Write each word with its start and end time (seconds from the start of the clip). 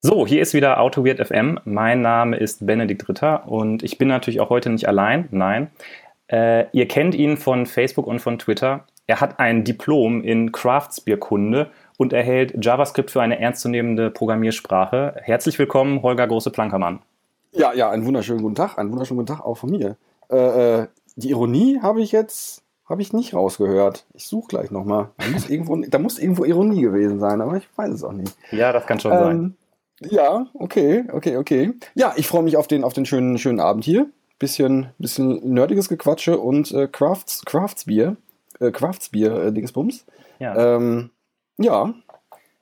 So, 0.00 0.28
hier 0.28 0.42
ist 0.42 0.54
wieder 0.54 0.78
AutoWeird 0.78 1.26
FM. 1.26 1.58
Mein 1.64 2.02
Name 2.02 2.36
ist 2.36 2.64
Benedikt 2.64 3.08
Ritter 3.08 3.48
und 3.48 3.82
ich 3.82 3.98
bin 3.98 4.06
natürlich 4.06 4.38
auch 4.38 4.48
heute 4.48 4.70
nicht 4.70 4.86
allein. 4.86 5.26
Nein. 5.32 5.72
Äh, 6.28 6.66
ihr 6.70 6.86
kennt 6.86 7.16
ihn 7.16 7.36
von 7.36 7.66
Facebook 7.66 8.06
und 8.06 8.20
von 8.20 8.38
Twitter. 8.38 8.84
Er 9.08 9.20
hat 9.20 9.40
ein 9.40 9.64
Diplom 9.64 10.22
in 10.22 10.52
Craftsbierkunde 10.52 11.72
und 11.96 12.12
erhält 12.12 12.64
JavaScript 12.64 13.10
für 13.10 13.22
eine 13.22 13.40
ernstzunehmende 13.40 14.12
Programmiersprache. 14.12 15.16
Herzlich 15.20 15.58
willkommen, 15.58 16.00
Holger 16.00 16.28
Große-Plankermann. 16.28 17.00
Ja, 17.50 17.72
ja, 17.72 17.90
einen 17.90 18.06
wunderschönen 18.06 18.40
guten 18.40 18.54
Tag. 18.54 18.78
Einen 18.78 18.92
wunderschönen 18.92 19.18
guten 19.18 19.34
Tag 19.34 19.44
auch 19.44 19.56
von 19.56 19.70
mir. 19.70 19.96
Äh, 20.30 20.36
äh, 20.82 20.86
die 21.16 21.30
Ironie 21.30 21.80
habe 21.82 22.02
ich 22.02 22.12
jetzt 22.12 22.62
habe 22.88 23.02
ich 23.02 23.12
nicht 23.12 23.34
rausgehört. 23.34 24.06
Ich 24.14 24.28
suche 24.28 24.46
gleich 24.46 24.70
nochmal. 24.70 25.08
Da 25.18 25.26
muss, 25.26 25.50
irgendwo, 25.50 25.76
da 25.76 25.98
muss 25.98 26.18
irgendwo 26.20 26.44
Ironie 26.44 26.82
gewesen 26.82 27.18
sein, 27.18 27.40
aber 27.40 27.56
ich 27.56 27.68
weiß 27.76 27.90
es 27.92 28.04
auch 28.04 28.12
nicht. 28.12 28.34
Ja, 28.52 28.72
das 28.72 28.86
kann 28.86 29.00
schon 29.00 29.12
ähm, 29.12 29.18
sein. 29.18 29.56
Ja, 30.00 30.46
okay, 30.54 31.04
okay, 31.12 31.36
okay. 31.36 31.72
Ja, 31.94 32.12
ich 32.16 32.28
freue 32.28 32.42
mich 32.42 32.56
auf 32.56 32.66
den, 32.66 32.84
auf 32.84 32.92
den 32.92 33.06
schönen, 33.06 33.38
schönen 33.38 33.60
Abend 33.60 33.84
hier. 33.84 34.06
Bisschen, 34.38 34.90
bisschen 34.98 35.52
nerdiges 35.52 35.88
Gequatsche 35.88 36.38
und 36.38 36.70
äh, 36.72 36.86
Crafts, 36.86 37.44
Craftsbier, 37.44 38.16
äh, 38.60 38.70
Craftsbier, 38.70 39.46
äh, 39.46 39.52
Dingsbums. 39.52 40.04
Ja. 40.38 40.76
Ähm, 40.76 41.10
ja. 41.58 41.92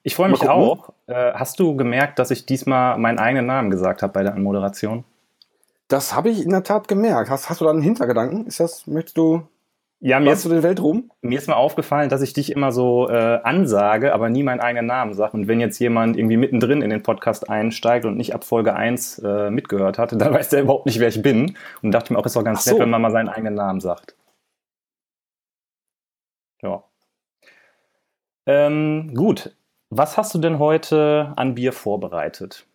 Ich 0.03 0.15
freue 0.15 0.31
mich 0.31 0.49
auch. 0.49 0.91
Äh, 1.07 1.33
hast 1.35 1.61
du 1.61 1.77
gemerkt, 1.77 2.19
dass 2.19 2.31
ich 2.31 2.47
diesmal 2.47 2.97
meinen 2.97 3.19
eigenen 3.19 3.47
Namen 3.47 3.71
gesagt 3.71 4.03
habe 4.03 4.13
bei 4.13 4.23
der 4.23 4.35
Anmoderation? 4.35 5.05
Das 5.89 6.15
habe 6.15 6.31
ich 6.31 6.43
in 6.43 6.51
der 6.51 6.63
Tat 6.63 6.89
gemerkt. 6.89 7.29
Hast, 7.29 7.51
hast 7.51 7.61
du 7.61 7.65
da 7.65 7.71
einen 7.71 7.83
Hintergedanken? 7.83 8.47
Ist 8.47 8.61
das, 8.61 8.87
möchtest 8.87 9.19
du 9.19 9.43
ja, 10.01 10.21
mir 10.21 10.33
ist, 10.33 10.45
du 10.45 10.51
den 10.51 10.63
Weltruhm? 10.63 11.11
Mir 11.23 11.39
ist 11.39 11.49
mal 11.49 11.55
aufgefallen, 11.55 12.11
dass 12.11 12.21
ich 12.21 12.35
dich 12.35 12.53
immer 12.53 12.71
so 12.71 13.09
äh, 13.09 13.41
ansage, 13.43 14.13
aber 14.13 14.29
nie 14.29 14.43
meinen 14.43 14.61
eigenen 14.61 14.87
Namen 14.87 15.15
sage. 15.15 15.35
Und 15.35 15.49
wenn 15.49 15.59
jetzt 15.59 15.79
jemand 15.79 16.19
irgendwie 16.19 16.37
mittendrin 16.37 16.83
in 16.83 16.91
den 16.91 17.03
Podcast 17.03 17.49
einsteigt 17.49 18.05
und 18.05 18.17
nicht 18.17 18.35
ab 18.35 18.45
Folge 18.45 18.75
1 18.75 19.21
äh, 19.21 19.51
mitgehört 19.51 19.99
hat, 19.99 20.13
dann 20.21 20.35
weiß 20.35 20.51
der 20.51 20.63
überhaupt 20.63 20.87
nicht, 20.87 21.01
wer 21.01 21.09
ich 21.09 21.23
bin. 21.23 21.57
Und 21.83 21.93
dachte 21.93 22.13
mir 22.13 22.19
auch, 22.19 22.27
ist 22.27 22.37
doch 22.37 22.45
ganz 22.45 22.65
so. 22.65 22.73
nett, 22.73 22.81
wenn 22.81 22.91
man 22.91 23.01
mal 23.01 23.11
seinen 23.11 23.31
eigenen 23.31 23.55
Namen 23.55 23.81
sagt. 23.81 24.15
Ja. 26.63 26.85
Ähm, 28.45 29.15
gut. 29.15 29.57
Was 29.89 30.17
hast 30.17 30.35
du 30.35 30.39
denn 30.39 30.59
heute 30.59 31.33
an 31.37 31.55
Bier 31.55 31.73
vorbereitet? 31.73 32.67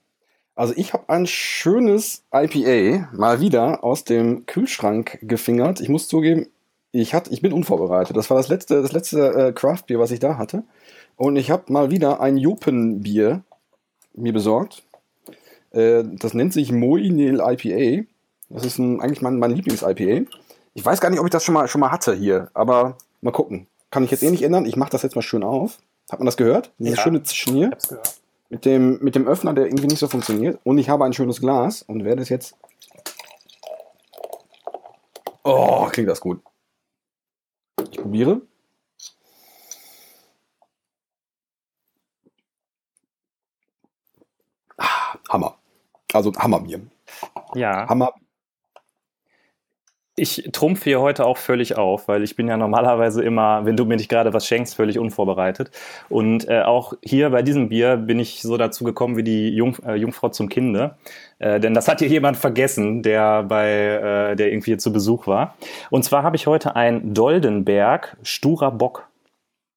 Also 0.55 0.73
ich 0.75 0.94
habe 0.94 1.09
ein 1.09 1.27
schönes 1.27 2.25
IPA 2.33 3.09
mal 3.14 3.42
wieder 3.42 3.83
aus 3.83 4.05
dem 4.05 4.45
Kühlschrank 4.45 5.19
gefingert. 5.22 5.81
Ich 5.81 5.89
muss 5.89 6.08
zugeben, 6.08 6.47
ich, 6.92 7.14
hatte, 7.14 7.31
ich 7.31 7.42
bin 7.42 7.53
unvorbereitet. 7.53 8.16
Das 8.16 8.30
war 8.30 8.38
das 8.38 8.50
letzte, 8.50 8.81
das 8.81 8.92
letzte 8.92 9.34
äh, 9.34 9.52
Craft-Bier, 9.53 10.00
was 10.00 10.11
ich 10.11 10.20
da 10.20 10.38
hatte. 10.38 10.64
Und 11.16 11.36
ich 11.36 11.52
habe 11.52 11.72
mal 11.72 11.92
wieder 11.92 12.20
ein 12.20 12.38
Jopen-Bier 12.38 13.44
mir 14.14 14.33
besorgt. 14.33 14.83
Äh, 15.72 16.03
das 16.06 16.33
nennt 16.33 16.53
sich 16.53 16.72
Moinil 16.72 17.42
IPA. 17.45 18.06
Das 18.50 18.66
ist 18.66 18.78
ein, 18.78 19.00
eigentlich 19.00 19.22
mein, 19.22 19.39
mein 19.39 19.52
Lieblings-IPA. 19.52 20.30
Ich 20.73 20.86
weiß 20.86 21.00
gar 21.00 21.09
nicht, 21.09 21.20
ob 21.20 21.25
ich 21.25 21.31
das 21.31 21.44
schon 21.44 21.53
mal, 21.53 21.67
schon 21.67 21.81
mal 21.81 21.92
hatte 21.92 22.14
hier, 22.14 22.50
aber 22.53 22.98
mal 23.22 23.31
gucken. 23.31 23.67
Kann 23.89 24.03
ich 24.03 24.11
jetzt 24.11 24.23
eh 24.23 24.30
nicht 24.30 24.44
ändern. 24.44 24.66
Ich 24.66 24.76
mache 24.76 24.89
das 24.89 25.03
jetzt 25.03 25.16
mal 25.16 25.22
schön 25.22 25.44
auf. 25.44 25.78
Hat 26.09 26.20
man 26.20 26.26
das 26.26 26.38
gehört? 26.38 26.72
Dieses 26.78 26.98
ja, 26.98 27.03
schöne 27.03 27.23
Zischen 27.23 27.55
hier. 27.55 27.72
Mit 28.50 28.66
dem, 28.66 29.00
mit 29.02 29.16
dem 29.16 29.28
Öffner, 29.28 29.53
der 29.53 29.66
irgendwie 29.66 29.88
nicht 29.88 30.00
so 30.00 30.08
funktioniert. 30.08 30.59
Und 30.64 30.78
ich 30.78 30.89
habe 30.89 31.05
ein 31.05 31.14
schönes 31.14 31.39
Glas 31.39 31.83
und 31.83 32.03
werde 32.03 32.22
es 32.22 32.30
jetzt. 32.30 32.55
Oh, 35.44 35.88
klingt 35.88 36.09
das 36.09 36.20
gut. 36.20 36.42
Probiere. 38.02 38.41
Ah, 44.77 45.16
Hammer. 45.30 45.58
Also 46.13 46.31
Hammerbier. 46.33 46.81
Ja. 47.55 47.88
Hammer. 47.88 48.13
Ich 50.17 50.50
trumpfe 50.52 50.84
hier 50.84 51.00
heute 51.00 51.26
auch 51.26 51.38
völlig 51.38 51.77
auf, 51.77 52.10
weil 52.10 52.22
ich 52.23 52.36
bin 52.36 52.49
ja 52.49 52.58
normalerweise 52.58 53.23
immer, 53.23 53.66
wenn 53.66 53.77
du 53.77 53.86
mir 53.86 53.95
nicht 53.95 54.10
gerade 54.10 54.33
was 54.33 54.45
schenkst, 54.45 54.76
völlig 54.76 54.99
unvorbereitet. 54.99 55.72
Und 56.10 56.49
äh, 56.49 56.64
auch 56.64 56.94
hier 57.02 57.30
bei 57.30 57.42
diesem 57.42 57.70
Bier 57.70 57.95
bin 57.95 58.20
ich 58.20 58.42
so 58.42 58.58
dazu 58.58 58.83
gekommen 58.83 59.16
wie 59.16 59.23
die 59.23 59.50
Jung, 59.50 59.77
äh, 59.86 59.95
Jungfrau 59.95 60.27
zum 60.27 60.50
Kinde. 60.50 60.98
Äh, 61.39 61.61
denn 61.61 61.73
das 61.73 61.88
hat 61.88 62.00
hier 62.00 62.10
jemand 62.10 62.36
vergessen, 62.36 63.04
der 63.04 63.44
bei, 63.44 63.71
äh, 63.71 64.36
der 64.36 64.52
irgendwie 64.52 64.71
hier 64.71 64.80
zu 64.80 64.92
Besuch 64.92 65.27
war. 65.27 65.55
Und 65.89 66.04
zwar 66.04 66.23
habe 66.23 66.36
ich 66.36 66.45
heute 66.45 66.76
ein 66.76 67.14
Doldenberg 67.14 68.17
Sturer 68.21 68.71
Bock. 68.71 69.08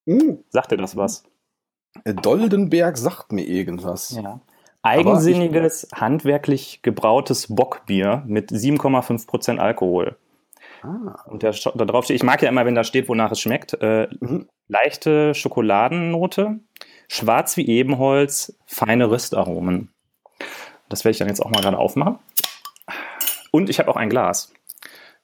Uh. 0.04 0.38
Sagt 0.50 0.72
dir 0.72 0.76
das 0.78 0.96
was? 0.96 1.22
Äh, 2.02 2.12
Doldenberg 2.12 2.98
sagt 2.98 3.30
mir 3.30 3.46
irgendwas. 3.46 4.10
Ja. 4.10 4.40
Eigensinniges, 4.82 5.88
handwerklich 5.94 6.82
gebrautes 6.82 7.46
Bockbier 7.48 8.22
mit 8.26 8.50
7,5 8.50 9.26
Prozent 9.26 9.60
Alkohol. 9.60 10.16
Ah. 10.84 11.24
Und 11.26 11.42
da, 11.42 11.50
da, 11.50 11.84
drauf 11.84 12.04
steht, 12.04 12.16
ich 12.16 12.22
mag 12.22 12.42
ja 12.42 12.48
immer, 12.50 12.66
wenn 12.66 12.74
da 12.74 12.84
steht, 12.84 13.08
wonach 13.08 13.32
es 13.32 13.40
schmeckt. 13.40 13.74
Äh, 13.80 14.08
mhm. 14.20 14.48
Leichte 14.68 15.34
Schokoladennote, 15.34 16.60
schwarz 17.08 17.56
wie 17.56 17.66
Ebenholz, 17.66 18.58
feine 18.66 19.10
Röstaromen. 19.10 19.90
Das 20.88 21.04
werde 21.04 21.12
ich 21.12 21.18
dann 21.18 21.28
jetzt 21.28 21.40
auch 21.40 21.50
mal 21.50 21.62
gerade 21.62 21.78
aufmachen. 21.78 22.18
Und 23.50 23.70
ich 23.70 23.78
habe 23.78 23.90
auch 23.90 23.96
ein 23.96 24.10
Glas. 24.10 24.52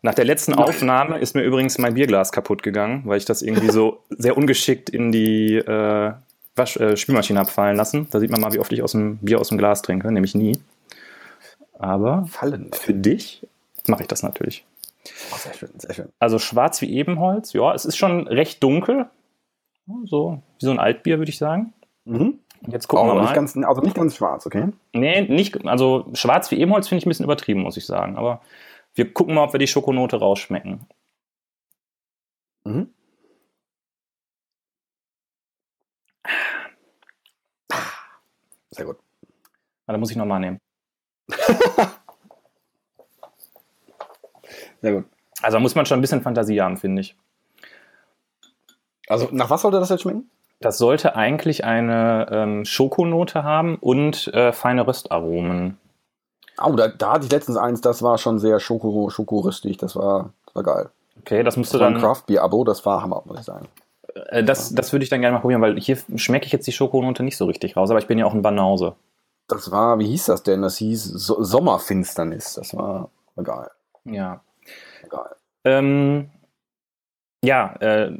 Nach 0.02 0.14
der 0.14 0.24
letzten 0.24 0.52
Nein. 0.52 0.60
Aufnahme 0.64 1.18
ist 1.18 1.34
mir 1.34 1.42
übrigens 1.42 1.76
mein 1.76 1.94
Bierglas 1.94 2.32
kaputt 2.32 2.62
gegangen, 2.62 3.02
weil 3.04 3.18
ich 3.18 3.26
das 3.26 3.42
irgendwie 3.42 3.70
so 3.70 4.02
sehr 4.08 4.36
ungeschickt 4.36 4.88
in 4.88 5.12
die 5.12 5.56
äh, 5.56 6.12
Wasch, 6.56 6.76
äh, 6.78 6.96
Spülmaschine 6.96 7.40
abfallen 7.40 7.76
lassen. 7.76 8.08
Da 8.10 8.18
sieht 8.18 8.30
man 8.30 8.40
mal, 8.40 8.54
wie 8.54 8.60
oft 8.60 8.72
ich 8.72 8.82
aus 8.82 8.92
dem 8.92 9.18
Bier 9.18 9.40
aus 9.40 9.48
dem 9.48 9.58
Glas 9.58 9.82
trinke, 9.82 10.10
nämlich 10.10 10.34
nie. 10.34 10.58
Aber 11.78 12.26
Fallen. 12.30 12.70
für 12.72 12.94
dich 12.94 13.46
mache 13.86 14.02
ich 14.02 14.08
das 14.08 14.22
natürlich. 14.22 14.64
Oh, 15.32 15.36
sehr 15.36 15.54
schön, 15.54 15.70
sehr 15.76 15.94
schön. 15.94 16.12
Also 16.18 16.38
schwarz 16.38 16.80
wie 16.80 16.92
Ebenholz, 16.92 17.52
ja, 17.52 17.74
es 17.74 17.84
ist 17.84 17.96
schon 17.96 18.26
recht 18.26 18.62
dunkel. 18.62 19.10
So 20.04 20.42
wie 20.58 20.64
so 20.64 20.70
ein 20.70 20.78
Altbier, 20.78 21.18
würde 21.18 21.30
ich 21.30 21.38
sagen. 21.38 21.72
Mhm. 22.04 22.38
Jetzt 22.66 22.88
gucken 22.88 23.08
oh, 23.08 23.12
wir 23.12 23.14
mal. 23.14 23.22
Nicht 23.22 23.34
ganz, 23.34 23.56
also 23.56 23.80
nicht 23.80 23.96
ganz 23.96 24.16
schwarz, 24.16 24.46
okay? 24.46 24.68
Nee, 24.92 25.22
nicht, 25.22 25.66
also 25.66 26.06
schwarz 26.14 26.50
wie 26.50 26.60
Ebenholz 26.60 26.88
finde 26.88 27.00
ich 27.00 27.06
ein 27.06 27.10
bisschen 27.10 27.24
übertrieben, 27.24 27.62
muss 27.62 27.76
ich 27.76 27.86
sagen. 27.86 28.16
Aber 28.16 28.42
wir 28.94 29.12
gucken 29.12 29.34
mal, 29.34 29.44
ob 29.44 29.52
wir 29.52 29.58
die 29.58 29.66
Schokonote 29.66 30.18
rausschmecken. 30.18 30.86
Mhm. 32.64 32.92
Sehr 38.70 38.84
gut. 38.84 38.98
Ah, 39.86 39.92
da 39.92 39.98
muss 39.98 40.10
ich 40.10 40.16
nochmal 40.16 40.40
nehmen. 40.40 40.60
Sehr 44.80 44.92
gut. 44.92 45.04
Also 45.42 45.58
muss 45.60 45.74
man 45.74 45.86
schon 45.86 45.98
ein 45.98 46.02
bisschen 46.02 46.22
Fantasie 46.22 46.60
haben, 46.60 46.76
finde 46.76 47.02
ich. 47.02 47.16
Also 49.08 49.28
nach 49.32 49.50
was 49.50 49.62
sollte 49.62 49.80
das 49.80 49.88
jetzt 49.88 50.02
schmecken? 50.02 50.30
Das 50.60 50.76
sollte 50.76 51.16
eigentlich 51.16 51.64
eine 51.64 52.26
ähm, 52.30 52.64
Schokonote 52.64 53.42
haben 53.42 53.76
und 53.76 54.28
äh, 54.34 54.52
feine 54.52 54.86
Röstaromen. 54.86 55.78
Oh, 56.62 56.72
da, 56.72 56.88
da 56.88 57.12
hatte 57.12 57.24
ich 57.24 57.32
letztens 57.32 57.56
eins, 57.56 57.80
das 57.80 58.02
war 58.02 58.18
schon 58.18 58.38
sehr 58.38 58.60
schoko, 58.60 59.08
schokorüstig, 59.08 59.78
das 59.78 59.96
war, 59.96 60.34
das 60.44 60.54
war 60.54 60.62
geil. 60.62 60.90
Okay, 61.20 61.42
das 61.42 61.56
musst 61.56 61.72
das 61.72 61.78
du 61.78 61.84
dann. 61.84 61.94
Ein 61.94 62.00
Craft 62.00 62.24
Beer 62.26 62.42
Abo, 62.42 62.64
das 62.64 62.84
war 62.84 63.02
Hammer, 63.02 63.22
muss 63.24 63.40
ich 63.40 63.44
sagen. 63.46 63.68
Äh, 64.28 64.44
das, 64.44 64.74
das 64.74 64.92
würde 64.92 65.02
ich 65.02 65.08
dann 65.08 65.22
gerne 65.22 65.34
mal 65.34 65.40
probieren, 65.40 65.62
weil 65.62 65.80
hier 65.80 65.98
schmecke 66.16 66.46
ich 66.46 66.52
jetzt 66.52 66.66
die 66.66 66.72
Schokonote 66.72 67.22
nicht 67.22 67.38
so 67.38 67.46
richtig 67.46 67.76
raus, 67.76 67.90
aber 67.90 67.98
ich 67.98 68.06
bin 68.06 68.18
ja 68.18 68.26
auch 68.26 68.34
ein 68.34 68.42
Banause. 68.42 68.94
Das 69.48 69.70
war, 69.70 69.98
wie 69.98 70.06
hieß 70.06 70.26
das 70.26 70.42
denn? 70.42 70.62
Das 70.62 70.76
hieß 70.76 71.02
so 71.04 71.42
Sommerfinsternis. 71.42 72.54
Das 72.54 72.76
war, 72.76 73.10
war 73.34 73.44
geil. 73.44 73.70
Ja. 74.04 74.42
Geil. 75.10 75.34
Ähm, 75.64 76.30
ja, 77.44 77.74
äh, 77.80 78.12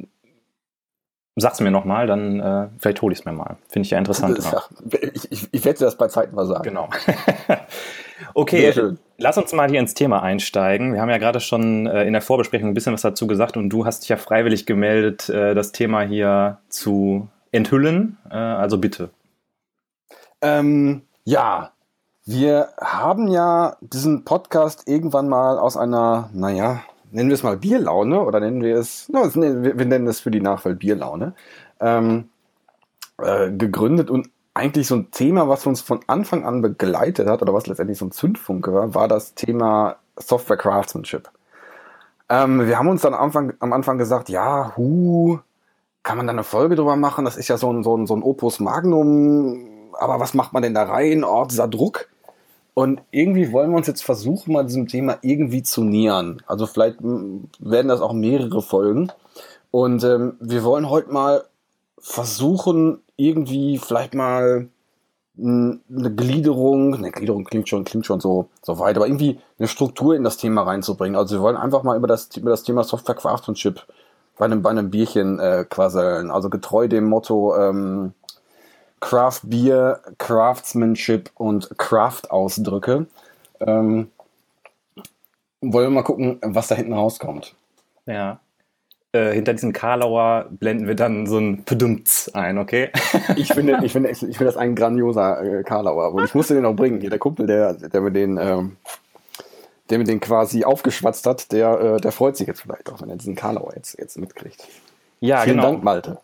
sag's 1.35 1.59
mir 1.59 1.71
nochmal, 1.71 2.07
dann 2.07 2.39
äh, 2.39 2.67
vielleicht 2.77 3.01
hole 3.01 3.13
ich 3.13 3.19
es 3.19 3.25
mir 3.25 3.31
mal. 3.31 3.57
Finde 3.69 3.85
ich 3.85 3.91
ja 3.91 3.97
interessant. 3.97 4.39
Ja, 4.51 4.99
ich, 5.13 5.31
ich, 5.31 5.47
ich 5.51 5.65
werde 5.65 5.79
das 5.79 5.97
bei 5.97 6.07
Zeiten 6.07 6.35
mal 6.35 6.45
sagen. 6.45 6.63
Genau. 6.63 6.89
okay, 8.33 8.73
lass 9.17 9.37
uns 9.37 9.53
mal 9.53 9.69
hier 9.69 9.79
ins 9.79 9.93
Thema 9.93 10.21
einsteigen. 10.21 10.93
Wir 10.93 11.01
haben 11.01 11.09
ja 11.09 11.17
gerade 11.17 11.39
schon 11.39 11.87
äh, 11.87 12.03
in 12.03 12.13
der 12.13 12.21
Vorbesprechung 12.21 12.69
ein 12.69 12.73
bisschen 12.73 12.93
was 12.93 13.01
dazu 13.01 13.27
gesagt 13.27 13.57
und 13.57 13.69
du 13.69 13.85
hast 13.85 14.01
dich 14.01 14.09
ja 14.09 14.17
freiwillig 14.17 14.65
gemeldet, 14.65 15.29
äh, 15.29 15.53
das 15.53 15.71
Thema 15.71 16.01
hier 16.01 16.59
zu 16.69 17.29
enthüllen. 17.51 18.17
Äh, 18.29 18.35
also 18.35 18.77
bitte. 18.77 19.09
Ähm, 20.41 21.03
ja, 21.23 21.71
wir 22.25 22.69
haben 22.79 23.27
ja 23.27 23.77
diesen 23.81 24.25
Podcast 24.25 24.87
irgendwann 24.87 25.29
mal 25.29 25.57
aus 25.57 25.77
einer, 25.77 26.29
naja, 26.33 26.83
nennen 27.11 27.29
wir 27.29 27.35
es 27.35 27.43
mal 27.43 27.57
Bierlaune 27.57 28.21
oder 28.21 28.39
nennen 28.39 28.61
wir 28.61 28.77
es, 28.77 29.09
no, 29.09 29.23
wir 29.33 29.85
nennen 29.85 30.07
es 30.07 30.19
für 30.19 30.31
die 30.31 30.41
Nachwelt 30.41 30.79
Bierlaune, 30.79 31.33
ähm, 31.79 32.29
äh, 33.17 33.51
gegründet 33.51 34.09
und 34.09 34.29
eigentlich 34.53 34.87
so 34.87 34.95
ein 34.95 35.11
Thema, 35.11 35.47
was 35.47 35.65
uns 35.65 35.81
von 35.81 36.01
Anfang 36.07 36.45
an 36.45 36.61
begleitet 36.61 37.27
hat 37.27 37.41
oder 37.41 37.53
was 37.53 37.67
letztendlich 37.67 37.97
so 37.97 38.05
ein 38.05 38.11
Zündfunke 38.11 38.73
war, 38.73 38.93
war 38.93 39.07
das 39.07 39.33
Thema 39.33 39.97
Software 40.17 40.57
Craftsmanship. 40.57 41.29
Ähm, 42.29 42.67
wir 42.67 42.77
haben 42.77 42.87
uns 42.89 43.01
dann 43.01 43.13
am 43.13 43.21
Anfang, 43.21 43.53
am 43.59 43.73
Anfang 43.73 43.97
gesagt, 43.97 44.29
ja, 44.29 44.75
hu, 44.75 45.39
kann 46.03 46.17
man 46.17 46.27
da 46.27 46.33
eine 46.33 46.43
Folge 46.43 46.75
drüber 46.75 46.95
machen? 46.95 47.25
Das 47.25 47.37
ist 47.37 47.47
ja 47.47 47.57
so 47.57 47.71
ein, 47.71 47.83
so 47.83 47.95
ein, 47.95 48.07
so 48.07 48.15
ein 48.15 48.23
Opus 48.23 48.59
Magnum 48.59 49.71
aber 50.01 50.19
was 50.19 50.33
macht 50.33 50.53
man 50.53 50.63
denn 50.63 50.73
da 50.73 50.83
rein? 50.83 51.23
Oh, 51.23 51.45
dieser 51.45 51.67
Druck. 51.67 52.07
Und 52.73 53.01
irgendwie 53.11 53.51
wollen 53.51 53.71
wir 53.71 53.77
uns 53.77 53.87
jetzt 53.87 54.03
versuchen, 54.03 54.53
mal 54.53 54.65
diesem 54.65 54.87
Thema 54.87 55.17
irgendwie 55.21 55.63
zu 55.63 55.83
nähern. 55.83 56.41
Also 56.47 56.67
vielleicht 56.67 56.97
werden 57.01 57.87
das 57.87 58.01
auch 58.01 58.13
mehrere 58.13 58.61
Folgen. 58.61 59.11
Und 59.71 60.03
ähm, 60.03 60.37
wir 60.39 60.63
wollen 60.63 60.89
heute 60.89 61.11
mal 61.11 61.43
versuchen, 61.99 62.99
irgendwie 63.17 63.77
vielleicht 63.77 64.13
mal 64.13 64.69
eine 65.37 66.13
Gliederung, 66.15 66.95
eine 66.95 67.11
Gliederung 67.11 67.45
klingt 67.45 67.69
schon, 67.69 67.83
klingt 67.83 68.05
schon 68.05 68.19
so, 68.19 68.49
so 68.61 68.79
weit, 68.79 68.97
aber 68.97 69.07
irgendwie 69.07 69.39
eine 69.57 69.67
Struktur 69.67 70.15
in 70.15 70.23
das 70.23 70.37
Thema 70.37 70.63
reinzubringen. 70.63 71.15
Also 71.15 71.37
wir 71.37 71.41
wollen 71.41 71.57
einfach 71.57 71.83
mal 71.83 71.97
über 71.97 72.07
das, 72.07 72.29
über 72.35 72.51
das 72.51 72.63
Thema 72.63 72.83
Software 72.83 73.15
Craftsmanship 73.15 73.85
bei 74.37 74.45
einem, 74.45 74.61
bei 74.61 74.69
einem 74.69 74.89
Bierchen 74.89 75.39
äh, 75.39 75.65
quasseln. 75.69 76.31
Also 76.31 76.49
getreu 76.49 76.87
dem 76.87 77.05
Motto 77.05 77.55
ähm, 77.55 78.13
Craft 79.01 79.41
Beer, 79.43 79.99
Craftsmanship 80.17 81.31
und 81.35 81.77
Craft-Ausdrücke. 81.77 83.07
Ähm, 83.59 84.09
wollen 85.59 85.85
wir 85.85 85.89
mal 85.89 86.03
gucken, 86.03 86.39
was 86.41 86.67
da 86.67 86.75
hinten 86.75 86.93
rauskommt. 86.93 87.55
Ja. 88.05 88.39
Äh, 89.11 89.33
hinter 89.33 89.53
diesem 89.53 89.73
Karlauer 89.73 90.47
blenden 90.49 90.87
wir 90.87 90.95
dann 90.95 91.27
so 91.27 91.37
ein 91.37 91.63
Pedumts 91.65 92.33
ein, 92.33 92.57
okay? 92.57 92.91
ich 93.35 93.53
finde, 93.53 93.79
ich 93.83 93.91
finde, 93.91 94.11
ich 94.11 94.19
finde 94.19 94.45
das 94.45 94.55
ein 94.55 94.73
grandioser 94.73 95.43
äh, 95.43 95.63
Karlauer. 95.63 96.05
Aber 96.05 96.23
ich 96.23 96.33
musste 96.33 96.53
den 96.53 96.65
auch 96.65 96.75
bringen. 96.75 97.01
Hier, 97.01 97.09
der 97.09 97.19
Kumpel, 97.19 97.45
der, 97.45 97.73
der 97.73 98.01
mir 98.01 98.11
den, 98.11 98.37
ähm, 98.37 98.77
der 99.89 99.97
mir 99.97 100.05
den 100.05 100.21
quasi 100.21 100.63
aufgeschwatzt 100.63 101.25
hat, 101.25 101.51
der, 101.51 101.79
äh, 101.81 101.97
der 101.99 102.11
freut 102.13 102.37
sich 102.37 102.47
jetzt 102.47 102.61
vielleicht 102.61 102.89
auch, 102.89 103.01
wenn 103.01 103.09
er 103.09 103.17
diesen 103.17 103.35
Karlauer 103.35 103.73
jetzt, 103.75 103.99
jetzt 103.99 104.17
mitkriegt. 104.17 104.65
Ja, 105.19 105.41
Vielen 105.41 105.57
genau. 105.57 105.71
Dank, 105.71 105.83
Malte. 105.83 106.17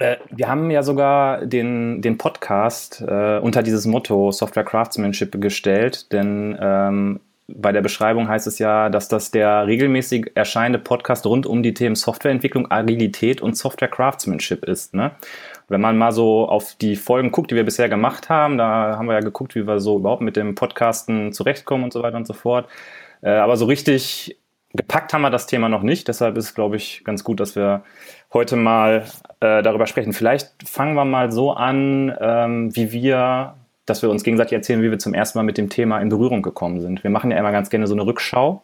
Äh, 0.00 0.16
wir 0.30 0.48
haben 0.48 0.70
ja 0.70 0.82
sogar 0.82 1.46
den, 1.46 2.02
den 2.02 2.18
Podcast 2.18 3.04
äh, 3.06 3.38
unter 3.38 3.62
dieses 3.62 3.86
Motto 3.86 4.32
Software 4.32 4.64
Craftsmanship 4.64 5.40
gestellt, 5.40 6.10
denn 6.10 6.58
ähm, 6.60 7.20
bei 7.46 7.72
der 7.72 7.82
Beschreibung 7.82 8.28
heißt 8.28 8.46
es 8.46 8.58
ja, 8.58 8.88
dass 8.88 9.08
das 9.08 9.30
der 9.30 9.66
regelmäßig 9.66 10.32
erscheinende 10.34 10.78
Podcast 10.78 11.26
rund 11.26 11.46
um 11.46 11.62
die 11.62 11.74
Themen 11.74 11.96
Softwareentwicklung, 11.96 12.70
Agilität 12.70 13.42
und 13.42 13.56
Software 13.56 13.88
Craftsmanship 13.88 14.64
ist. 14.64 14.94
Ne? 14.94 15.10
Wenn 15.68 15.80
man 15.80 15.98
mal 15.98 16.12
so 16.12 16.48
auf 16.48 16.76
die 16.80 16.96
Folgen 16.96 17.30
guckt, 17.30 17.50
die 17.50 17.56
wir 17.56 17.64
bisher 17.64 17.88
gemacht 17.88 18.28
haben, 18.28 18.56
da 18.56 18.96
haben 18.96 19.06
wir 19.06 19.14
ja 19.14 19.20
geguckt, 19.20 19.54
wie 19.54 19.66
wir 19.66 19.80
so 19.80 19.98
überhaupt 19.98 20.22
mit 20.22 20.36
dem 20.36 20.54
Podcasten 20.54 21.32
zurechtkommen 21.32 21.84
und 21.84 21.92
so 21.92 22.02
weiter 22.02 22.16
und 22.16 22.26
so 22.26 22.32
fort. 22.32 22.68
Äh, 23.20 23.30
aber 23.30 23.56
so 23.56 23.66
richtig 23.66 24.39
gepackt 24.72 25.12
haben 25.12 25.22
wir 25.22 25.30
das 25.30 25.46
Thema 25.46 25.68
noch 25.68 25.82
nicht. 25.82 26.08
Deshalb 26.08 26.36
ist 26.36 26.44
es, 26.46 26.54
glaube 26.54 26.76
ich, 26.76 27.02
ganz 27.04 27.24
gut, 27.24 27.40
dass 27.40 27.56
wir 27.56 27.82
heute 28.32 28.56
mal 28.56 29.04
äh, 29.40 29.62
darüber 29.62 29.86
sprechen. 29.86 30.12
Vielleicht 30.12 30.68
fangen 30.68 30.94
wir 30.94 31.04
mal 31.04 31.32
so 31.32 31.52
an, 31.52 32.16
ähm, 32.20 32.74
wie 32.76 32.92
wir 32.92 33.54
dass 33.90 34.02
wir 34.02 34.10
uns 34.10 34.22
gegenseitig 34.22 34.52
erzählen, 34.52 34.82
wie 34.82 34.90
wir 34.90 34.98
zum 34.98 35.14
ersten 35.14 35.38
Mal 35.38 35.42
mit 35.42 35.58
dem 35.58 35.68
Thema 35.68 35.98
in 35.98 36.08
Berührung 36.08 36.42
gekommen 36.42 36.80
sind. 36.80 37.02
Wir 37.02 37.10
machen 37.10 37.30
ja 37.32 37.38
immer 37.38 37.50
ganz 37.50 37.70
gerne 37.70 37.88
so 37.88 37.94
eine 37.94 38.06
Rückschau 38.06 38.62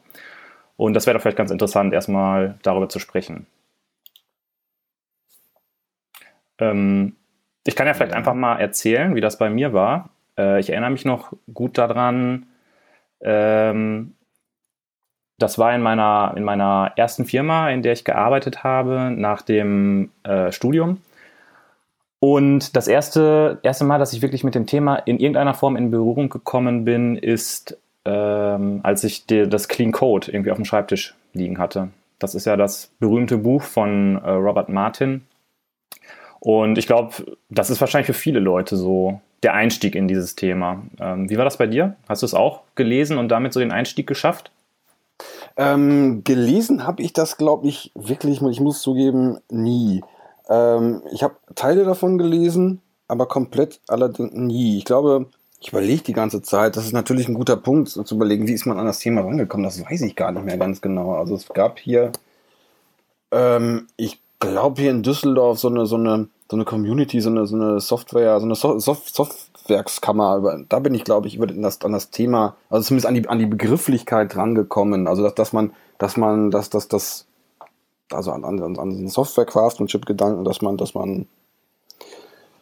und 0.76 0.94
das 0.94 1.06
wäre 1.06 1.14
doch 1.14 1.22
vielleicht 1.22 1.36
ganz 1.36 1.50
interessant, 1.50 1.92
erstmal 1.92 2.54
darüber 2.62 2.88
zu 2.88 3.00
sprechen. 3.00 3.46
Ähm, 6.58 7.16
ich 7.66 7.74
kann 7.74 7.88
ja 7.88 7.94
vielleicht 7.94 8.14
einfach 8.14 8.34
mal 8.34 8.58
erzählen, 8.58 9.14
wie 9.16 9.20
das 9.20 9.36
bei 9.36 9.50
mir 9.50 9.72
war. 9.72 10.10
Äh, 10.38 10.60
ich 10.60 10.70
erinnere 10.70 10.90
mich 10.90 11.04
noch 11.04 11.32
gut 11.52 11.76
daran, 11.76 12.46
ähm, 13.20 14.14
das 15.38 15.58
war 15.58 15.74
in 15.74 15.82
meiner, 15.82 16.34
in 16.36 16.44
meiner 16.44 16.92
ersten 16.96 17.24
Firma, 17.24 17.70
in 17.70 17.82
der 17.82 17.92
ich 17.92 18.04
gearbeitet 18.04 18.64
habe, 18.64 19.12
nach 19.14 19.42
dem 19.42 20.10
äh, 20.22 20.50
Studium. 20.50 20.98
Und 22.18 22.74
das 22.74 22.88
erste, 22.88 23.58
erste 23.62 23.84
Mal, 23.84 23.98
dass 23.98 24.12
ich 24.12 24.22
wirklich 24.22 24.44
mit 24.44 24.54
dem 24.54 24.66
Thema 24.66 24.96
in 24.96 25.18
irgendeiner 25.18 25.54
Form 25.54 25.76
in 25.76 25.90
Berührung 25.90 26.30
gekommen 26.30 26.84
bin, 26.84 27.16
ist, 27.16 27.76
ähm, 28.06 28.80
als 28.82 29.04
ich 29.04 29.26
die, 29.26 29.48
das 29.48 29.68
Clean 29.68 29.92
Code 29.92 30.32
irgendwie 30.32 30.50
auf 30.50 30.56
dem 30.56 30.64
Schreibtisch 30.64 31.14
liegen 31.34 31.58
hatte. 31.58 31.88
Das 32.18 32.34
ist 32.34 32.46
ja 32.46 32.56
das 32.56 32.90
berühmte 32.98 33.36
Buch 33.36 33.62
von 33.62 34.16
äh, 34.24 34.30
Robert 34.30 34.70
Martin. 34.70 35.26
Und 36.40 36.78
ich 36.78 36.86
glaube, 36.86 37.12
das 37.50 37.68
ist 37.68 37.80
wahrscheinlich 37.80 38.06
für 38.06 38.14
viele 38.14 38.40
Leute 38.40 38.76
so 38.76 39.20
der 39.42 39.52
Einstieg 39.52 39.94
in 39.94 40.08
dieses 40.08 40.36
Thema. 40.36 40.82
Ähm, 40.98 41.28
wie 41.28 41.36
war 41.36 41.44
das 41.44 41.58
bei 41.58 41.66
dir? 41.66 41.96
Hast 42.08 42.22
du 42.22 42.26
es 42.26 42.34
auch 42.34 42.62
gelesen 42.74 43.18
und 43.18 43.28
damit 43.28 43.52
so 43.52 43.60
den 43.60 43.72
Einstieg 43.72 44.06
geschafft? 44.06 44.50
Ähm, 45.56 46.22
gelesen 46.22 46.86
habe 46.86 47.02
ich 47.02 47.12
das, 47.12 47.38
glaube 47.38 47.66
ich, 47.66 47.90
wirklich, 47.94 48.42
ich 48.42 48.60
muss 48.60 48.82
zugeben, 48.82 49.38
nie. 49.50 50.02
Ähm, 50.48 51.02
ich 51.10 51.22
habe 51.22 51.36
Teile 51.54 51.84
davon 51.84 52.18
gelesen, 52.18 52.82
aber 53.08 53.26
komplett 53.26 53.80
allerdings 53.88 54.34
nie. 54.34 54.76
Ich 54.78 54.84
glaube, 54.84 55.26
ich 55.60 55.68
überlege 55.70 56.02
die 56.02 56.12
ganze 56.12 56.42
Zeit, 56.42 56.76
das 56.76 56.84
ist 56.84 56.92
natürlich 56.92 57.28
ein 57.28 57.34
guter 57.34 57.56
Punkt, 57.56 57.88
zu 57.88 58.14
überlegen, 58.14 58.46
wie 58.46 58.52
ist 58.52 58.66
man 58.66 58.78
an 58.78 58.86
das 58.86 58.98
Thema 58.98 59.22
rangekommen, 59.22 59.64
das 59.64 59.82
weiß 59.82 60.02
ich 60.02 60.14
gar 60.14 60.32
nicht 60.32 60.44
mehr 60.44 60.58
ganz 60.58 60.80
genau. 60.80 61.14
Also 61.14 61.34
es 61.34 61.48
gab 61.48 61.78
hier, 61.78 62.12
ähm, 63.30 63.86
ich 63.96 64.20
glaube 64.38 64.82
hier 64.82 64.90
in 64.90 65.02
Düsseldorf 65.02 65.58
so 65.58 65.68
eine, 65.68 65.86
so 65.86 65.96
eine, 65.96 66.28
so 66.50 66.56
eine 66.56 66.64
Community, 66.64 67.20
so 67.20 67.30
eine, 67.30 67.46
so 67.46 67.56
eine 67.56 67.80
Software, 67.80 68.38
so 68.40 68.46
eine 68.46 68.54
so 68.54 68.78
Soft 68.78 69.45
Softwerkskammer, 69.66 70.64
da 70.68 70.78
bin 70.78 70.94
ich, 70.94 71.04
glaube 71.04 71.26
ich, 71.26 71.36
über 71.36 71.46
das, 71.46 71.80
an 71.82 71.92
das 71.92 72.10
Thema, 72.10 72.56
also 72.70 72.86
zumindest 72.86 73.06
an 73.06 73.14
die, 73.14 73.28
an 73.28 73.38
die 73.38 73.46
Begrifflichkeit 73.46 74.36
rangekommen. 74.36 75.08
Also 75.08 75.22
dass, 75.22 75.34
dass 75.34 75.52
man, 75.52 75.72
dass 75.98 76.16
man, 76.16 76.50
dass, 76.50 76.70
dass, 76.70 76.88
dass 76.88 77.26
also 78.12 78.30
an, 78.30 78.44
an, 78.44 78.78
an 78.78 78.90
den 78.90 79.08
Software-Craftsmanship-Gedanken, 79.08 80.44
dass 80.44 80.62
man, 80.62 80.76
dass 80.76 80.94
man 80.94 81.26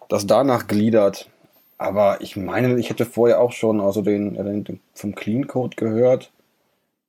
das 0.09 0.27
danach 0.27 0.67
gliedert. 0.67 1.29
Aber 1.77 2.23
ich 2.23 2.37
meine, 2.37 2.79
ich 2.79 2.89
hätte 2.89 3.05
vorher 3.05 3.41
auch 3.41 3.53
schon 3.53 3.81
also 3.81 4.01
den, 4.01 4.35
den, 4.35 4.65
den 4.65 4.81
vom 4.95 5.15
Clean 5.15 5.47
Code 5.47 5.77
gehört. 5.77 6.31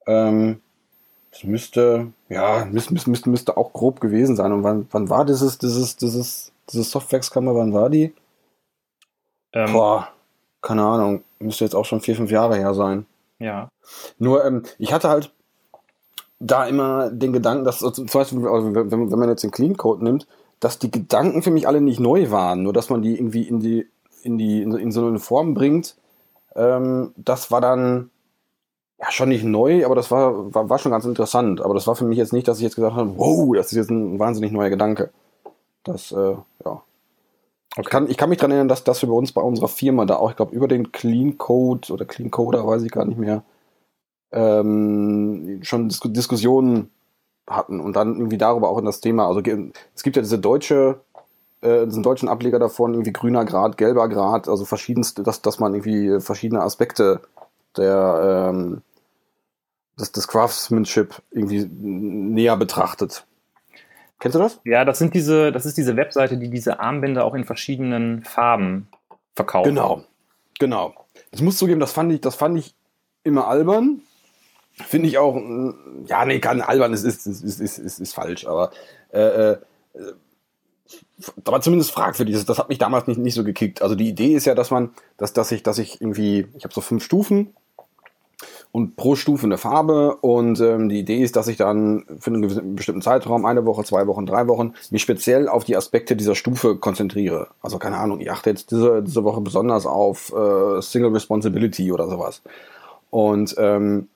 Ähm, 0.07 0.59
das 1.31 1.43
müsste, 1.43 2.07
ja, 2.27 2.65
müsste, 2.65 2.93
müsste, 2.93 3.29
müsste 3.29 3.57
auch 3.57 3.71
grob 3.71 4.01
gewesen 4.01 4.35
sein. 4.35 4.51
Und 4.51 4.63
wann, 4.63 4.87
wann 4.91 5.09
war 5.09 5.25
dieses, 5.25 5.57
dieses, 5.57 5.95
dieses, 5.95 6.51
diese 6.69 6.83
Softwareskammer, 6.83 7.55
wann 7.55 7.73
war 7.73 7.89
die? 7.89 8.13
Ähm, 9.55 9.73
Boah, 9.73 10.09
keine 10.61 10.83
Ahnung. 10.83 11.23
Müsste 11.39 11.63
jetzt 11.63 11.75
auch 11.75 11.85
schon 11.85 12.01
vier, 12.01 12.15
fünf 12.15 12.29
Jahre 12.29 12.57
her 12.57 12.73
sein. 12.73 13.05
Ja. 13.39 13.69
Nur, 14.19 14.45
ähm, 14.45 14.63
ich 14.77 14.93
hatte 14.93 15.09
halt 15.09 15.33
da 16.39 16.65
immer 16.65 17.09
den 17.09 17.33
Gedanken, 17.33 17.63
dass 17.63 17.79
zum 17.79 18.05
Beispiel, 18.05 18.47
also 18.47 18.75
wenn, 18.75 19.09
man 19.09 19.29
jetzt 19.29 19.43
den 19.43 19.51
Clean 19.51 19.77
Code 19.77 20.03
nimmt, 20.03 20.27
dass 20.59 20.79
die 20.79 20.91
Gedanken 20.91 21.41
für 21.41 21.51
mich 21.51 21.67
alle 21.67 21.81
nicht 21.81 21.99
neu 21.99 22.29
waren, 22.29 22.63
nur 22.63 22.73
dass 22.73 22.89
man 22.89 23.01
die 23.01 23.15
irgendwie 23.17 23.43
in 23.43 23.59
die, 23.59 23.87
in 24.23 24.37
die, 24.37 24.61
in, 24.61 24.73
in 24.75 24.91
so 24.91 25.07
eine 25.07 25.19
Form 25.19 25.53
bringt. 25.53 25.95
Ähm, 26.55 27.13
das 27.15 27.51
war 27.51 27.61
dann 27.61 28.09
ja 28.99 29.11
schon 29.11 29.29
nicht 29.29 29.43
neu, 29.43 29.85
aber 29.85 29.95
das 29.95 30.11
war, 30.11 30.53
war, 30.53 30.69
war 30.69 30.79
schon 30.79 30.91
ganz 30.91 31.05
interessant. 31.05 31.61
Aber 31.61 31.73
das 31.73 31.87
war 31.87 31.95
für 31.95 32.05
mich 32.05 32.17
jetzt 32.17 32.33
nicht, 32.33 32.47
dass 32.47 32.57
ich 32.57 32.63
jetzt 32.63 32.75
gesagt 32.75 32.95
habe, 32.95 33.17
wow, 33.17 33.55
das 33.55 33.67
ist 33.67 33.77
jetzt 33.77 33.89
ein 33.89 34.19
wahnsinnig 34.19 34.51
neuer 34.51 34.69
Gedanke. 34.69 35.11
Das, 35.83 36.11
äh, 36.11 36.35
ja. 36.65 36.83
Okay. 37.77 37.81
Ich, 37.81 37.89
kann, 37.89 38.09
ich 38.09 38.17
kann 38.17 38.29
mich 38.29 38.37
daran 38.37 38.51
erinnern, 38.51 38.67
dass, 38.69 38.83
dass 38.83 39.01
wir 39.01 39.09
bei 39.09 39.15
uns 39.15 39.31
bei 39.31 39.41
unserer 39.41 39.67
Firma 39.67 40.05
da 40.05 40.15
auch, 40.15 40.29
ich 40.29 40.37
glaube, 40.37 40.55
über 40.55 40.67
den 40.67 40.91
Clean 40.91 41.37
Code 41.37 41.91
oder 41.91 42.05
Clean 42.05 42.31
Coder, 42.31 42.65
weiß 42.65 42.83
ich 42.83 42.91
gar 42.91 43.05
nicht 43.05 43.17
mehr, 43.17 43.43
ähm, 44.31 45.59
schon 45.63 45.89
Dis 45.89 45.99
Diskussionen 45.99 46.89
hatten 47.47 47.79
und 47.79 47.95
dann 47.95 48.15
irgendwie 48.15 48.37
darüber 48.37 48.69
auch 48.69 48.77
in 48.77 48.85
das 48.85 49.01
Thema. 49.01 49.27
Also 49.27 49.41
es 49.93 50.03
gibt 50.03 50.15
ja 50.15 50.21
diese 50.21 50.39
deutsche, 50.39 51.01
äh, 51.61 51.85
diesen 51.85 52.01
deutschen 52.01 52.29
Ableger 52.29 52.59
davon, 52.59 52.93
irgendwie 52.93 53.13
grüner 53.13 53.45
Grad, 53.45 53.77
gelber 53.77 54.09
Grad, 54.09 54.47
also 54.47 54.65
verschiedenste, 54.65 55.23
dass, 55.23 55.41
dass 55.41 55.59
man 55.59 55.73
irgendwie 55.75 56.19
verschiedene 56.21 56.61
Aspekte 56.61 57.21
der 57.77 58.51
ähm, 58.53 58.81
des, 59.99 60.11
des 60.11 60.27
Craftsmanship 60.27 61.21
irgendwie 61.31 61.65
näher 61.65 62.57
betrachtet. 62.57 63.25
Kennst 64.19 64.35
du 64.35 64.39
das? 64.39 64.61
Ja, 64.63 64.85
das 64.85 64.99
sind 64.99 65.13
diese, 65.13 65.51
das 65.51 65.65
ist 65.65 65.77
diese 65.77 65.95
Webseite, 65.97 66.37
die 66.37 66.49
diese 66.49 66.79
Armbänder 66.79 67.25
auch 67.25 67.33
in 67.33 67.43
verschiedenen 67.43 68.23
Farben 68.23 68.87
verkauft. 69.35 69.67
Genau, 69.67 70.03
genau. 70.59 70.93
Ich 71.31 71.41
muss 71.41 71.57
zugeben, 71.57 71.79
das 71.79 71.91
fand 71.91 72.11
ich, 72.13 72.21
das 72.21 72.35
fand 72.35 72.57
ich 72.57 72.75
immer 73.23 73.47
albern, 73.47 74.01
Finde 74.77 75.07
ich 75.07 75.17
auch, 75.17 75.41
ja, 76.07 76.25
nee, 76.25 76.39
kann 76.39 76.59
albern, 76.59 76.91
ist, 76.91 77.05
ist, 77.05 77.25
ist, 77.25 77.61
ist, 77.61 77.77
ist, 77.77 77.99
ist 77.99 78.13
falsch, 78.13 78.45
aber, 78.45 78.71
äh, 79.13 79.51
äh, 79.51 79.57
aber 81.45 81.61
zumindest 81.61 81.91
fragwürdig. 81.91 82.35
Das, 82.35 82.45
das 82.45 82.59
hat 82.59 82.67
mich 82.67 82.77
damals 82.77 83.07
nicht, 83.07 83.17
nicht 83.17 83.35
so 83.35 83.45
gekickt. 83.45 83.81
Also 83.81 83.95
die 83.95 84.09
Idee 84.09 84.33
ist 84.33 84.43
ja, 84.43 84.53
dass 84.53 84.71
man, 84.71 84.91
dass, 85.15 85.31
dass 85.31 85.53
ich, 85.53 85.63
dass 85.63 85.77
ich 85.77 86.01
irgendwie, 86.01 86.47
ich 86.57 86.65
habe 86.65 86.73
so 86.73 86.81
fünf 86.81 87.05
Stufen 87.05 87.55
und 88.75 88.97
pro 88.97 89.15
Stufe 89.15 89.45
eine 89.45 89.57
Farbe 89.57 90.17
und 90.17 90.59
ähm, 90.59 90.89
die 90.89 90.99
Idee 90.99 91.23
ist, 91.23 91.37
dass 91.37 91.47
ich 91.47 91.55
dann 91.55 92.03
für 92.19 92.29
einen 92.29 92.75
bestimmten 92.75 93.01
Zeitraum, 93.01 93.45
eine 93.45 93.65
Woche, 93.65 93.85
zwei 93.85 94.05
Wochen, 94.05 94.25
drei 94.25 94.49
Wochen, 94.49 94.73
mich 94.91 95.01
speziell 95.01 95.47
auf 95.47 95.63
die 95.63 95.77
Aspekte 95.77 96.17
dieser 96.17 96.35
Stufe 96.35 96.75
konzentriere. 96.75 97.47
Also 97.61 97.79
keine 97.79 97.95
Ahnung, 97.95 98.19
ich 98.19 98.29
achte 98.29 98.49
jetzt 98.49 98.71
diese, 98.71 99.01
diese 99.01 99.23
Woche 99.23 99.39
besonders 99.39 99.85
auf 99.85 100.33
äh, 100.33 100.81
Single 100.81 101.13
Responsibility 101.13 101.93
oder 101.93 102.09
sowas. 102.09 102.41
Und 103.11 103.55
ähm, 103.57 104.09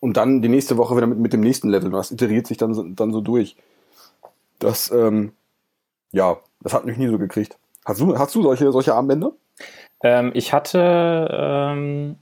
und 0.00 0.16
dann 0.16 0.40
die 0.40 0.48
nächste 0.48 0.78
Woche 0.78 0.96
wieder 0.96 1.06
mit, 1.06 1.18
mit 1.18 1.34
dem 1.34 1.42
nächsten 1.42 1.68
Level. 1.68 1.90
Das 1.90 2.10
iteriert 2.10 2.46
sich 2.46 2.56
dann, 2.56 2.72
so, 2.72 2.84
dann 2.84 3.12
so 3.12 3.20
durch. 3.20 3.56
Das, 4.58 4.90
ähm, 4.90 5.32
ja, 6.12 6.38
das 6.62 6.72
hat 6.72 6.86
mich 6.86 6.96
nie 6.96 7.08
so 7.08 7.18
gekriegt. 7.18 7.58
Hast 7.84 8.00
du, 8.00 8.18
hast 8.18 8.34
du 8.34 8.42
solche, 8.42 8.72
solche 8.72 8.94
Armbänder? 8.94 9.32
Ähm, 10.02 10.30
ich 10.32 10.54
hatte 10.54 11.28
ähm, 11.30 12.16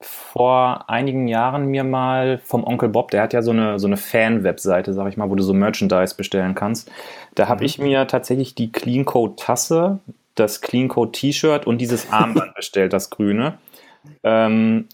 vor 0.00 0.90
einigen 0.90 1.28
Jahren 1.28 1.66
mir 1.66 1.84
mal 1.84 2.38
vom 2.38 2.64
Onkel 2.64 2.88
Bob, 2.88 3.10
der 3.10 3.22
hat 3.22 3.32
ja 3.32 3.42
so 3.42 3.52
eine, 3.52 3.78
so 3.78 3.86
eine 3.86 3.96
Fan-Webseite, 3.96 4.92
sag 4.92 5.08
ich 5.08 5.16
mal, 5.16 5.30
wo 5.30 5.34
du 5.34 5.42
so 5.42 5.54
Merchandise 5.54 6.14
bestellen 6.14 6.54
kannst. 6.54 6.90
Da 7.34 7.48
habe 7.48 7.60
mhm. 7.60 7.66
ich 7.66 7.78
mir 7.78 8.06
tatsächlich 8.06 8.54
die 8.54 8.72
Clean 8.72 9.04
Code 9.04 9.34
Tasse, 9.36 10.00
das 10.34 10.60
Clean 10.60 10.88
Code 10.88 11.12
T-Shirt 11.12 11.66
und 11.66 11.78
dieses 11.78 12.10
Armband 12.12 12.54
bestellt, 12.54 12.92
das 12.92 13.10
grüne. 13.10 13.58
Ähm, 14.22 14.86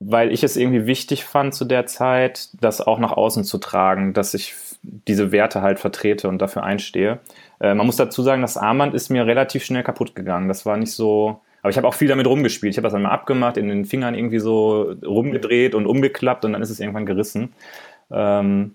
weil 0.00 0.32
ich 0.32 0.42
es 0.42 0.56
irgendwie 0.56 0.86
wichtig 0.86 1.24
fand 1.24 1.54
zu 1.54 1.64
der 1.64 1.86
Zeit, 1.86 2.48
das 2.60 2.80
auch 2.80 2.98
nach 2.98 3.12
außen 3.12 3.44
zu 3.44 3.58
tragen, 3.58 4.12
dass 4.12 4.34
ich 4.34 4.54
diese 4.82 5.32
Werte 5.32 5.62
halt 5.62 5.78
vertrete 5.78 6.28
und 6.28 6.40
dafür 6.40 6.62
einstehe. 6.62 7.20
Äh, 7.60 7.74
man 7.74 7.86
muss 7.86 7.96
dazu 7.96 8.22
sagen, 8.22 8.42
das 8.42 8.56
Armband 8.56 8.94
ist 8.94 9.08
mir 9.08 9.26
relativ 9.26 9.64
schnell 9.64 9.82
kaputt 9.82 10.14
gegangen. 10.14 10.48
Das 10.48 10.66
war 10.66 10.76
nicht 10.76 10.92
so. 10.92 11.40
Aber 11.64 11.70
ich 11.70 11.78
habe 11.78 11.88
auch 11.88 11.94
viel 11.94 12.08
damit 12.08 12.26
rumgespielt. 12.26 12.74
Ich 12.74 12.76
habe 12.76 12.84
das 12.84 12.92
dann 12.92 13.00
mal 13.00 13.10
abgemacht, 13.10 13.56
in 13.56 13.68
den 13.68 13.86
Fingern 13.86 14.14
irgendwie 14.14 14.38
so 14.38 14.94
rumgedreht 15.02 15.74
und 15.74 15.86
umgeklappt 15.86 16.44
und 16.44 16.52
dann 16.52 16.60
ist 16.60 16.68
es 16.68 16.78
irgendwann 16.78 17.06
gerissen. 17.06 17.54
Ähm, 18.10 18.74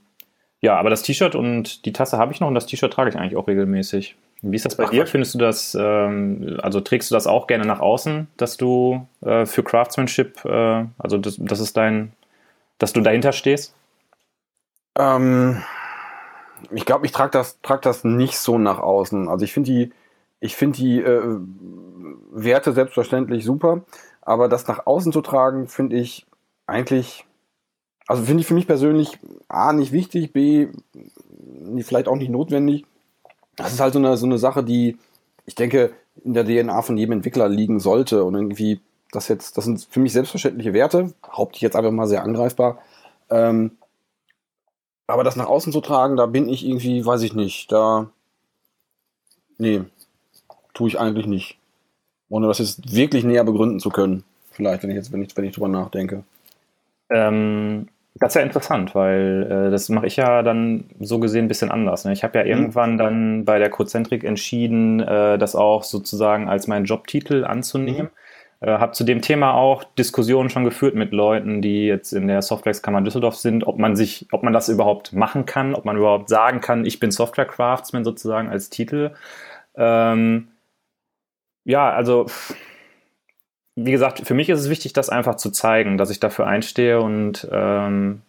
ja, 0.60 0.75
aber 0.75 0.89
das 0.89 1.03
T-Shirt 1.03 1.36
und 1.36 1.86
die 1.86 1.93
Tasse 1.93 2.17
habe 2.17 2.34
ich 2.34 2.39
noch 2.39 2.48
und 2.48 2.55
das 2.55 2.65
T-Shirt 2.65 2.91
trage 2.91 3.12
ich 3.12 3.15
eigentlich 3.15 3.36
auch 3.36 3.48
regelmäßig. 3.48 4.15
Wie 4.41 4.55
ist 4.55 4.65
das 4.65 4.75
bei 4.75 4.86
Ach, 4.86 4.89
dir? 4.89 5.05
Findest 5.05 5.36
du 5.36 5.38
das, 5.38 5.77
ähm, 5.79 6.58
also 6.63 6.81
trägst 6.81 7.12
du 7.12 7.13
das 7.13 7.27
auch 7.27 7.46
gerne 7.46 7.63
nach 7.63 7.79
außen, 7.79 8.27
dass 8.38 8.58
du 8.58 9.05
äh, 9.22 9.46
für 9.46 9.62
Craftsmanship, 9.62 10.43
äh, 10.46 10.86
also 10.98 11.19
das, 11.19 11.38
das 11.39 11.60
ist 11.60 11.77
dein, 11.77 12.13
dass 12.79 12.91
du 12.91 13.01
dahinter 13.01 13.34
stehst? 13.34 13.75
Ähm, 14.98 15.62
ich 16.72 16.86
glaube, 16.86 17.05
ich 17.05 17.12
trage 17.12 17.29
das, 17.29 17.62
trag 17.62 17.84
das 17.84 18.03
nicht 18.03 18.39
so 18.39 18.58
nach 18.58 18.79
außen. 18.79 19.29
Also 19.29 19.46
ich 19.46 19.53
finde 19.53 19.69
die, 19.72 19.91
ich 20.39 20.55
finde 20.55 20.77
die 20.77 21.01
äh, 21.01 21.38
Werte 22.31 22.74
selbstverständlich 22.74 23.43
super, 23.43 23.84
aber 24.22 24.48
das 24.48 24.67
nach 24.67 24.86
außen 24.86 25.12
zu 25.12 25.22
tragen, 25.22 25.67
finde 25.67 25.98
ich 25.98 26.25
eigentlich, 26.67 27.25
also 28.08 28.24
finde 28.24 28.41
ich 28.41 28.48
für 28.48 28.53
mich 28.53 28.67
persönlich 28.67 29.19
A 29.48 29.74
nicht 29.74 29.91
wichtig, 29.91 30.34
B 30.34 30.67
vielleicht 31.81 32.08
auch 32.08 32.15
nicht 32.15 32.31
notwendig 32.31 32.86
das 33.60 33.74
ist 33.74 33.81
halt 33.81 33.93
so 33.93 34.00
eine, 34.00 34.15
so 34.15 34.25
eine 34.25 34.38
Sache, 34.38 34.63
die, 34.63 34.98
ich 35.46 35.53
denke, 35.53 35.93
in 36.24 36.34
der 36.34 36.46
DNA 36.46 36.81
von 36.81 36.98
jedem 36.98 37.12
Entwickler 37.13 37.50
liegen 37.50 37.79
sollte. 37.79 38.24
Und 38.24 38.36
irgendwie, 38.36 38.79
das 39.12 39.27
jetzt, 39.27 39.58
das 39.58 39.65
sind 39.65 39.86
für 39.89 40.00
mich 40.00 40.13
selbstverständliche 40.13 40.74
Werte, 40.74 41.13
haupte 41.29 41.58
ich 41.58 41.62
jetzt 41.62 41.75
einfach 41.75 41.91
mal 41.91 42.08
sehr 42.08 42.24
angreifbar. 42.24 42.81
Ähm, 43.29 43.77
aber 45.08 45.25
das 45.25 45.36
nach 45.36 45.48
außen 45.48 45.74
zu 45.74 45.81
tragen, 45.81 46.15
da 46.15 46.25
bin 46.25 46.48
ich 46.48 46.65
irgendwie, 46.65 47.05
weiß 47.05 47.22
ich 47.24 47.34
nicht, 47.34 47.72
da. 47.72 48.10
Nee, 49.58 49.81
tue 50.73 50.88
ich 50.88 50.99
eigentlich 50.99 51.27
nicht. 51.27 51.57
Ohne 52.29 52.47
das 52.47 52.59
jetzt 52.59 52.93
wirklich 52.95 53.23
näher 53.23 53.43
begründen 53.43 53.79
zu 53.79 53.89
können. 53.89 54.23
Vielleicht, 54.51 54.83
wenn 54.83 54.89
ich 54.89 54.95
jetzt, 54.95 55.11
wenn 55.11 55.23
ich, 55.23 55.35
wenn 55.35 55.45
ich 55.45 55.53
drüber 55.53 55.67
nachdenke. 55.67 56.23
Ähm, 57.09 57.88
das 58.15 58.31
ist 58.31 58.35
ja 58.35 58.41
interessant, 58.41 58.95
weil 58.95 59.47
äh, 59.49 59.71
das 59.71 59.89
mache 59.89 60.07
ich 60.07 60.17
ja 60.17 60.43
dann 60.43 60.85
so 60.99 61.19
gesehen 61.19 61.45
ein 61.45 61.47
bisschen 61.47 61.71
anders. 61.71 62.05
Ne? 62.05 62.13
Ich 62.13 62.23
habe 62.23 62.38
ja 62.38 62.43
mhm. 62.43 62.49
irgendwann 62.49 62.97
dann 62.97 63.45
bei 63.45 63.59
der 63.59 63.69
Cozentrik 63.69 64.23
entschieden, 64.23 64.99
äh, 64.99 65.38
das 65.38 65.55
auch 65.55 65.83
sozusagen 65.83 66.49
als 66.49 66.67
meinen 66.67 66.85
Jobtitel 66.85 67.45
anzunehmen. 67.45 68.09
Mhm. 68.61 68.67
Äh, 68.67 68.77
habe 68.77 68.91
zu 68.91 69.05
dem 69.05 69.21
Thema 69.21 69.53
auch 69.53 69.85
Diskussionen 69.97 70.49
schon 70.49 70.65
geführt 70.65 70.95
mit 70.95 71.13
Leuten, 71.13 71.61
die 71.61 71.85
jetzt 71.85 72.11
in 72.11 72.27
der 72.27 72.41
Softwarekammer 72.41 73.01
Düsseldorf 73.01 73.35
sind, 73.35 73.65
ob 73.65 73.79
man 73.79 73.95
sich, 73.95 74.27
ob 74.33 74.43
man 74.43 74.51
das 74.51 74.67
überhaupt 74.67 75.13
machen 75.13 75.45
kann, 75.45 75.73
ob 75.73 75.85
man 75.85 75.95
überhaupt 75.95 76.27
sagen 76.27 76.59
kann, 76.59 76.85
ich 76.85 76.99
bin 76.99 77.11
Software 77.11 77.45
Craftsman 77.45 78.03
sozusagen 78.03 78.49
als 78.49 78.69
Titel. 78.69 79.11
Ähm, 79.75 80.49
ja, 81.69 81.91
also 81.91 82.25
wie 83.75 83.91
gesagt, 83.91 84.19
für 84.25 84.33
mich 84.33 84.49
ist 84.49 84.59
es 84.59 84.69
wichtig, 84.69 84.93
das 84.93 85.09
einfach 85.09 85.35
zu 85.35 85.51
zeigen, 85.51 85.99
dass 85.99 86.09
ich 86.09 86.19
dafür 86.19 86.47
einstehe 86.47 86.99
und 86.99 87.47
ähm, 87.51 88.23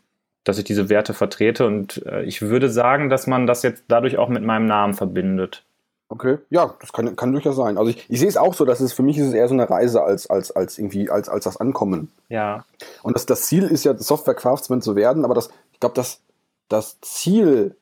dass 0.45 0.59
ich 0.59 0.65
diese 0.65 0.91
Werte 0.91 1.15
vertrete. 1.15 1.67
Und 1.67 2.05
äh, 2.05 2.23
ich 2.25 2.43
würde 2.43 2.69
sagen, 2.69 3.09
dass 3.09 3.27
man 3.27 3.47
das 3.47 3.63
jetzt 3.63 3.85
dadurch 3.89 4.19
auch 4.19 4.29
mit 4.29 4.43
meinem 4.43 4.67
Namen 4.67 4.93
verbindet. 4.93 5.65
Okay, 6.11 6.39
ja, 6.51 6.75
das 6.81 6.93
kann, 6.93 7.17
kann 7.17 7.33
durchaus 7.33 7.57
sein. 7.57 7.79
Also 7.79 7.91
ich, 7.91 8.05
ich 8.11 8.21
sehe 8.21 8.29
es 8.29 8.37
auch 8.37 8.53
so, 8.53 8.67
dass 8.67 8.81
es 8.81 8.93
für 8.93 9.03
mich 9.03 9.17
ist 9.17 9.29
es 9.29 9.33
eher 9.33 9.49
so 9.49 9.55
eine 9.55 9.71
Reise 9.71 10.03
als, 10.03 10.29
als, 10.29 10.51
als 10.53 10.77
irgendwie, 10.77 11.09
als, 11.09 11.31
als 11.31 11.45
das 11.45 11.57
Ankommen. 11.57 12.13
Ja. 12.29 12.67
Und 13.03 13.15
das, 13.15 13.25
das 13.25 13.47
Ziel 13.47 13.65
ist 13.65 13.85
ja, 13.85 13.97
Software 13.97 14.35
Craftsman 14.35 14.83
zu 14.83 14.97
werden, 14.97 15.25
aber 15.25 15.35
das, 15.35 15.49
ich 15.73 15.81
glaube, 15.81 15.95
das, 15.95 16.21
das 16.69 17.01
Ziel 17.01 17.77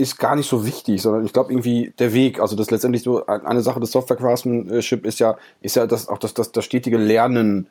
ist 0.00 0.18
gar 0.18 0.34
nicht 0.34 0.48
so 0.48 0.66
wichtig, 0.66 1.02
sondern 1.02 1.24
ich 1.24 1.32
glaube 1.32 1.52
irgendwie 1.52 1.92
der 1.98 2.12
Weg, 2.12 2.40
also 2.40 2.56
das 2.56 2.70
letztendlich 2.70 3.02
so 3.02 3.26
eine 3.26 3.60
Sache 3.60 3.80
des 3.80 3.92
Software 3.92 4.16
Craftsmanship 4.16 5.06
ist 5.06 5.20
ja, 5.20 5.36
ist 5.60 5.76
ja 5.76 5.86
das 5.86 6.08
auch 6.08 6.18
das, 6.18 6.34
das, 6.34 6.52
das 6.52 6.64
stetige 6.64 6.96
Lernen 6.96 7.68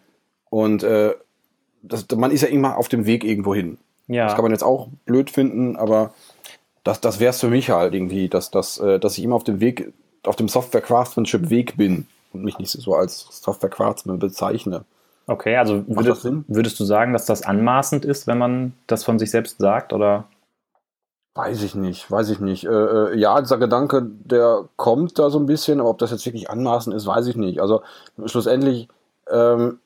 und 0.50 0.84
äh, 0.84 1.14
das, 1.82 2.06
man 2.16 2.32
ist 2.32 2.42
ja 2.42 2.48
immer 2.48 2.78
auf 2.78 2.90
dem 2.90 3.06
Weg 3.06 3.24
irgendwo 3.24 3.56
hin. 3.56 3.78
Ja. 4.08 4.26
Das 4.26 4.36
kann 4.36 4.44
man 4.44 4.52
jetzt 4.52 4.64
auch 4.64 4.90
blöd 5.06 5.30
finden, 5.30 5.76
aber 5.76 6.14
das, 6.84 7.02
das 7.02 7.20
wäre 7.20 7.32
es 7.32 7.40
für 7.40 7.50
mich 7.50 7.70
halt 7.70 7.94
irgendwie, 7.94 8.30
dass, 8.30 8.52
dass, 8.52 8.80
äh, 8.80 9.00
dass 9.00 9.18
ich 9.18 9.24
immer 9.24 9.36
auf 9.36 9.44
dem 9.44 9.60
Weg, 9.60 9.92
auf 10.24 10.36
dem 10.36 10.48
Software 10.48 10.82
Craftsmanship 10.82 11.50
Weg 11.50 11.78
bin 11.78 12.08
und 12.34 12.44
mich 12.44 12.60
nicht 12.60 12.72
so 12.72 12.96
als 12.96 13.28
Software 13.32 13.70
Craftsman 13.70 14.20
bezeichne. 14.20 14.86
Okay, 15.28 15.58
also 15.58 15.84
würdest, 15.88 16.28
würdest 16.48 16.80
du 16.80 16.86
sagen, 16.86 17.14
dass 17.14 17.26
das 17.26 17.44
anmaßend 17.44 18.04
ist, 18.04 18.26
wenn 18.26 18.40
man 18.40 18.74
das 18.88 19.04
von 19.04 19.20
sich 19.20 19.30
selbst 19.30 19.60
sagt, 19.60 19.94
oder? 19.94 20.26
Weiß 21.40 21.64
ich 21.64 21.74
nicht, 21.74 22.12
weiß 22.12 22.32
ich 22.32 22.42
nicht. 22.42 22.66
Äh, 22.66 22.70
äh, 22.70 23.18
ja, 23.18 23.40
dieser 23.40 23.58
Gedanke, 23.58 24.02
der 24.04 24.68
kommt 24.76 25.18
da 25.18 25.30
so 25.30 25.40
ein 25.40 25.46
bisschen, 25.46 25.80
aber 25.80 25.90
ob 25.90 25.98
das 25.98 26.12
jetzt 26.12 26.26
wirklich 26.26 26.50
anmaßend 26.50 26.94
ist, 26.94 27.08
weiß 27.08 27.28
ich 27.28 27.38
nicht. 27.38 27.62
Also 27.62 27.82
schlussendlich 28.26 28.90
ähm, 29.30 29.80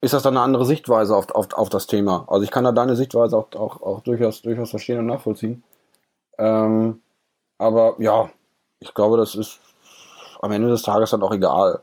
ist 0.00 0.14
das 0.14 0.22
dann 0.22 0.36
eine 0.36 0.44
andere 0.44 0.64
Sichtweise 0.64 1.16
auf, 1.16 1.28
auf, 1.34 1.52
auf 1.54 1.70
das 1.70 1.88
Thema. 1.88 2.24
Also 2.28 2.44
ich 2.44 2.52
kann 2.52 2.62
da 2.62 2.70
deine 2.70 2.94
Sichtweise 2.94 3.36
auch, 3.36 3.52
auch, 3.56 3.82
auch 3.82 4.00
durchaus, 4.02 4.42
durchaus 4.42 4.70
verstehen 4.70 5.00
und 5.00 5.06
nachvollziehen. 5.06 5.64
Ähm, 6.38 7.00
aber 7.58 7.96
ja, 7.98 8.30
ich 8.78 8.94
glaube, 8.94 9.16
das 9.16 9.34
ist 9.34 9.58
am 10.40 10.52
Ende 10.52 10.68
des 10.68 10.82
Tages 10.82 11.10
dann 11.10 11.24
auch 11.24 11.32
egal, 11.32 11.80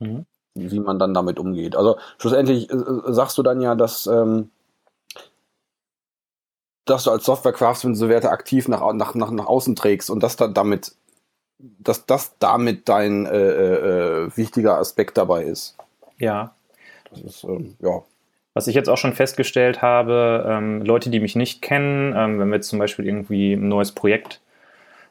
mhm. 0.00 0.26
wie 0.54 0.80
man 0.80 0.98
dann 0.98 1.14
damit 1.14 1.38
umgeht. 1.38 1.76
Also 1.76 1.98
schlussendlich 2.18 2.68
äh, 2.68 2.74
äh 2.74 3.12
sagst 3.12 3.38
du 3.38 3.44
dann 3.44 3.60
ja, 3.60 3.76
dass 3.76 4.08
ähm, 4.08 4.50
dass 6.84 7.04
du 7.04 7.10
als 7.10 7.24
Software-Craftsman 7.24 7.94
so 7.94 8.08
Werte 8.08 8.30
aktiv 8.30 8.68
nach, 8.68 8.92
nach, 8.92 9.14
nach, 9.14 9.30
nach 9.30 9.46
außen 9.46 9.76
trägst 9.76 10.10
und 10.10 10.22
dass 10.22 10.36
da 10.36 10.48
damit, 10.48 10.92
dass 11.58 12.06
das 12.06 12.36
damit 12.38 12.88
dein 12.88 13.26
äh, 13.26 13.36
äh, 13.36 14.24
äh, 14.26 14.36
wichtiger 14.36 14.78
Aspekt 14.78 15.16
dabei 15.16 15.44
ist. 15.44 15.76
Ja. 16.18 16.54
Das 17.10 17.20
ist, 17.20 17.44
ähm, 17.44 17.76
ja. 17.80 18.02
Was 18.54 18.66
ich 18.66 18.74
jetzt 18.74 18.88
auch 18.88 18.98
schon 18.98 19.12
festgestellt 19.12 19.80
habe, 19.80 20.44
ähm, 20.48 20.82
Leute, 20.82 21.10
die 21.10 21.20
mich 21.20 21.36
nicht 21.36 21.62
kennen, 21.62 22.14
ähm, 22.16 22.40
wenn 22.40 22.48
wir 22.48 22.56
jetzt 22.56 22.68
zum 22.68 22.78
Beispiel 22.78 23.06
irgendwie 23.06 23.52
ein 23.52 23.68
neues 23.68 23.92
Projekt 23.92 24.40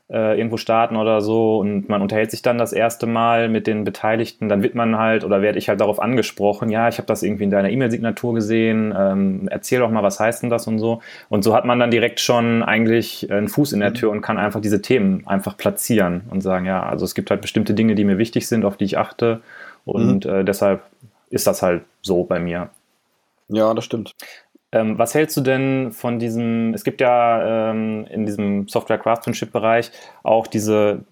äh, 0.09 0.37
irgendwo 0.37 0.57
starten 0.57 0.95
oder 0.95 1.21
so 1.21 1.59
und 1.59 1.87
man 1.87 2.01
unterhält 2.01 2.31
sich 2.31 2.41
dann 2.41 2.57
das 2.57 2.73
erste 2.73 3.05
Mal 3.05 3.47
mit 3.47 3.67
den 3.67 3.83
Beteiligten, 3.83 4.49
dann 4.49 4.63
wird 4.63 4.73
man 4.73 4.97
halt 4.97 5.23
oder 5.23 5.41
werde 5.41 5.59
ich 5.59 5.69
halt 5.69 5.81
darauf 5.81 6.01
angesprochen, 6.01 6.69
ja, 6.69 6.89
ich 6.89 6.97
habe 6.97 7.05
das 7.05 7.21
irgendwie 7.21 7.43
in 7.43 7.51
deiner 7.51 7.69
E-Mail-Signatur 7.69 8.33
gesehen, 8.33 8.93
ähm, 8.97 9.47
erzähl 9.51 9.79
doch 9.79 9.91
mal, 9.91 10.01
was 10.01 10.19
heißt 10.19 10.41
denn 10.41 10.49
das 10.49 10.65
und 10.67 10.79
so. 10.79 11.01
Und 11.29 11.43
so 11.43 11.53
hat 11.53 11.65
man 11.65 11.79
dann 11.79 11.91
direkt 11.91 12.19
schon 12.19 12.63
eigentlich 12.63 13.31
einen 13.31 13.49
Fuß 13.49 13.73
in 13.73 13.81
der 13.81 13.93
Tür 13.93 14.09
und 14.09 14.21
kann 14.21 14.37
einfach 14.37 14.61
diese 14.61 14.81
Themen 14.81 15.23
einfach 15.27 15.57
platzieren 15.57 16.21
und 16.31 16.41
sagen, 16.41 16.65
ja, 16.65 16.81
also 16.81 17.05
es 17.05 17.13
gibt 17.13 17.29
halt 17.29 17.41
bestimmte 17.41 17.75
Dinge, 17.75 17.93
die 17.93 18.03
mir 18.03 18.17
wichtig 18.17 18.47
sind, 18.47 18.65
auf 18.65 18.77
die 18.77 18.85
ich 18.85 18.97
achte 18.97 19.41
und 19.85 20.25
mhm. 20.25 20.31
äh, 20.31 20.43
deshalb 20.43 20.81
ist 21.29 21.45
das 21.45 21.61
halt 21.61 21.83
so 22.01 22.23
bei 22.23 22.39
mir. 22.39 22.69
Ja, 23.49 23.73
das 23.73 23.85
stimmt. 23.85 24.15
Ähm, 24.71 24.97
was 24.97 25.15
hältst 25.15 25.35
du 25.35 25.41
denn 25.41 25.91
von 25.91 26.19
diesem, 26.19 26.73
es 26.73 26.83
gibt 26.83 27.01
ja 27.01 27.71
ähm, 27.71 28.05
in 28.09 28.25
diesem 28.25 28.67
Software-Craftsmanship-Bereich 28.67 29.91
auch 30.23 30.47
diese, 30.47 31.05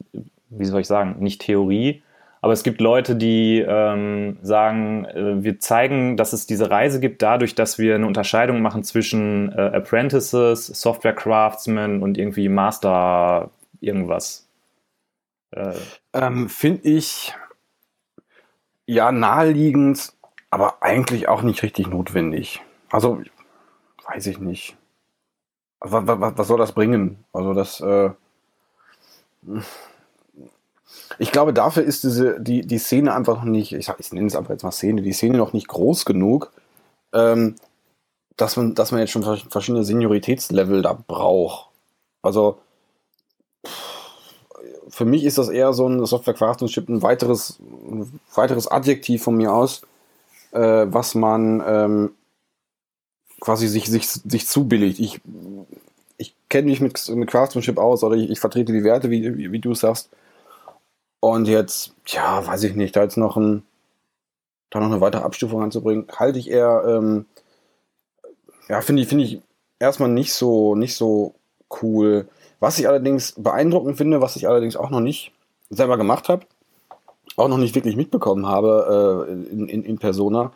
wie 0.49 0.65
soll 0.65 0.81
ich 0.81 0.87
sagen, 0.87 1.15
nicht 1.19 1.41
Theorie, 1.41 2.03
aber 2.41 2.53
es 2.53 2.63
gibt 2.63 2.81
Leute, 2.81 3.15
die 3.15 3.65
ähm, 3.67 4.37
sagen, 4.41 5.05
äh, 5.05 5.43
wir 5.43 5.59
zeigen, 5.59 6.17
dass 6.17 6.33
es 6.33 6.45
diese 6.45 6.69
Reise 6.69 6.99
gibt, 6.99 7.21
dadurch, 7.21 7.55
dass 7.55 7.79
wir 7.79 7.95
eine 7.95 8.05
Unterscheidung 8.05 8.61
machen 8.61 8.83
zwischen 8.83 9.51
äh, 9.51 9.71
Apprentices, 9.75 10.67
Software 10.67 11.13
Craftsmen 11.13 12.03
und 12.03 12.17
irgendwie 12.17 12.47
Master 12.47 13.49
irgendwas. 13.81 14.47
Äh. 15.51 15.73
Ähm, 16.13 16.47
Finde 16.49 16.87
ich 16.87 17.33
ja 18.85 19.11
naheliegend, 19.11 20.13
aber 20.51 20.81
eigentlich 20.81 21.27
auch 21.27 21.41
nicht 21.41 21.63
richtig 21.63 21.87
notwendig. 21.87 22.61
Also 22.91 23.21
weiß 24.07 24.27
ich 24.27 24.39
nicht. 24.39 24.75
Was, 25.79 26.07
was, 26.07 26.37
was 26.37 26.47
soll 26.47 26.57
das 26.57 26.71
bringen? 26.71 27.23
Also 27.33 27.53
das, 27.53 27.81
äh, 27.81 28.09
ich 31.19 31.31
glaube, 31.31 31.53
dafür 31.53 31.83
ist 31.83 32.03
diese, 32.03 32.39
die, 32.39 32.61
die 32.65 32.77
Szene 32.77 33.13
einfach 33.13 33.37
noch 33.37 33.43
nicht, 33.43 33.73
ich, 33.73 33.89
ich 33.97 34.13
nenne 34.13 34.27
es 34.27 34.35
einfach 34.35 34.51
jetzt 34.51 34.63
mal 34.63 34.71
Szene, 34.71 35.01
die 35.01 35.13
Szene 35.13 35.37
noch 35.37 35.53
nicht 35.53 35.67
groß 35.67 36.05
genug, 36.05 36.51
ähm, 37.13 37.55
dass 38.35 38.57
man, 38.57 38.75
dass 38.75 38.91
man 38.91 39.01
jetzt 39.01 39.11
schon 39.11 39.23
verschiedene 39.23 39.83
Senioritätslevel 39.83 40.81
da 40.81 40.93
braucht. 40.93 41.69
Also 42.21 42.59
für 44.89 45.05
mich 45.05 45.23
ist 45.25 45.37
das 45.37 45.49
eher 45.49 45.73
so 45.73 45.87
ein 45.87 46.05
Software 46.05 46.33
Craftsmanship, 46.33 46.89
ein 46.89 47.01
weiteres, 47.01 47.59
ein 47.59 48.19
weiteres 48.33 48.67
Adjektiv 48.67 49.23
von 49.23 49.35
mir 49.35 49.53
aus, 49.53 49.81
äh, 50.51 50.85
was 50.89 51.15
man 51.15 51.63
ähm, 51.65 52.11
quasi 53.39 53.67
sich, 53.67 53.85
sich, 53.87 54.07
sich 54.07 54.47
zubilligt. 54.47 54.99
Ich, 54.99 55.21
ich 56.17 56.35
kenne 56.49 56.67
mich 56.67 56.81
mit, 56.81 57.07
mit 57.09 57.29
Craftsmanship 57.29 57.77
aus 57.77 58.03
oder 58.03 58.15
ich, 58.15 58.29
ich 58.29 58.39
vertrete 58.39 58.73
die 58.73 58.83
Werte, 58.83 59.09
wie, 59.09 59.37
wie, 59.37 59.51
wie 59.51 59.59
du 59.59 59.73
sagst. 59.73 60.09
Und 61.19 61.47
jetzt, 61.47 61.93
ja, 62.07 62.45
weiß 62.45 62.63
ich 62.63 62.75
nicht, 62.75 62.95
da 62.95 63.03
jetzt 63.03 63.17
noch 63.17 63.37
ein, 63.37 63.63
da 64.69 64.79
noch 64.79 64.87
eine 64.87 65.01
weitere 65.01 65.23
Abstufung 65.23 65.63
anzubringen, 65.63 66.07
halte 66.15 66.39
ich 66.39 66.49
eher, 66.49 66.83
ähm, 66.87 67.25
ja, 68.69 68.81
finde 68.81 69.01
ich, 69.01 69.07
finde 69.07 69.23
ich 69.23 69.41
erstmal 69.79 70.09
nicht 70.09 70.33
so, 70.33 70.75
nicht 70.75 70.95
so 70.95 71.33
cool. 71.81 72.27
Was 72.59 72.79
ich 72.79 72.87
allerdings 72.87 73.33
beeindruckend 73.33 73.97
finde, 73.97 74.21
was 74.21 74.35
ich 74.35 74.47
allerdings 74.47 74.75
auch 74.75 74.89
noch 74.89 74.99
nicht 74.99 75.31
selber 75.69 75.97
gemacht 75.97 76.29
habe, 76.29 76.45
auch 77.35 77.47
noch 77.47 77.57
nicht 77.57 77.75
wirklich 77.75 77.95
mitbekommen 77.95 78.47
habe 78.47 79.27
äh, 79.27 79.31
in, 79.31 79.69
in, 79.69 79.83
in 79.83 79.97
Persona. 79.99 80.51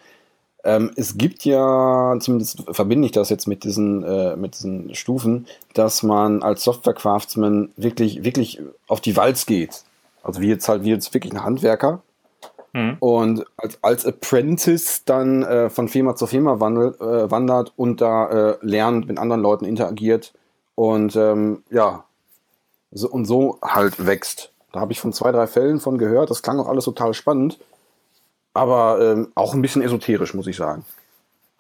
Ähm, 0.64 0.92
es 0.96 1.18
gibt 1.18 1.44
ja, 1.44 2.16
zumindest 2.20 2.64
verbinde 2.72 3.06
ich 3.08 3.12
das 3.12 3.30
jetzt 3.30 3.48
mit 3.48 3.64
diesen, 3.64 4.04
äh, 4.04 4.36
mit 4.36 4.56
diesen 4.56 4.94
Stufen, 4.94 5.48
dass 5.74 6.04
man 6.04 6.44
als 6.44 6.64
Software-Craftsman 6.64 7.72
wirklich, 7.78 8.24
wirklich 8.24 8.62
auf 8.88 9.02
die 9.02 9.16
Walz 9.16 9.46
geht. 9.46 9.84
Also 10.24 10.42
wie 10.42 10.50
jetzt 10.50 10.70
halt, 10.70 10.84
wie 10.84 10.90
jetzt 10.90 11.14
wirklich 11.14 11.34
ein 11.34 11.44
Handwerker. 11.44 12.02
Mhm. 12.74 12.98
Und 13.00 13.46
als, 13.58 13.80
als 13.82 14.06
Apprentice 14.06 15.04
dann 15.06 15.44
äh, 15.44 15.70
von 15.70 15.88
Firma 15.88 16.16
zu 16.16 16.28
Firma 16.28 16.60
wandelt, 16.60 17.02
äh, 17.02 17.30
wandert 17.32 17.74
und 17.76 18.02
da 18.02 18.52
äh, 18.52 18.58
lernt, 18.62 19.08
mit 19.08 19.18
anderen 19.18 19.42
Leuten 19.42 19.66
interagiert 19.66 20.34
und 20.76 21.16
ähm, 21.16 21.64
ja, 21.70 22.06
so, 22.92 23.10
und 23.10 23.26
so 23.26 23.58
halt 23.62 24.06
wächst. 24.06 24.52
Da 24.72 24.80
habe 24.80 24.94
ich 24.94 25.00
von 25.00 25.12
zwei, 25.12 25.32
drei 25.32 25.48
Fällen 25.48 25.80
von 25.80 25.98
gehört. 25.98 26.30
Das 26.30 26.44
klang 26.44 26.60
auch 26.60 26.68
alles 26.68 26.86
total 26.86 27.14
spannend. 27.14 27.60
Aber 28.54 29.00
ähm, 29.02 29.32
auch 29.36 29.54
ein 29.54 29.62
bisschen 29.62 29.82
esoterisch, 29.82 30.34
muss 30.34 30.48
ich 30.48 30.58
sagen. 30.58 30.86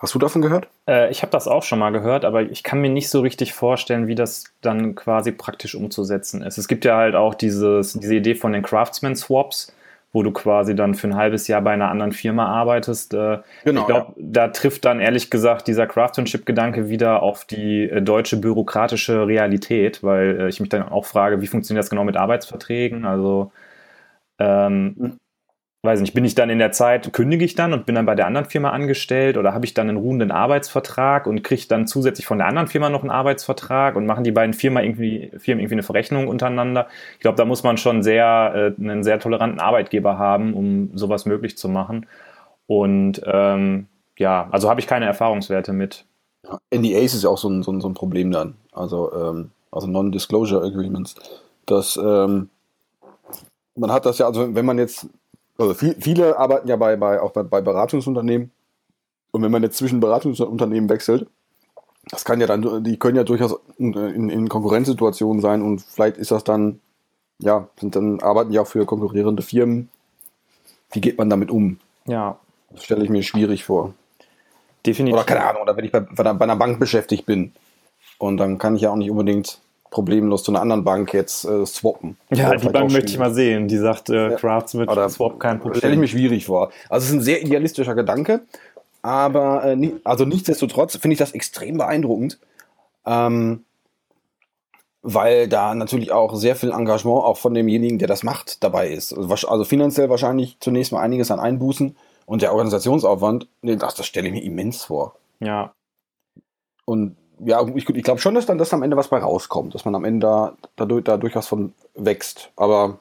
Hast 0.01 0.15
du 0.15 0.19
davon 0.19 0.41
gehört? 0.41 0.67
Äh, 0.87 1.11
ich 1.11 1.21
habe 1.21 1.31
das 1.31 1.47
auch 1.47 1.61
schon 1.61 1.77
mal 1.77 1.91
gehört, 1.91 2.25
aber 2.25 2.41
ich 2.41 2.63
kann 2.63 2.81
mir 2.81 2.89
nicht 2.89 3.09
so 3.09 3.21
richtig 3.21 3.53
vorstellen, 3.53 4.07
wie 4.07 4.15
das 4.15 4.45
dann 4.61 4.95
quasi 4.95 5.31
praktisch 5.31 5.75
umzusetzen 5.75 6.41
ist. 6.41 6.57
Es 6.57 6.67
gibt 6.67 6.85
ja 6.85 6.97
halt 6.97 7.13
auch 7.13 7.35
dieses, 7.35 7.93
diese 7.93 8.15
Idee 8.15 8.33
von 8.33 8.51
den 8.51 8.63
Craftsman-Swaps, 8.63 9.73
wo 10.11 10.23
du 10.23 10.31
quasi 10.31 10.75
dann 10.75 10.95
für 10.95 11.07
ein 11.07 11.15
halbes 11.15 11.47
Jahr 11.47 11.61
bei 11.61 11.71
einer 11.71 11.91
anderen 11.91 12.13
Firma 12.13 12.47
arbeitest. 12.47 13.13
Äh, 13.13 13.41
genau, 13.63 13.81
ich 13.81 13.87
glaube, 13.87 14.13
ja. 14.15 14.25
da 14.25 14.47
trifft 14.47 14.85
dann 14.85 14.99
ehrlich 14.99 15.29
gesagt 15.29 15.67
dieser 15.67 15.85
Craftsmanship-Gedanke 15.85 16.89
wieder 16.89 17.21
auf 17.21 17.45
die 17.45 17.83
äh, 17.83 18.01
deutsche 18.01 18.37
bürokratische 18.37 19.27
Realität, 19.27 20.01
weil 20.01 20.41
äh, 20.41 20.49
ich 20.49 20.59
mich 20.59 20.69
dann 20.69 20.89
auch 20.89 21.05
frage, 21.05 21.41
wie 21.41 21.47
funktioniert 21.47 21.83
das 21.83 21.91
genau 21.91 22.03
mit 22.03 22.17
Arbeitsverträgen? 22.17 23.05
Also 23.05 23.51
ähm, 24.39 24.95
hm 24.97 25.19
weiß 25.83 25.99
nicht, 26.01 26.13
bin 26.13 26.25
ich 26.25 26.35
dann 26.35 26.51
in 26.51 26.59
der 26.59 26.71
Zeit, 26.71 27.11
kündige 27.11 27.43
ich 27.43 27.55
dann 27.55 27.73
und 27.73 27.87
bin 27.87 27.95
dann 27.95 28.05
bei 28.05 28.13
der 28.13 28.27
anderen 28.27 28.47
Firma 28.47 28.69
angestellt 28.69 29.35
oder 29.35 29.53
habe 29.53 29.65
ich 29.65 29.73
dann 29.73 29.89
einen 29.89 29.97
ruhenden 29.97 30.29
Arbeitsvertrag 30.29 31.25
und 31.25 31.43
kriege 31.43 31.65
dann 31.67 31.87
zusätzlich 31.87 32.27
von 32.27 32.37
der 32.37 32.47
anderen 32.47 32.67
Firma 32.67 32.89
noch 32.89 33.01
einen 33.01 33.09
Arbeitsvertrag 33.09 33.95
und 33.95 34.05
machen 34.05 34.23
die 34.23 34.31
beiden 34.31 34.53
Firma 34.53 34.81
irgendwie, 34.81 35.31
Firmen 35.37 35.61
irgendwie 35.61 35.75
eine 35.75 35.83
Verrechnung 35.83 36.27
untereinander. 36.27 36.87
Ich 37.13 37.21
glaube, 37.21 37.37
da 37.37 37.45
muss 37.45 37.63
man 37.63 37.77
schon 37.77 38.03
sehr, 38.03 38.75
äh, 38.79 38.81
einen 38.81 39.03
sehr 39.03 39.19
toleranten 39.19 39.59
Arbeitgeber 39.59 40.19
haben, 40.19 40.53
um 40.53 40.95
sowas 40.95 41.25
möglich 41.25 41.57
zu 41.57 41.67
machen. 41.67 42.05
Und 42.67 43.21
ähm, 43.25 43.87
ja, 44.17 44.47
also 44.51 44.69
habe 44.69 44.79
ich 44.79 44.87
keine 44.87 45.05
Erfahrungswerte 45.05 45.73
mit. 45.73 46.05
NDAs 46.71 47.15
ist 47.15 47.23
ja 47.23 47.29
auch 47.29 47.39
so 47.39 47.49
ein, 47.49 47.63
so 47.63 47.71
ein, 47.71 47.81
so 47.81 47.89
ein 47.89 47.95
Problem 47.95 48.31
dann. 48.31 48.55
Also, 48.71 49.11
ähm, 49.13 49.49
also 49.71 49.87
Non-Disclosure 49.87 50.63
Agreements. 50.63 51.15
Das, 51.65 51.97
ähm, 51.97 52.49
man 53.75 53.91
hat 53.91 54.05
das 54.05 54.19
ja, 54.19 54.27
also 54.27 54.53
wenn 54.53 54.65
man 54.65 54.77
jetzt 54.77 55.07
also 55.61 55.73
viel, 55.73 55.95
viele 55.99 56.37
arbeiten 56.37 56.67
ja 56.67 56.75
bei, 56.75 56.95
bei 56.95 57.21
auch 57.21 57.31
bei, 57.31 57.43
bei 57.43 57.61
Beratungsunternehmen. 57.61 58.51
Und 59.31 59.41
wenn 59.43 59.51
man 59.51 59.63
jetzt 59.63 59.77
zwischen 59.77 59.99
Beratungsunternehmen 59.99 60.89
wechselt, 60.89 61.27
das 62.09 62.25
kann 62.25 62.41
ja 62.41 62.47
dann, 62.47 62.83
die 62.83 62.97
können 62.97 63.15
ja 63.15 63.23
durchaus 63.23 63.55
in, 63.77 63.93
in 64.29 64.49
Konkurrenzsituationen 64.49 65.41
sein 65.41 65.61
und 65.61 65.81
vielleicht 65.81 66.17
ist 66.17 66.31
das 66.31 66.43
dann, 66.43 66.79
ja, 67.39 67.67
sind 67.79 67.95
dann 67.95 68.19
arbeiten 68.21 68.51
ja 68.51 68.61
auch 68.61 68.67
für 68.67 68.85
konkurrierende 68.85 69.43
Firmen. 69.43 69.89
Wie 70.91 71.01
geht 71.01 71.17
man 71.17 71.29
damit 71.29 71.51
um? 71.51 71.79
Ja. 72.05 72.37
Das 72.71 72.83
stelle 72.83 73.03
ich 73.03 73.09
mir 73.09 73.23
schwierig 73.23 73.63
vor. 73.63 73.93
Definitiv. 74.85 75.15
Oder 75.15 75.25
keine 75.25 75.45
Ahnung, 75.45 75.61
oder 75.61 75.77
wenn 75.77 75.85
ich 75.85 75.91
bei, 75.91 75.99
bei 75.99 76.23
einer 76.23 76.55
Bank 76.55 76.79
beschäftigt 76.79 77.25
bin. 77.25 77.53
Und 78.17 78.37
dann 78.37 78.57
kann 78.57 78.75
ich 78.75 78.81
ja 78.81 78.91
auch 78.91 78.95
nicht 78.95 79.11
unbedingt 79.11 79.59
problemlos 79.91 80.43
zu 80.43 80.51
einer 80.51 80.61
anderen 80.61 80.83
Bank 80.83 81.13
jetzt 81.13 81.45
äh, 81.45 81.65
swappen. 81.65 82.17
Ja, 82.31 82.55
die 82.55 82.69
Bank 82.69 82.91
möchte 82.91 83.11
ich 83.11 83.19
mal 83.19 83.33
sehen. 83.33 83.67
Die 83.67 83.77
sagt, 83.77 84.09
äh. 84.09 84.35
Crafts 84.37 84.73
mit 84.73 84.89
Oder 84.89 85.07
Swap 85.09 85.39
kein 85.39 85.59
Problem. 85.59 85.77
Stelle 85.77 85.93
ich 85.93 85.99
mir 85.99 86.07
schwierig 86.07 86.45
vor. 86.45 86.71
Also 86.89 87.03
es 87.03 87.09
ist 87.09 87.17
ein 87.17 87.21
sehr 87.21 87.43
idealistischer 87.43 87.93
Gedanke, 87.93 88.41
aber 89.03 89.65
äh, 89.65 89.75
nie, 89.75 89.95
also 90.03 90.25
nichtsdestotrotz 90.25 90.95
finde 90.95 91.13
ich 91.13 91.19
das 91.19 91.33
extrem 91.33 91.77
beeindruckend, 91.77 92.39
ähm, 93.05 93.65
weil 95.03 95.49
da 95.49 95.75
natürlich 95.75 96.11
auch 96.11 96.35
sehr 96.35 96.55
viel 96.55 96.71
Engagement 96.71 97.23
auch 97.25 97.37
von 97.37 97.53
demjenigen, 97.53 97.99
der 97.99 98.07
das 98.07 98.23
macht, 98.23 98.63
dabei 98.63 98.89
ist. 98.89 99.13
Also, 99.13 99.47
also 99.47 99.65
finanziell 99.65 100.09
wahrscheinlich 100.09 100.57
zunächst 100.61 100.93
mal 100.93 101.01
einiges 101.01 101.31
an 101.31 101.39
Einbußen 101.39 101.97
und 102.25 102.41
der 102.41 102.53
Organisationsaufwand, 102.53 103.47
nee, 103.61 103.75
das, 103.75 103.95
das 103.95 104.05
stelle 104.05 104.27
ich 104.27 104.33
mir 104.33 104.43
immens 104.43 104.85
vor. 104.85 105.15
Ja. 105.41 105.73
Und 106.85 107.17
ja, 107.45 107.65
ich, 107.75 107.89
ich 107.89 108.03
glaube 108.03 108.19
schon, 108.19 108.35
dass 108.35 108.45
dann 108.45 108.57
dass 108.57 108.73
am 108.73 108.83
Ende 108.83 108.97
was 108.97 109.09
bei 109.09 109.19
rauskommt, 109.19 109.73
dass 109.73 109.85
man 109.85 109.95
am 109.95 110.05
Ende 110.05 110.27
da, 110.27 110.53
dadurch, 110.75 111.03
dadurch 111.03 111.35
was 111.35 111.47
von 111.47 111.73
wächst. 111.95 112.51
Aber 112.55 112.99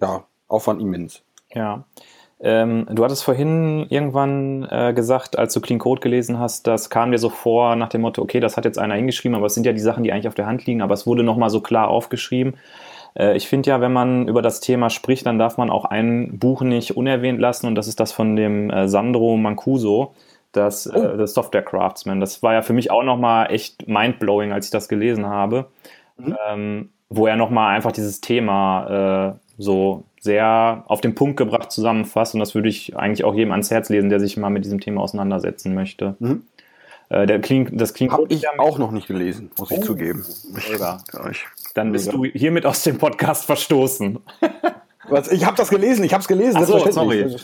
ja, 0.00 0.24
Aufwand 0.48 0.80
immens. 0.80 1.22
Ja. 1.52 1.84
Ähm, 2.40 2.86
du 2.90 3.02
hattest 3.04 3.24
vorhin 3.24 3.86
irgendwann 3.88 4.66
äh, 4.70 4.92
gesagt, 4.94 5.36
als 5.36 5.52
du 5.54 5.60
Clean 5.60 5.80
Code 5.80 6.00
gelesen 6.00 6.38
hast, 6.38 6.68
das 6.68 6.88
kam 6.88 7.10
dir 7.10 7.18
so 7.18 7.30
vor 7.30 7.74
nach 7.74 7.88
dem 7.88 8.02
Motto, 8.02 8.22
okay, 8.22 8.38
das 8.38 8.56
hat 8.56 8.64
jetzt 8.64 8.78
einer 8.78 8.94
hingeschrieben, 8.94 9.34
aber 9.34 9.46
es 9.46 9.54
sind 9.54 9.66
ja 9.66 9.72
die 9.72 9.80
Sachen, 9.80 10.04
die 10.04 10.12
eigentlich 10.12 10.28
auf 10.28 10.36
der 10.36 10.46
Hand 10.46 10.64
liegen, 10.64 10.80
aber 10.80 10.94
es 10.94 11.04
wurde 11.04 11.24
nochmal 11.24 11.50
so 11.50 11.60
klar 11.60 11.88
aufgeschrieben. 11.88 12.56
Äh, 13.18 13.36
ich 13.36 13.48
finde 13.48 13.70
ja, 13.70 13.80
wenn 13.80 13.92
man 13.92 14.28
über 14.28 14.40
das 14.40 14.60
Thema 14.60 14.88
spricht, 14.88 15.26
dann 15.26 15.40
darf 15.40 15.56
man 15.56 15.68
auch 15.68 15.84
ein 15.84 16.38
Buch 16.38 16.62
nicht 16.62 16.96
unerwähnt 16.96 17.40
lassen 17.40 17.66
und 17.66 17.74
das 17.74 17.88
ist 17.88 17.98
das 17.98 18.12
von 18.12 18.36
dem 18.36 18.70
äh, 18.70 18.88
Sandro 18.88 19.36
Mancuso 19.36 20.14
das, 20.52 20.90
oh. 20.92 20.96
äh, 20.96 21.16
das 21.16 21.34
Software 21.34 21.62
Craftsman. 21.62 22.20
Das 22.20 22.42
war 22.42 22.54
ja 22.54 22.62
für 22.62 22.72
mich 22.72 22.90
auch 22.90 23.02
nochmal 23.02 23.52
echt 23.52 23.88
mindblowing, 23.88 24.52
als 24.52 24.66
ich 24.66 24.70
das 24.70 24.88
gelesen 24.88 25.26
habe, 25.26 25.66
mhm. 26.16 26.36
ähm, 26.48 26.88
wo 27.08 27.26
er 27.26 27.36
nochmal 27.36 27.74
einfach 27.74 27.92
dieses 27.92 28.20
Thema 28.20 29.34
äh, 29.34 29.38
so 29.58 30.04
sehr 30.20 30.84
auf 30.86 31.00
den 31.00 31.14
Punkt 31.14 31.36
gebracht 31.36 31.70
zusammenfasst. 31.70 32.34
Und 32.34 32.40
das 32.40 32.54
würde 32.54 32.68
ich 32.68 32.96
eigentlich 32.96 33.24
auch 33.24 33.34
jedem 33.34 33.52
ans 33.52 33.70
Herz 33.70 33.88
lesen, 33.88 34.10
der 34.10 34.20
sich 34.20 34.36
mal 34.36 34.50
mit 34.50 34.64
diesem 34.64 34.80
Thema 34.80 35.02
auseinandersetzen 35.02 35.74
möchte. 35.74 36.16
Mhm. 36.18 36.42
Äh, 37.08 37.26
der 37.26 37.40
Clean, 37.40 37.68
das 37.72 37.94
Clean 37.94 38.10
Habe 38.12 38.26
ich 38.28 38.48
auch 38.58 38.78
noch 38.78 38.90
nicht 38.90 39.06
gelesen, 39.06 39.50
muss 39.58 39.70
ich 39.70 39.78
oh. 39.78 39.82
zugeben. 39.82 40.24
Mega. 40.70 40.98
Dann 41.74 41.92
bist 41.92 42.12
du 42.12 42.24
hiermit 42.24 42.66
aus 42.66 42.82
dem 42.82 42.98
Podcast 42.98 43.44
verstoßen. 43.44 44.18
Was, 45.10 45.30
ich 45.30 45.44
habe 45.44 45.56
das 45.56 45.70
gelesen, 45.70 46.04
ich 46.04 46.12
habe 46.12 46.22
es 46.22 46.28
gelesen. 46.28 46.58
Ach 46.60 46.66
so, 46.66 46.90
sorry. 46.90 47.36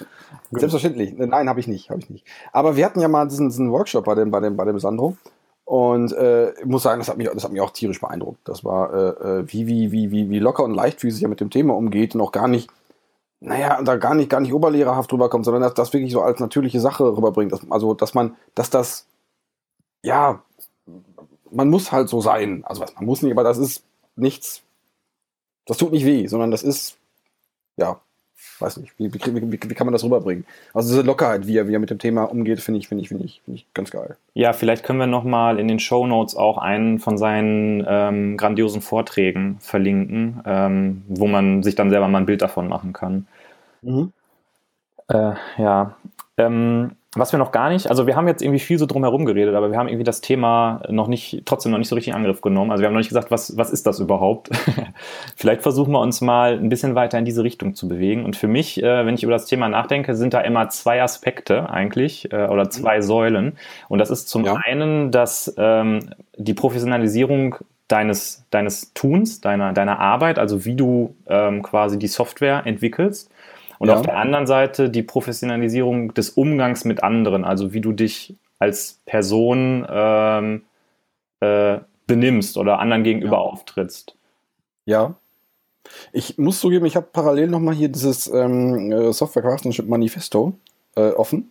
Selbstverständlich. 0.50 1.14
Nein, 1.16 1.48
habe 1.48 1.60
ich 1.60 1.66
nicht, 1.66 1.90
habe 1.90 2.00
ich 2.00 2.10
nicht. 2.10 2.26
Aber 2.52 2.76
wir 2.76 2.84
hatten 2.84 3.00
ja 3.00 3.08
mal 3.08 3.26
diesen, 3.26 3.48
diesen 3.48 3.72
Workshop 3.72 4.04
bei 4.04 4.14
dem, 4.14 4.30
bei 4.30 4.40
dem, 4.40 4.56
bei 4.56 4.64
dem 4.64 4.78
Sandro. 4.78 5.16
Und 5.64 6.12
äh, 6.12 6.52
ich 6.52 6.66
muss 6.66 6.82
sagen, 6.82 7.00
das 7.00 7.08
hat 7.08 7.16
mich, 7.16 7.28
das 7.32 7.44
hat 7.44 7.52
mich 7.52 7.60
auch 7.60 7.70
tierisch 7.70 8.00
beeindruckt. 8.00 8.40
Das 8.44 8.64
war, 8.64 8.92
äh, 8.92 9.40
äh 9.40 9.44
wie, 9.46 9.66
wie, 9.66 9.92
wie, 9.92 10.10
wie, 10.10 10.30
wie 10.30 10.38
locker 10.38 10.62
und 10.64 10.74
leichtfüßig 10.74 11.22
er 11.22 11.28
mit 11.28 11.40
dem 11.40 11.50
Thema 11.50 11.74
umgeht 11.74 12.14
und 12.14 12.20
auch 12.20 12.32
gar 12.32 12.48
nicht, 12.48 12.70
naja, 13.40 13.80
da 13.82 13.96
gar 13.96 14.14
nicht, 14.14 14.28
gar 14.28 14.40
nicht 14.40 14.52
oberlehrerhaft 14.52 15.12
rüberkommt, 15.12 15.44
sondern 15.44 15.62
dass 15.62 15.74
das 15.74 15.92
wirklich 15.92 16.12
so 16.12 16.20
als 16.20 16.38
natürliche 16.38 16.80
Sache 16.80 17.04
rüberbringt. 17.16 17.52
Dass, 17.52 17.60
also, 17.70 17.94
dass 17.94 18.14
man, 18.14 18.36
dass 18.54 18.68
das, 18.68 19.06
ja, 20.02 20.42
man 21.50 21.70
muss 21.70 21.92
halt 21.92 22.10
so 22.10 22.20
sein. 22.20 22.62
Also, 22.66 22.82
was, 22.82 22.94
man 22.94 23.06
muss 23.06 23.22
nicht, 23.22 23.32
aber 23.32 23.44
das 23.44 23.56
ist 23.56 23.84
nichts, 24.16 24.62
das 25.66 25.78
tut 25.78 25.92
nicht 25.92 26.04
weh, 26.04 26.26
sondern 26.26 26.50
das 26.50 26.62
ist, 26.62 26.98
ja, 27.76 28.00
weiß 28.58 28.76
nicht, 28.78 28.98
wie, 28.98 29.12
wie, 29.12 29.20
wie, 29.20 29.52
wie, 29.52 29.74
kann 29.74 29.86
man 29.86 29.92
das 29.92 30.04
rüberbringen? 30.04 30.44
Also 30.72 30.90
diese 30.90 31.02
Lockerheit, 31.02 31.46
wie 31.46 31.56
er, 31.56 31.68
wie 31.68 31.74
er 31.74 31.78
mit 31.78 31.90
dem 31.90 31.98
Thema 31.98 32.24
umgeht, 32.24 32.60
finde 32.60 32.78
ich, 32.80 32.88
finde 32.88 33.02
ich, 33.02 33.08
finde 33.08 33.24
ich, 33.24 33.42
finde 33.44 33.58
ich 33.58 33.66
ganz 33.74 33.90
geil. 33.90 34.16
Ja, 34.34 34.52
vielleicht 34.52 34.84
können 34.84 34.98
wir 34.98 35.06
nochmal 35.06 35.58
in 35.58 35.68
den 35.68 35.78
Show 35.78 36.06
Notes 36.06 36.36
auch 36.36 36.58
einen 36.58 36.98
von 36.98 37.18
seinen 37.18 37.84
ähm, 37.86 38.36
grandiosen 38.36 38.82
Vorträgen 38.82 39.58
verlinken, 39.60 40.42
ähm, 40.44 41.02
wo 41.08 41.26
man 41.26 41.62
sich 41.62 41.74
dann 41.74 41.90
selber 41.90 42.08
mal 42.08 42.18
ein 42.18 42.26
Bild 42.26 42.42
davon 42.42 42.68
machen 42.68 42.92
kann. 42.92 43.26
Mhm. 43.82 44.12
Äh, 45.08 45.34
ja. 45.58 45.96
Ähm, 46.36 46.92
was 47.16 47.32
wir 47.32 47.38
noch 47.38 47.52
gar 47.52 47.70
nicht, 47.70 47.88
also 47.88 48.06
wir 48.06 48.16
haben 48.16 48.26
jetzt 48.26 48.42
irgendwie 48.42 48.58
viel 48.58 48.78
so 48.78 48.86
drumherum 48.86 49.24
geredet, 49.24 49.54
aber 49.54 49.70
wir 49.70 49.78
haben 49.78 49.88
irgendwie 49.88 50.04
das 50.04 50.20
Thema 50.20 50.82
noch 50.88 51.06
nicht, 51.06 51.42
trotzdem 51.44 51.70
noch 51.70 51.78
nicht 51.78 51.88
so 51.88 51.94
richtig 51.94 52.12
in 52.12 52.16
Angriff 52.16 52.40
genommen. 52.40 52.70
Also 52.70 52.82
wir 52.82 52.88
haben 52.88 52.94
noch 52.94 53.00
nicht 53.00 53.08
gesagt, 53.08 53.30
was, 53.30 53.56
was 53.56 53.70
ist 53.70 53.86
das 53.86 54.00
überhaupt? 54.00 54.50
Vielleicht 55.36 55.62
versuchen 55.62 55.92
wir 55.92 56.00
uns 56.00 56.20
mal 56.20 56.54
ein 56.54 56.68
bisschen 56.68 56.94
weiter 56.94 57.18
in 57.18 57.24
diese 57.24 57.44
Richtung 57.44 57.74
zu 57.74 57.86
bewegen. 57.86 58.24
Und 58.24 58.36
für 58.36 58.48
mich, 58.48 58.82
äh, 58.82 59.06
wenn 59.06 59.14
ich 59.14 59.22
über 59.22 59.32
das 59.32 59.46
Thema 59.46 59.68
nachdenke, 59.68 60.16
sind 60.16 60.34
da 60.34 60.40
immer 60.40 60.68
zwei 60.70 61.02
Aspekte 61.02 61.70
eigentlich 61.70 62.32
äh, 62.32 62.46
oder 62.46 62.70
zwei. 62.70 63.04
Säulen. 63.04 63.56
Und 63.88 63.98
das 63.98 64.10
ist 64.10 64.28
zum 64.28 64.44
ja. 64.44 64.58
einen, 64.64 65.10
dass 65.10 65.54
ähm, 65.56 66.10
die 66.36 66.54
Professionalisierung 66.54 67.56
deines, 67.88 68.44
deines 68.50 68.92
Tuns, 68.94 69.40
deiner, 69.40 69.72
deiner 69.72 70.00
Arbeit, 70.00 70.38
also 70.38 70.64
wie 70.64 70.74
du 70.74 71.14
ähm, 71.26 71.62
quasi 71.62 71.98
die 71.98 72.08
Software 72.08 72.62
entwickelst. 72.64 73.30
Und 73.78 73.88
ja. 73.88 73.96
auf 73.96 74.02
der 74.02 74.16
anderen 74.16 74.46
Seite 74.46 74.90
die 74.90 75.02
Professionalisierung 75.02 76.14
des 76.14 76.30
Umgangs 76.30 76.84
mit 76.84 77.02
anderen, 77.02 77.44
also 77.44 77.72
wie 77.72 77.80
du 77.80 77.92
dich 77.92 78.34
als 78.58 79.00
Person 79.04 79.86
ähm, 79.90 80.62
äh, 81.40 81.78
benimmst 82.06 82.56
oder 82.56 82.78
anderen 82.78 83.04
gegenüber 83.04 83.36
ja. 83.36 83.42
auftrittst. 83.42 84.16
Ja. 84.86 85.14
Ich 86.12 86.38
muss 86.38 86.60
zugeben, 86.60 86.86
ich 86.86 86.96
habe 86.96 87.08
parallel 87.12 87.48
nochmal 87.48 87.74
hier 87.74 87.88
dieses 87.88 88.26
ähm, 88.26 88.90
äh, 88.90 89.12
Software 89.12 89.42
Craftsmanship 89.42 89.86
Manifesto 89.88 90.54
äh, 90.96 91.10
offen. 91.10 91.50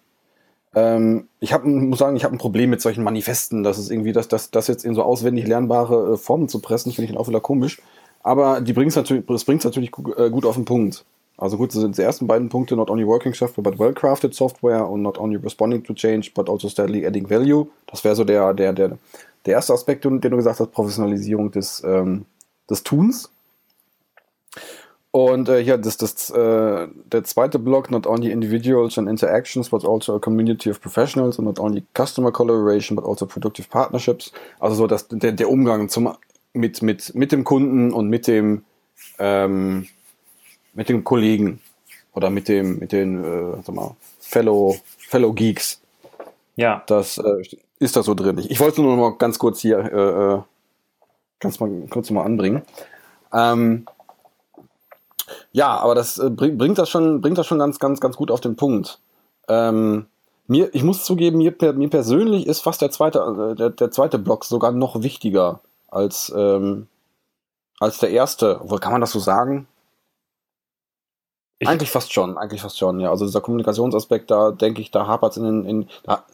Ähm, 0.76 1.28
ich 1.40 1.54
hab, 1.54 1.66
muss 1.66 2.00
sagen, 2.00 2.16
ich 2.16 2.24
habe 2.24 2.36
ein 2.36 2.40
Problem 2.40 2.70
mit 2.70 2.82
solchen 2.82 3.04
Manifesten. 3.04 3.64
Das 3.64 3.78
ist 3.78 3.92
irgendwie, 3.92 4.12
das, 4.12 4.28
das, 4.28 4.50
das 4.50 4.68
jetzt 4.68 4.86
in 4.86 4.96
so 4.96 5.04
auswendig 5.04 5.48
lernbare 5.48 6.14
äh, 6.14 6.18
Formen 6.18 6.50
zu 6.50 6.60
pressen, 6.60 6.92
finde 6.92 7.12
ich 7.12 7.18
auch 7.18 7.28
wieder 7.28 7.42
komisch. 7.42 7.82
Aber 8.24 8.62
die 8.62 8.74
bringt's 8.74 8.96
natürlich, 8.96 9.26
das 9.28 9.44
bringt 9.44 9.60
es 9.60 9.66
natürlich 9.66 9.92
gut, 9.92 10.18
äh, 10.18 10.30
gut 10.30 10.46
auf 10.46 10.56
den 10.56 10.66
Punkt. 10.66 11.06
Also 11.38 11.58
gut, 11.58 11.74
das 11.74 11.82
sind 11.82 11.98
die 11.98 12.02
ersten 12.02 12.28
beiden 12.28 12.50
Punkte, 12.50 12.76
not 12.76 12.90
only 12.90 13.06
working 13.06 13.34
software, 13.34 13.64
but 13.64 13.80
well-crafted 13.80 14.34
software 14.34 14.88
und 14.88 15.02
not 15.02 15.18
only 15.18 15.38
responding 15.38 15.84
to 15.84 15.94
change, 15.94 16.32
but 16.36 16.50
also 16.50 16.70
steadily 16.70 17.06
adding 17.06 17.28
value. 17.28 17.68
Das 17.88 18.04
wäre 18.04 18.16
so 18.16 18.24
der, 18.24 18.54
der, 18.54 18.74
der, 18.74 18.98
der 19.46 19.54
erste 19.54 19.74
Aspekt, 19.74 20.06
den 20.06 20.22
du 20.22 20.38
gesagt 20.38 20.60
hast, 20.60 20.72
Professionalisierung 20.72 21.52
des, 21.52 21.84
ähm, 21.84 22.26
des 22.70 22.84
Tuns. 22.84 23.32
Und 25.16 25.48
äh, 25.48 25.60
ja, 25.60 25.78
das, 25.78 25.98
das, 25.98 26.32
äh, 26.32 26.88
der 27.12 27.24
zweite 27.24 27.60
Block, 27.60 27.92
not 27.92 28.08
only 28.08 28.32
individuals 28.32 28.98
and 28.98 29.08
interactions, 29.08 29.70
but 29.70 29.86
also 29.86 30.16
a 30.16 30.20
community 30.20 30.72
of 30.72 30.82
professionals 30.82 31.38
and 31.38 31.48
not 31.48 31.60
only 31.60 31.84
customer 31.94 32.32
collaboration, 32.32 32.96
but 32.96 33.06
also 33.06 33.28
productive 33.28 33.70
partnerships. 33.70 34.32
Also 34.60 34.76
so 34.76 34.88
dass 34.88 35.08
der, 35.10 35.32
der 35.32 35.50
Umgang 35.50 35.88
zum, 35.90 36.16
mit, 36.54 36.82
mit, 36.82 37.14
mit 37.14 37.32
dem 37.32 37.44
Kunden 37.44 37.94
und 37.94 38.10
mit 38.10 38.26
dem, 38.26 38.64
ähm, 39.20 39.88
mit 40.74 40.90
den 40.90 41.04
Kollegen 41.04 41.62
oder 42.14 42.30
mit 42.30 42.48
dem, 42.48 42.80
mit 42.80 42.92
den, 42.92 43.24
äh, 43.24 43.64
sag 43.64 43.76
mal, 43.76 43.96
Fellow, 44.20 44.76
Fellow 44.98 45.34
Geeks. 45.34 45.82
Ja. 46.56 46.84
Das 46.88 47.18
äh, 47.18 47.58
ist 47.80 47.96
da 47.96 48.04
so 48.04 48.14
drin. 48.14 48.38
Ich, 48.38 48.52
ich 48.52 48.60
wollte 48.60 48.82
nur 48.82 48.96
noch 48.96 49.02
mal 49.02 49.18
ganz 49.18 49.40
kurz 49.40 49.60
hier, 49.60 49.80
äh, 49.80 50.36
äh 50.36 50.42
ganz 51.40 51.60
mal 51.60 51.70
kurz 51.90 52.10
mal 52.10 52.24
anbringen. 52.24 52.62
Ähm, 53.34 53.86
ja, 55.52 55.78
aber 55.78 55.96
das 55.96 56.18
äh, 56.18 56.30
bringt, 56.30 56.78
das 56.78 56.90
schon, 56.90 57.22
bringt 57.22 57.38
das 57.38 57.48
schon 57.48 57.60
ganz, 57.60 57.80
ganz, 57.80 58.00
ganz 58.00 58.16
gut 58.16 58.32
auf 58.32 58.42
den 58.42 58.56
Punkt. 58.56 59.00
Ähm, 59.48 60.06
mir, 60.48 60.74
ich 60.74 60.84
muss 60.84 61.04
zugeben, 61.04 61.38
mir, 61.38 61.54
mir 61.74 61.90
persönlich 61.90 62.48
ist 62.48 62.62
fast 62.62 62.82
der 62.82 62.92
zweite, 62.92 63.20
äh, 63.20 63.56
der, 63.56 63.70
der 63.72 63.92
zweite 63.92 64.20
Block 64.20 64.46
sogar 64.46 64.72
noch 64.72 65.02
wichtiger 65.02 65.62
als, 65.90 66.34
ähm, 66.36 66.88
als 67.80 68.00
der 68.00 68.12
erste. 68.12 68.62
Obwohl, 68.62 68.80
kann 68.80 68.92
man 68.92 69.02
das 69.02 69.12
so 69.12 69.20
sagen? 69.20 69.68
Ich 71.60 71.68
eigentlich 71.68 71.92
fast 71.92 72.12
schon, 72.12 72.38
eigentlich 72.38 72.62
fast 72.62 72.78
schon, 72.78 73.00
ja. 73.00 73.10
Also 73.10 73.26
dieser 73.26 73.42
Kommunikationsaspekt, 73.42 74.32
da 74.32 74.52
denke 74.52 74.82
ich, 74.82 74.92
da 74.92 75.08
hapert 75.08 75.32
es 75.32 75.38
in, 75.38 75.66
in, 75.66 75.90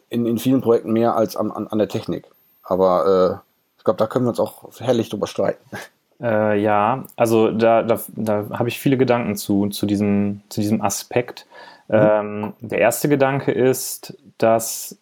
in, 0.09 0.25
in 0.25 0.37
vielen 0.37 0.61
Projekten 0.61 0.91
mehr 0.91 1.15
als 1.15 1.35
an, 1.35 1.51
an, 1.51 1.67
an 1.67 1.77
der 1.77 1.87
Technik. 1.87 2.25
Aber 2.63 3.41
äh, 3.43 3.77
ich 3.77 3.83
glaube, 3.83 3.97
da 3.97 4.07
können 4.07 4.25
wir 4.25 4.29
uns 4.29 4.39
auch 4.39 4.69
herrlich 4.79 5.09
drüber 5.09 5.27
streiten. 5.27 5.63
Äh, 6.21 6.59
ja, 6.59 7.05
also 7.15 7.49
da, 7.49 7.81
da, 7.81 7.97
da 8.09 8.49
habe 8.51 8.67
ich 8.67 8.77
viele 8.77 8.97
Gedanken 8.97 9.37
zu, 9.37 9.69
zu, 9.69 9.85
diesem, 9.85 10.41
zu 10.49 10.59
diesem 10.59 10.81
Aspekt. 10.81 11.47
Mhm. 11.87 11.95
Ähm, 11.95 12.53
der 12.59 12.79
erste 12.79 13.07
Gedanke 13.07 13.53
ist, 13.53 14.17
dass 14.37 14.97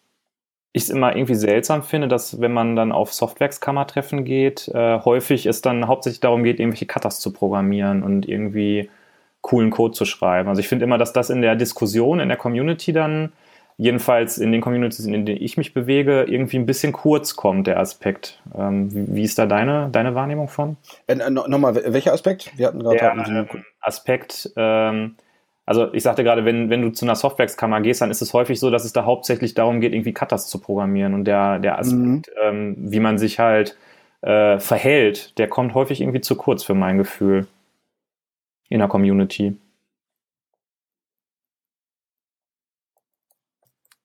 ich 0.72 0.84
es 0.84 0.90
immer 0.90 1.16
irgendwie 1.16 1.34
seltsam 1.34 1.82
finde, 1.82 2.08
dass 2.08 2.40
wenn 2.40 2.52
man 2.52 2.76
dann 2.76 2.92
auf 2.92 3.12
Softwerkskammertreffen 3.12 4.24
geht, 4.24 4.68
äh, 4.68 5.00
häufig 5.00 5.46
es 5.46 5.60
dann 5.60 5.88
hauptsächlich 5.88 6.20
darum 6.20 6.44
geht, 6.44 6.60
irgendwelche 6.60 6.86
Cutters 6.86 7.20
zu 7.20 7.32
programmieren 7.32 8.02
und 8.02 8.28
irgendwie 8.28 8.88
coolen 9.40 9.70
Code 9.70 9.94
zu 9.94 10.04
schreiben. 10.04 10.48
Also 10.48 10.60
ich 10.60 10.68
finde 10.68 10.84
immer, 10.84 10.98
dass 10.98 11.12
das 11.12 11.30
in 11.30 11.42
der 11.42 11.56
Diskussion, 11.56 12.20
in 12.20 12.28
der 12.28 12.36
Community 12.36 12.92
dann 12.92 13.32
jedenfalls 13.78 14.38
in 14.38 14.50
den 14.50 14.60
Communities, 14.60 15.06
in 15.06 15.24
denen 15.24 15.40
ich 15.40 15.56
mich 15.56 15.72
bewege, 15.72 16.24
irgendwie 16.24 16.58
ein 16.58 16.66
bisschen 16.66 16.92
kurz 16.92 17.36
kommt, 17.36 17.68
der 17.68 17.78
Aspekt. 17.78 18.42
Ähm, 18.56 18.92
wie, 18.92 19.14
wie, 19.14 19.22
ist 19.22 19.38
da 19.38 19.46
deine, 19.46 19.88
deine 19.90 20.14
Wahrnehmung 20.16 20.48
von? 20.48 20.76
Äh, 21.06 21.14
äh 21.14 21.30
Nochmal, 21.30 21.76
welcher 21.76 22.12
Aspekt? 22.12 22.52
Wir 22.56 22.66
hatten 22.66 22.80
gerade 22.80 22.96
der, 22.98 23.14
äh, 23.16 23.46
Aspekt, 23.80 24.50
ähm, 24.56 25.14
also 25.64 25.92
ich 25.92 26.02
sagte 26.02 26.24
gerade, 26.24 26.44
wenn, 26.44 26.70
wenn 26.70 26.82
du 26.82 26.90
zu 26.90 27.04
einer 27.04 27.14
Softwareskammer 27.14 27.80
gehst, 27.82 28.00
dann 28.00 28.10
ist 28.10 28.22
es 28.22 28.32
häufig 28.32 28.58
so, 28.58 28.70
dass 28.70 28.84
es 28.84 28.94
da 28.94 29.04
hauptsächlich 29.04 29.54
darum 29.54 29.80
geht, 29.80 29.92
irgendwie 29.92 30.14
Cutters 30.14 30.48
zu 30.48 30.60
programmieren. 30.60 31.14
Und 31.14 31.26
der, 31.26 31.58
der 31.58 31.78
Aspekt, 31.78 32.00
mhm. 32.00 32.22
ähm, 32.42 32.74
wie 32.78 33.00
man 33.00 33.18
sich 33.18 33.38
halt 33.38 33.76
äh, 34.22 34.58
verhält, 34.58 35.38
der 35.38 35.46
kommt 35.46 35.74
häufig 35.74 36.00
irgendwie 36.00 36.22
zu 36.22 36.36
kurz 36.36 36.64
für 36.64 36.74
mein 36.74 36.96
Gefühl 36.96 37.46
in 38.68 38.78
der 38.80 38.88
Community. 38.88 39.56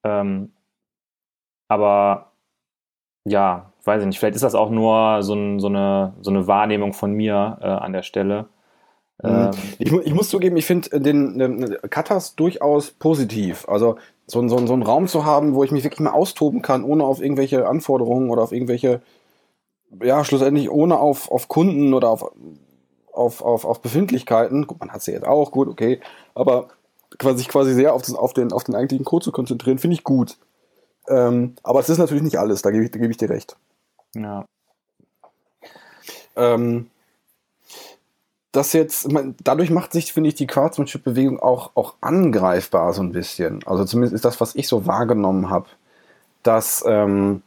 Ähm, 0.03 0.51
aber 1.67 2.33
ja, 3.25 3.71
weiß 3.85 4.01
ich 4.01 4.07
nicht, 4.07 4.19
vielleicht 4.19 4.35
ist 4.35 4.43
das 4.43 4.55
auch 4.55 4.69
nur 4.69 5.23
so, 5.23 5.33
ein, 5.33 5.59
so, 5.59 5.67
eine, 5.67 6.13
so 6.21 6.29
eine 6.29 6.47
Wahrnehmung 6.47 6.93
von 6.93 7.13
mir 7.13 7.57
äh, 7.61 7.65
an 7.65 7.93
der 7.93 8.03
Stelle. 8.03 8.47
Mhm. 9.21 9.29
Ähm, 9.29 9.51
ich, 9.79 9.91
ich, 9.91 10.13
muss 10.13 10.29
zugeben, 10.29 10.57
ich 10.57 10.65
finde 10.65 10.99
den, 10.99 11.39
den 11.39 11.77
Katas 11.89 12.35
durchaus 12.35 12.91
positiv. 12.91 13.67
Also 13.67 13.97
so, 14.27 14.47
so, 14.47 14.65
so 14.65 14.73
einen 14.73 14.83
Raum 14.83 15.07
zu 15.07 15.25
haben, 15.25 15.53
wo 15.53 15.63
ich 15.63 15.71
mich 15.71 15.83
wirklich 15.83 16.01
mal 16.01 16.11
austoben 16.11 16.61
kann, 16.61 16.83
ohne 16.83 17.03
auf 17.03 17.21
irgendwelche 17.21 17.67
Anforderungen 17.67 18.29
oder 18.29 18.41
auf 18.41 18.51
irgendwelche, 18.51 19.01
ja, 20.01 20.23
schlussendlich 20.23 20.69
ohne 20.69 20.99
auf, 20.99 21.31
auf 21.31 21.47
Kunden 21.47 21.93
oder 21.93 22.09
auf, 22.09 22.31
auf, 23.13 23.41
auf, 23.41 23.65
auf 23.65 23.81
Befindlichkeiten. 23.81 24.67
Gut, 24.67 24.79
man 24.79 24.91
hat 24.91 25.01
sie 25.01 25.11
jetzt 25.11 25.25
auch, 25.25 25.51
gut, 25.51 25.67
okay. 25.67 26.01
Aber 26.35 26.69
quasi, 27.19 27.45
quasi 27.45 27.73
sehr 27.73 27.93
auf, 27.93 28.01
das, 28.01 28.15
auf, 28.15 28.33
den, 28.33 28.51
auf 28.51 28.63
den 28.63 28.75
eigentlichen 28.75 29.05
Code 29.05 29.23
zu 29.23 29.31
konzentrieren, 29.31 29.77
finde 29.77 29.95
ich 29.95 30.03
gut. 30.03 30.37
Ähm, 31.07 31.55
aber 31.63 31.79
es 31.79 31.89
ist 31.89 31.97
natürlich 31.97 32.23
nicht 32.23 32.37
alles, 32.37 32.61
da 32.61 32.71
gebe 32.71 32.83
ich, 32.83 32.91
da 32.91 32.99
geb 32.99 33.11
ich 33.11 33.17
dir 33.17 33.29
recht. 33.29 33.55
Ja. 34.15 34.45
Ähm, 36.35 36.89
das 38.51 38.73
jetzt, 38.73 39.07
dadurch 39.43 39.71
macht 39.71 39.93
sich, 39.93 40.13
finde 40.13 40.29
ich, 40.29 40.35
die 40.35 40.47
Craftsmanship-Bewegung 40.47 41.39
auch, 41.39 41.71
auch 41.75 41.95
angreifbar 42.01 42.93
so 42.93 43.01
ein 43.01 43.11
bisschen. 43.11 43.65
Also 43.65 43.83
zumindest 43.83 44.13
ist 44.13 44.25
das, 44.25 44.39
was 44.39 44.55
ich 44.55 44.67
so 44.67 44.85
wahrgenommen 44.85 45.49
habe, 45.49 45.65
dass, 46.43 46.83
ähm, 46.87 47.41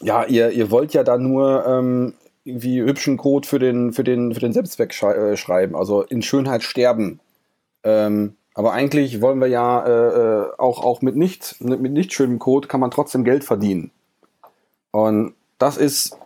ja, 0.00 0.24
ihr, 0.24 0.50
ihr 0.50 0.70
wollt 0.70 0.92
ja 0.92 1.02
da 1.02 1.16
nur 1.16 1.64
ähm, 1.66 2.14
irgendwie 2.44 2.82
hübschen 2.82 3.16
Code 3.16 3.46
für 3.46 3.58
den, 3.58 3.92
für 3.92 4.04
den, 4.04 4.34
für 4.34 4.40
den 4.40 4.52
Selbstzweck 4.52 5.00
äh, 5.02 5.36
schreiben, 5.36 5.76
also 5.76 6.02
in 6.02 6.22
Schönheit 6.22 6.62
sterben. 6.62 7.20
Ähm, 7.84 8.36
aber 8.54 8.72
eigentlich 8.72 9.20
wollen 9.20 9.40
wir 9.40 9.46
ja 9.46 9.84
äh, 9.84 9.90
äh, 9.90 10.50
auch, 10.58 10.84
auch 10.84 11.02
mit 11.02 11.16
nicht, 11.16 11.60
mit 11.60 11.92
nicht 11.92 12.12
schönem 12.12 12.38
Code 12.38 12.68
kann 12.68 12.80
man 12.80 12.90
trotzdem 12.90 13.24
Geld 13.24 13.44
verdienen. 13.44 13.90
Und 14.90 15.34
das 15.58 15.76
ist, 15.76 16.18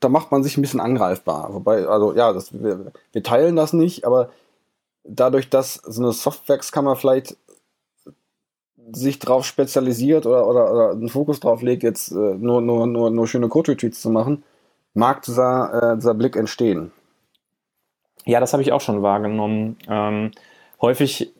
da 0.00 0.08
macht 0.08 0.30
man 0.30 0.42
sich 0.42 0.56
ein 0.56 0.62
bisschen 0.62 0.80
angreifbar. 0.80 1.52
Wobei, 1.54 1.86
also 1.86 2.14
ja, 2.14 2.32
das, 2.32 2.52
wir, 2.52 2.92
wir 3.12 3.22
teilen 3.22 3.56
das 3.56 3.72
nicht, 3.72 4.04
aber 4.04 4.30
dadurch, 5.02 5.50
dass 5.50 5.74
so 5.74 6.02
eine 6.02 6.12
Softwareskammer 6.12 6.96
vielleicht 6.96 7.36
sich 8.92 9.18
drauf 9.18 9.44
spezialisiert 9.46 10.26
oder, 10.26 10.46
oder, 10.46 10.70
oder 10.70 10.90
einen 10.90 11.08
Fokus 11.08 11.40
drauf 11.40 11.62
legt, 11.62 11.82
jetzt 11.82 12.12
äh, 12.12 12.14
nur, 12.14 12.60
nur, 12.60 12.86
nur, 12.86 13.10
nur 13.10 13.26
schöne 13.26 13.48
Code-Retweets 13.48 14.00
zu 14.00 14.10
machen, 14.10 14.44
mag 14.94 15.22
dieser, 15.22 15.92
äh, 15.92 15.96
dieser 15.96 16.14
Blick 16.14 16.36
entstehen. 16.36 16.92
Ja, 18.24 18.40
das 18.40 18.52
habe 18.52 18.62
ich 18.62 18.72
auch 18.72 18.80
schon 18.80 19.02
wahrgenommen. 19.02 19.76
Ähm, 19.88 20.30
häufig 20.80 21.32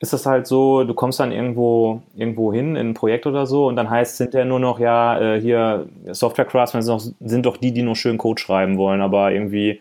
ist 0.00 0.12
es 0.12 0.26
halt 0.26 0.46
so, 0.46 0.84
du 0.84 0.94
kommst 0.94 1.20
dann 1.20 1.32
irgendwo, 1.32 2.02
irgendwo 2.14 2.52
hin 2.52 2.76
in 2.76 2.90
ein 2.90 2.94
Projekt 2.94 3.26
oder 3.26 3.46
so 3.46 3.66
und 3.66 3.76
dann 3.76 3.90
heißt 3.90 4.12
es 4.12 4.18
hinterher 4.18 4.46
nur 4.46 4.60
noch, 4.60 4.78
ja, 4.78 5.18
äh, 5.18 5.40
hier 5.40 5.86
Software 6.12 6.44
Craftsmen 6.44 6.82
sind, 6.82 7.14
sind 7.20 7.46
doch 7.46 7.56
die, 7.56 7.72
die 7.72 7.82
nur 7.82 7.96
schön 7.96 8.18
Code 8.18 8.40
schreiben 8.40 8.76
wollen, 8.76 9.00
aber 9.00 9.32
irgendwie 9.32 9.80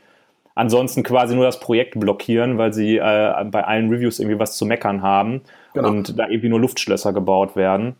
ansonsten 0.55 1.03
quasi 1.03 1.35
nur 1.35 1.45
das 1.45 1.59
Projekt 1.59 1.99
blockieren, 1.99 2.57
weil 2.57 2.73
sie 2.73 2.97
äh, 2.97 3.45
bei 3.45 3.63
allen 3.63 3.89
Reviews 3.89 4.19
irgendwie 4.19 4.39
was 4.39 4.55
zu 4.55 4.65
meckern 4.65 5.01
haben 5.01 5.41
genau. 5.73 5.89
und 5.89 6.17
da 6.17 6.27
irgendwie 6.27 6.49
nur 6.49 6.59
Luftschlösser 6.59 7.11
gebaut 7.11 7.55
werden. 7.55 7.95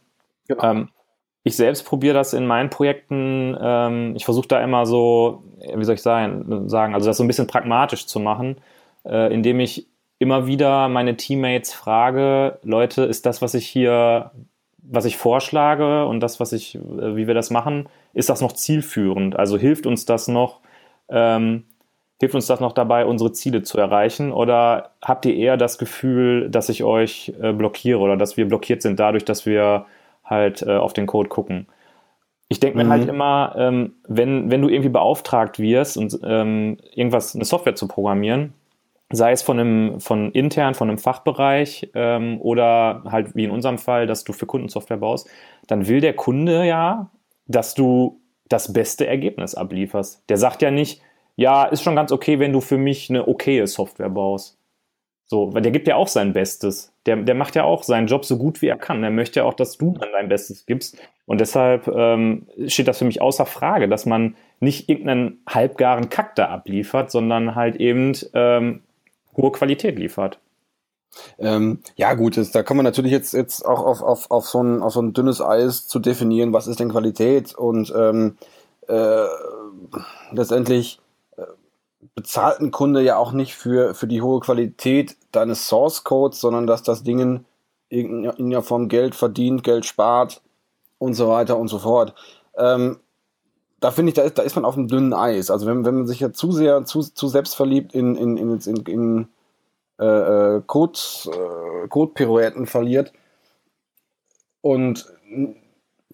Genau. 0.47 0.63
Ähm, 0.63 0.89
ich 1.43 1.55
selbst 1.55 1.83
probiere 1.83 2.13
das 2.13 2.33
in 2.33 2.47
meinen 2.47 2.69
Projekten, 2.69 3.57
ähm, 3.59 4.15
ich 4.15 4.25
versuche 4.25 4.47
da 4.47 4.63
immer 4.63 4.85
so, 4.85 5.43
wie 5.75 5.83
soll 5.83 5.95
ich 5.95 6.01
sagen, 6.01 6.93
also 6.93 7.05
das 7.05 7.17
so 7.17 7.23
ein 7.23 7.27
bisschen 7.27 7.47
pragmatisch 7.47 8.07
zu 8.07 8.19
machen, 8.19 8.57
äh, 9.05 9.33
indem 9.33 9.59
ich 9.59 9.87
immer 10.19 10.47
wieder 10.47 10.87
meine 10.87 11.17
Teammates 11.17 11.73
frage, 11.73 12.59
Leute, 12.63 13.03
ist 13.03 13.25
das, 13.25 13.41
was 13.41 13.55
ich 13.55 13.67
hier, 13.67 14.31
was 14.77 15.03
ich 15.03 15.17
vorschlage 15.17 16.05
und 16.05 16.21
das, 16.21 16.39
was 16.39 16.53
ich, 16.53 16.75
äh, 16.75 17.15
wie 17.15 17.27
wir 17.27 17.33
das 17.33 17.49
machen, 17.49 17.89
ist 18.13 18.29
das 18.29 18.39
noch 18.41 18.53
zielführend? 18.53 19.37
Also 19.37 19.57
hilft 19.57 19.85
uns 19.85 20.05
das 20.05 20.29
noch, 20.29 20.61
ähm, 21.09 21.65
hilft 22.21 22.35
uns 22.35 22.47
das 22.47 22.61
noch 22.61 22.71
dabei, 22.71 23.05
unsere 23.05 23.33
Ziele 23.33 23.63
zu 23.63 23.77
erreichen? 23.77 24.31
Oder 24.31 24.91
habt 25.01 25.25
ihr 25.25 25.35
eher 25.35 25.57
das 25.57 25.77
Gefühl, 25.77 26.49
dass 26.49 26.69
ich 26.69 26.85
euch 26.85 27.33
äh, 27.41 27.51
blockiere 27.51 27.99
oder 27.99 28.15
dass 28.15 28.37
wir 28.37 28.47
blockiert 28.47 28.81
sind 28.81 28.99
dadurch, 28.99 29.25
dass 29.25 29.45
wir 29.45 29.85
halt 30.23 30.61
äh, 30.61 30.75
auf 30.75 30.93
den 30.93 31.07
Code 31.07 31.29
gucken? 31.29 31.67
Ich 32.49 32.59
denke 32.59 32.77
mir 32.77 32.87
halt 32.87 33.01
mhm. 33.01 33.07
halt 33.07 33.09
immer, 33.09 33.55
ähm, 33.57 33.93
wenn, 34.07 34.51
wenn 34.51 34.61
du 34.61 34.69
irgendwie 34.69 34.89
beauftragt 34.89 35.59
wirst 35.59 35.97
und 35.97 36.19
ähm, 36.23 36.77
irgendwas, 36.93 37.35
eine 37.35 37.45
Software 37.45 37.75
zu 37.75 37.87
programmieren, 37.87 38.53
sei 39.11 39.31
es 39.31 39.41
von 39.41 39.59
einem, 39.59 39.99
von 39.99 40.31
intern, 40.31 40.75
von 40.75 40.89
einem 40.89 40.97
Fachbereich 40.97 41.91
ähm, 41.93 42.39
oder 42.41 43.03
halt 43.05 43.35
wie 43.35 43.45
in 43.45 43.51
unserem 43.51 43.77
Fall, 43.77 44.07
dass 44.07 44.23
du 44.23 44.33
für 44.33 44.45
Kundensoftware 44.45 44.97
baust, 44.97 45.29
dann 45.67 45.87
will 45.87 46.01
der 46.01 46.13
Kunde 46.13 46.65
ja, 46.65 47.09
dass 47.47 47.75
du 47.75 48.21
das 48.49 48.73
beste 48.73 49.07
Ergebnis 49.07 49.55
ablieferst. 49.55 50.23
Der 50.29 50.37
sagt 50.37 50.61
ja 50.61 50.71
nicht, 50.71 51.01
ja, 51.35 51.65
ist 51.65 51.83
schon 51.83 51.95
ganz 51.95 52.11
okay, 52.11 52.39
wenn 52.39 52.53
du 52.53 52.61
für 52.61 52.77
mich 52.77 53.09
eine 53.09 53.27
okaye 53.27 53.65
Software 53.65 54.09
baust. 54.09 54.57
So, 55.25 55.53
weil 55.53 55.61
der 55.61 55.71
gibt 55.71 55.87
ja 55.87 55.95
auch 55.95 56.07
sein 56.07 56.33
Bestes. 56.33 56.92
Der, 57.05 57.17
der 57.17 57.35
macht 57.35 57.55
ja 57.55 57.63
auch 57.63 57.83
seinen 57.83 58.07
Job 58.07 58.25
so 58.25 58.37
gut 58.37 58.61
wie 58.61 58.67
er 58.67 58.77
kann. 58.77 59.01
Der 59.01 59.11
möchte 59.11 59.41
ja 59.41 59.45
auch, 59.45 59.53
dass 59.53 59.77
du 59.77 59.97
dann 59.99 60.09
dein 60.13 60.29
Bestes 60.29 60.65
gibst. 60.65 60.97
Und 61.25 61.41
deshalb 61.41 61.87
ähm, 61.87 62.47
steht 62.67 62.87
das 62.87 62.99
für 62.99 63.05
mich 63.05 63.21
außer 63.21 63.45
Frage, 63.45 63.87
dass 63.87 64.05
man 64.05 64.35
nicht 64.59 64.89
irgendeinen 64.89 65.41
halbgaren 65.47 66.09
Kack 66.09 66.35
da 66.35 66.47
abliefert, 66.47 67.11
sondern 67.11 67.55
halt 67.55 67.75
eben 67.77 68.13
ähm, 68.33 68.81
hohe 69.35 69.51
Qualität 69.51 69.99
liefert. 69.99 70.39
Ähm, 71.37 71.79
ja, 71.95 72.13
gut, 72.15 72.37
das, 72.37 72.51
da 72.51 72.63
kann 72.63 72.77
man 72.77 72.85
natürlich 72.85 73.11
jetzt, 73.11 73.33
jetzt 73.33 73.65
auch 73.65 73.85
auf, 73.85 74.01
auf, 74.01 74.31
auf, 74.31 74.47
so 74.47 74.61
ein, 74.61 74.81
auf 74.81 74.93
so 74.93 75.01
ein 75.01 75.13
dünnes 75.13 75.41
Eis 75.41 75.87
zu 75.87 75.99
definieren, 75.99 76.53
was 76.53 76.67
ist 76.67 76.79
denn 76.79 76.89
Qualität 76.89 77.53
und 77.53 77.93
ähm, 77.95 78.37
äh, 78.87 79.25
letztendlich 80.31 80.99
bezahlt 82.15 82.59
ein 82.59 82.71
Kunde 82.71 83.01
ja 83.01 83.17
auch 83.17 83.31
nicht 83.31 83.55
für, 83.55 83.93
für 83.93 84.07
die 84.07 84.21
hohe 84.21 84.39
Qualität 84.39 85.15
deines 85.31 85.67
Source 85.67 86.03
Codes, 86.03 86.39
sondern 86.39 86.67
dass 86.67 86.83
das 86.83 87.03
Ding 87.03 87.19
in 87.19 87.45
irgendeiner 87.89 88.63
Form 88.63 88.87
Geld 88.87 89.15
verdient, 89.15 89.63
Geld 89.63 89.85
spart 89.85 90.41
und 90.97 91.13
so 91.13 91.27
weiter 91.29 91.57
und 91.57 91.67
so 91.67 91.79
fort. 91.79 92.15
Ähm, 92.57 92.99
da 93.79 93.91
finde 93.91 94.09
ich, 94.09 94.15
da 94.15 94.21
ist, 94.21 94.37
da 94.37 94.43
ist 94.43 94.55
man 94.55 94.65
auf 94.65 94.77
einem 94.77 94.87
dünnen 94.87 95.13
Eis. 95.13 95.51
Also 95.51 95.65
wenn, 95.65 95.83
wenn 95.85 95.95
man 95.95 96.07
sich 96.07 96.21
ja 96.21 96.31
zu 96.31 96.51
sehr, 96.51 96.85
zu, 96.85 97.01
zu 97.01 97.27
selbstverliebt 97.27 97.93
in, 97.93 98.15
in, 98.15 98.37
in, 98.37 98.59
in, 98.59 98.77
in 98.85 99.27
äh, 99.99 100.05
äh 100.05 100.61
Code, 100.65 100.99
äh, 101.25 101.87
Code-Pirouetten 101.89 102.65
verliert 102.65 103.11
und 104.61 105.05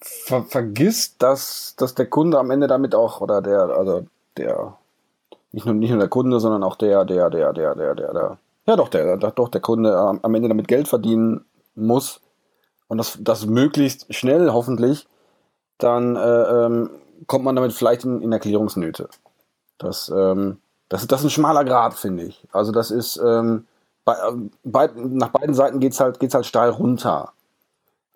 ver 0.02 0.44
vergisst, 0.44 1.22
dass, 1.22 1.76
dass 1.78 1.94
der 1.94 2.08
Kunde 2.08 2.40
am 2.40 2.52
Ende 2.52 2.68
damit 2.68 2.96
auch, 2.96 3.22
oder 3.22 3.42
der, 3.42 3.70
also 3.70 4.08
der, 4.38 4.79
nicht 5.52 5.66
nur, 5.66 5.76
nicht 5.76 5.90
nur 5.90 6.00
der 6.00 6.10
Kunde, 6.10 6.40
sondern 6.40 6.64
auch 6.64 6.76
der, 6.76 7.06
der, 7.06 7.30
der, 7.30 7.54
der, 7.54 7.76
der, 7.76 7.96
der, 7.96 8.14
der 8.14 8.38
ja 8.66 8.76
doch, 8.76 8.90
der, 8.90 9.18
doch 9.18 9.50
der 9.50 9.62
Kunde 9.62 9.98
am 9.98 10.36
Ende 10.36 10.48
damit 10.48 10.68
Geld 10.68 10.88
verdienen 10.88 11.46
muss 11.76 12.22
und 12.88 12.98
das, 12.98 13.18
das 13.22 13.46
möglichst 13.46 14.14
schnell 14.14 14.52
hoffentlich, 14.52 15.08
dann 15.78 16.16
äh, 16.16 16.20
ähm, 16.66 16.90
kommt 17.28 17.46
man 17.46 17.56
damit 17.56 17.74
vielleicht 17.74 18.04
in, 18.04 18.22
in 18.22 18.32
Erklärungsnöte. 18.32 19.10
Das, 19.78 20.12
ähm, 20.16 20.58
das, 20.90 21.08
das 21.08 21.22
ist 21.22 21.28
ein 21.28 21.30
schmaler 21.30 21.64
Grad, 21.66 21.94
finde 21.94 22.24
ich. 22.24 22.48
Also 22.52 22.72
das 22.72 22.92
ist, 22.92 23.18
ähm, 23.18 23.66
bei, 24.06 24.16
bei, 24.64 24.90
nach 24.96 25.30
beiden 25.30 25.54
Seiten 25.54 25.80
geht's 25.80 26.00
halt, 26.00 26.20
geht's 26.20 26.34
halt 26.34 26.46
steil 26.46 26.70
runter. 26.70 27.32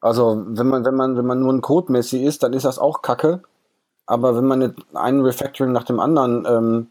Also 0.01 0.43
wenn 0.45 0.67
man, 0.67 0.83
wenn 0.83 0.95
man, 0.95 1.17
wenn 1.17 1.25
man 1.25 1.39
nur 1.39 1.53
ein 1.53 1.61
Code-Messi 1.61 2.23
ist, 2.23 2.43
dann 2.43 2.53
ist 2.53 2.65
das 2.65 2.79
auch 2.79 3.01
Kacke. 3.01 3.41
Aber 4.05 4.35
wenn 4.35 4.45
man 4.45 4.75
einen 4.93 5.21
Refactoring 5.21 5.71
nach 5.71 5.85
dem 5.85 5.99
anderen 5.99 6.45
ähm, 6.45 6.87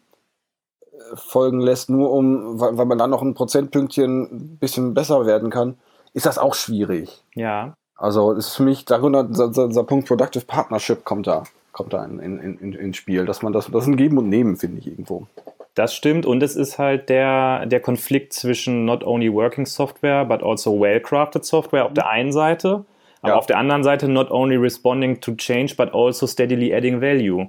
folgen 1.14 1.60
lässt, 1.60 1.90
nur 1.90 2.10
um, 2.12 2.60
weil, 2.60 2.76
weil 2.76 2.86
man 2.86 2.98
dann 2.98 3.10
noch 3.10 3.22
ein 3.22 3.34
Prozentpünktchen 3.34 4.22
ein 4.22 4.58
bisschen 4.58 4.94
besser 4.94 5.26
werden 5.26 5.50
kann, 5.50 5.76
ist 6.14 6.26
das 6.26 6.38
auch 6.38 6.54
schwierig. 6.54 7.22
Ja. 7.34 7.74
Also 7.96 8.32
ist 8.32 8.54
für 8.54 8.62
mich, 8.62 8.84
darunter, 8.84 9.24
dieser 9.24 9.84
Punkt 9.84 10.08
Productive 10.08 10.44
Partnership 10.44 11.04
kommt 11.04 11.26
da 11.26 11.44
kommt 11.72 11.92
da 11.92 12.04
in, 12.04 12.18
in, 12.18 12.58
in, 12.58 12.72
ins 12.74 12.96
Spiel, 12.96 13.24
dass 13.24 13.42
man 13.42 13.52
das, 13.52 13.70
das 13.70 13.84
ist 13.84 13.88
ein 13.88 13.96
Geben 13.96 14.18
und 14.18 14.28
Nehmen, 14.28 14.56
finde 14.56 14.78
ich 14.78 14.86
irgendwo. 14.86 15.26
Das 15.74 15.94
stimmt 15.94 16.26
und 16.26 16.42
es 16.42 16.54
ist 16.54 16.78
halt 16.78 17.08
der, 17.08 17.64
der 17.66 17.80
Konflikt 17.80 18.34
zwischen 18.34 18.84
not 18.84 19.04
only 19.04 19.32
working 19.32 19.64
software, 19.64 20.24
but 20.26 20.42
also 20.42 20.78
well-crafted 20.78 21.44
software 21.44 21.86
auf 21.86 21.94
der 21.94 22.08
einen 22.08 22.30
Seite, 22.30 22.84
aber 23.22 23.32
ja. 23.32 23.38
auf 23.38 23.46
der 23.46 23.56
anderen 23.56 23.82
Seite 23.82 24.08
not 24.08 24.30
only 24.30 24.56
responding 24.56 25.20
to 25.20 25.34
change, 25.34 25.74
but 25.76 25.94
also 25.94 26.26
steadily 26.26 26.74
adding 26.74 27.00
value. 27.00 27.48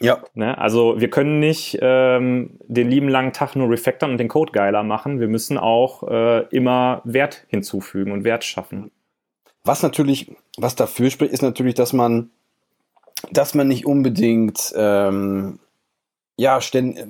Ja. 0.00 0.22
Ne? 0.34 0.56
Also 0.56 1.00
wir 1.00 1.10
können 1.10 1.40
nicht 1.40 1.78
ähm, 1.80 2.58
den 2.66 2.90
lieben 2.90 3.08
langen 3.08 3.32
Tag 3.32 3.54
nur 3.54 3.68
refactoren 3.70 4.12
und 4.12 4.18
den 4.18 4.28
Code 4.28 4.52
geiler 4.52 4.82
machen. 4.82 5.20
Wir 5.20 5.28
müssen 5.28 5.58
auch 5.58 6.02
äh, 6.08 6.46
immer 6.48 7.02
Wert 7.04 7.44
hinzufügen 7.48 8.12
und 8.12 8.24
Wert 8.24 8.44
schaffen. 8.44 8.90
Was 9.62 9.82
natürlich, 9.82 10.34
was 10.56 10.74
dafür 10.74 11.10
spricht, 11.10 11.32
ist 11.32 11.42
natürlich, 11.42 11.74
dass 11.74 11.92
man 11.92 12.30
dass 13.30 13.54
man 13.54 13.68
nicht 13.68 13.86
unbedingt 13.86 14.72
ähm, 14.76 15.58
ja 16.36 16.60
ständig, 16.60 17.04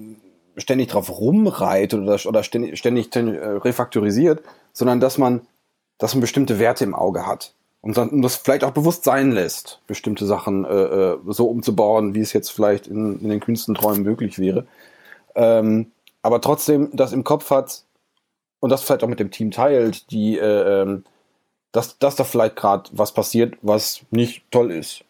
ständig 0.57 0.89
drauf 0.89 1.11
rumreitet 1.11 2.01
oder, 2.01 2.19
oder 2.27 2.43
ständig, 2.43 2.79
ständig 2.79 3.11
refaktorisiert, 3.15 4.43
sondern 4.73 5.01
dass 5.01 5.19
man, 5.19 5.43
dass 5.99 6.15
man 6.15 6.21
bestimmte 6.21 6.59
Werte 6.59 6.85
im 6.85 6.95
Auge 6.95 7.27
hat 7.27 7.55
und, 7.83 7.97
das 7.97 8.37
vielleicht 8.37 8.65
auch 8.65 8.73
bewusst 8.73 9.05
sein 9.05 9.33
lässt, 9.33 9.81
bestimmte 9.87 10.27
Sachen 10.27 10.65
äh, 10.65 10.69
äh, 10.69 11.19
so 11.29 11.47
umzubauen, 11.47 12.15
wie 12.15 12.21
es 12.21 12.33
jetzt 12.33 12.51
vielleicht 12.51 12.87
in, 12.87 13.21
in 13.21 13.31
den 13.31 13.41
kühnsten 13.41 13.75
Träumen 13.75 14.03
möglich 14.03 14.39
wäre. 14.39 14.67
Ähm, 15.35 15.93
aber 16.23 16.41
trotzdem 16.41 16.91
das 16.93 17.13
im 17.13 17.25
Kopf 17.25 17.51
hat 17.51 17.85
und 18.61 18.71
das 18.71 18.83
vielleicht 18.83 19.03
auch 19.03 19.09
mit 19.09 19.21
dem 19.21 19.31
Team 19.31 19.51
teilt, 19.51 20.11
die, 20.11 20.39
äh, 20.39 20.83
ähm, 20.83 21.05
dass, 21.73 21.99
dass 21.99 22.17
da 22.17 22.25
vielleicht 22.25 22.57
gerade 22.57 22.91
was 22.93 23.13
passiert, 23.13 23.57
was 23.63 24.03
nicht 24.11 24.51
toll 24.51 24.71
ist. 24.71 25.05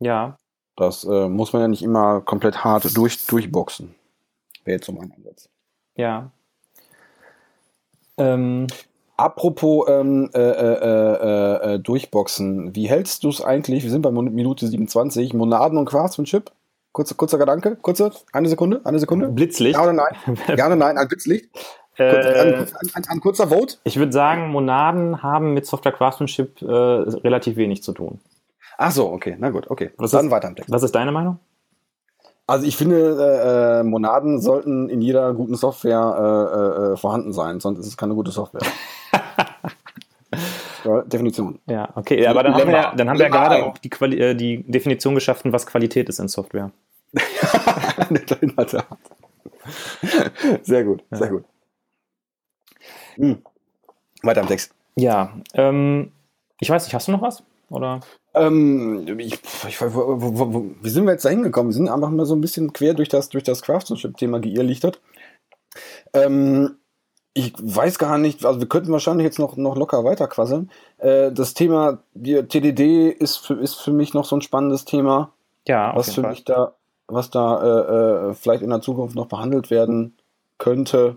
Ja. 0.00 0.36
Das 0.76 1.04
äh, 1.04 1.28
muss 1.28 1.54
man 1.54 1.62
ja 1.62 1.68
nicht 1.68 1.82
immer 1.82 2.20
komplett 2.20 2.64
hart 2.64 2.94
durch, 2.94 3.24
durchboxen. 3.26 3.94
Wäre 4.64 4.76
jetzt 4.76 4.86
so 4.86 4.92
mein 4.92 5.12
Ansatz. 5.12 5.48
Ja. 5.96 6.30
Ähm. 8.18 8.66
Apropos 9.16 9.86
ähm, 9.88 10.30
äh, 10.34 10.40
äh, 10.40 10.42
äh, 10.42 11.74
äh 11.74 11.78
Durchboxen, 11.78 12.74
wie 12.74 12.88
hältst 12.88 13.24
du 13.24 13.30
es 13.30 13.42
eigentlich? 13.42 13.82
Wir 13.82 13.90
sind 13.90 14.02
bei 14.02 14.10
Minute 14.10 14.66
27. 14.66 15.32
Monaden 15.32 15.78
und 15.78 15.86
Craftsmanship? 15.86 16.50
Kurzer, 16.92 17.14
kurzer 17.14 17.38
Gedanke, 17.38 17.76
kurze, 17.76 18.10
eine 18.32 18.48
Sekunde, 18.48 18.80
eine 18.84 18.98
Sekunde. 18.98 19.28
Blitzlicht. 19.28 19.76
Ja 19.76 19.82
oder 19.82 19.92
nein? 19.92 20.16
Ja 20.56 20.66
oder 20.66 20.76
nein, 20.76 20.98
ein 20.98 21.08
Blitzlicht. 21.08 21.48
Ein, 21.98 22.06
ein, 22.06 22.54
ein, 22.94 23.04
ein, 23.08 23.20
kurzer 23.20 23.48
Vote. 23.48 23.76
Ich 23.84 23.98
würde 23.98 24.12
sagen, 24.12 24.50
Monaden 24.50 25.22
haben 25.22 25.54
mit 25.54 25.64
Software 25.64 25.92
Craftsmanship 25.92 26.60
äh, 26.60 26.66
relativ 26.66 27.56
wenig 27.56 27.82
zu 27.82 27.92
tun. 27.92 28.20
Ach 28.76 28.90
so, 28.90 29.10
okay, 29.10 29.36
na 29.38 29.48
gut, 29.48 29.70
okay. 29.70 29.92
Was 29.96 30.10
Dann 30.10 30.26
ist, 30.26 30.30
weiter 30.30 30.48
im 30.48 30.56
Text. 30.56 30.70
Was 30.70 30.82
ist 30.82 30.94
deine 30.94 31.12
Meinung? 31.12 31.38
Also 32.46 32.66
ich 32.66 32.76
finde, 32.76 33.80
äh, 33.80 33.82
Monaden 33.82 34.40
sollten 34.40 34.88
in 34.90 35.00
jeder 35.00 35.32
guten 35.32 35.56
Software 35.56 36.90
äh, 36.90 36.92
äh, 36.92 36.96
vorhanden 36.96 37.32
sein, 37.32 37.60
sonst 37.60 37.78
ist 37.78 37.86
es 37.86 37.96
keine 37.96 38.14
gute 38.14 38.30
Software. 38.30 38.62
ja, 40.84 41.02
Definition. 41.02 41.58
Ja, 41.66 41.88
okay, 41.94 42.22
ja, 42.22 42.30
aber 42.30 42.42
dann 42.42 42.54
haben, 42.54 42.70
wir, 42.70 42.92
dann 42.96 43.10
haben 43.10 43.18
wir 43.18 43.30
gerade 43.30 43.64
auch 43.64 43.78
die, 43.78 43.90
Quali 43.90 44.18
äh, 44.18 44.34
die 44.34 44.62
Definition 44.62 45.14
geschaffen, 45.14 45.52
was 45.52 45.66
Qualität 45.66 46.08
ist 46.08 46.18
in 46.18 46.28
Software. 46.28 46.70
in 48.40 48.54
der 48.56 48.66
Tat. 48.66 48.86
Sehr 50.62 50.84
gut, 50.84 51.02
ja. 51.10 51.16
sehr 51.16 51.28
gut. 51.28 51.44
Hm. 53.14 53.42
Weiter 54.22 54.42
im 54.42 54.48
Text. 54.48 54.72
Ja, 54.96 55.32
ähm, 55.54 56.12
ich 56.60 56.70
weiß 56.70 56.84
nicht, 56.84 56.94
hast 56.94 57.08
du 57.08 57.12
noch 57.12 57.22
was? 57.22 57.42
Oder? 57.68 58.00
Ähm, 58.34 59.18
ich, 59.18 59.38
ich, 59.66 59.80
wo, 59.80 60.20
wo, 60.20 60.54
wo, 60.54 60.70
wie 60.82 60.90
sind 60.90 61.04
wir 61.04 61.12
jetzt 61.12 61.24
da 61.24 61.30
hingekommen? 61.30 61.70
Wir 61.70 61.74
sind 61.76 61.88
einfach 61.88 62.10
mal 62.10 62.26
so 62.26 62.34
ein 62.34 62.40
bisschen 62.40 62.72
quer 62.72 62.94
durch 62.94 63.08
das, 63.08 63.28
durch 63.28 63.44
das 63.44 63.62
Craftsmanship-Thema 63.62 64.40
geirrlichtert. 64.40 65.00
Ähm, 66.12 66.76
ich 67.36 67.52
weiß 67.60 67.98
gar 67.98 68.16
nicht, 68.16 68.46
also 68.46 68.60
wir 68.60 68.66
könnten 68.66 68.92
wahrscheinlich 68.92 69.26
jetzt 69.26 69.38
noch, 69.38 69.58
noch 69.58 69.76
locker 69.76 70.04
weiterquasseln. 70.04 70.70
Äh, 70.96 71.30
das 71.32 71.52
Thema 71.52 71.98
die 72.14 72.42
TDD 72.42 73.10
ist 73.10 73.36
für, 73.36 73.54
ist 73.54 73.74
für 73.74 73.92
mich 73.92 74.14
noch 74.14 74.24
so 74.24 74.36
ein 74.36 74.40
spannendes 74.40 74.86
Thema. 74.86 75.32
Ja, 75.68 75.94
was 75.94 76.14
für 76.14 76.22
Fall. 76.22 76.30
mich 76.30 76.44
da, 76.44 76.72
was 77.08 77.28
da 77.28 77.62
äh, 77.62 78.30
äh, 78.30 78.34
vielleicht 78.34 78.62
in 78.62 78.70
der 78.70 78.80
Zukunft 78.80 79.16
noch 79.16 79.26
behandelt 79.26 79.68
werden 79.70 80.16
könnte. 80.56 81.16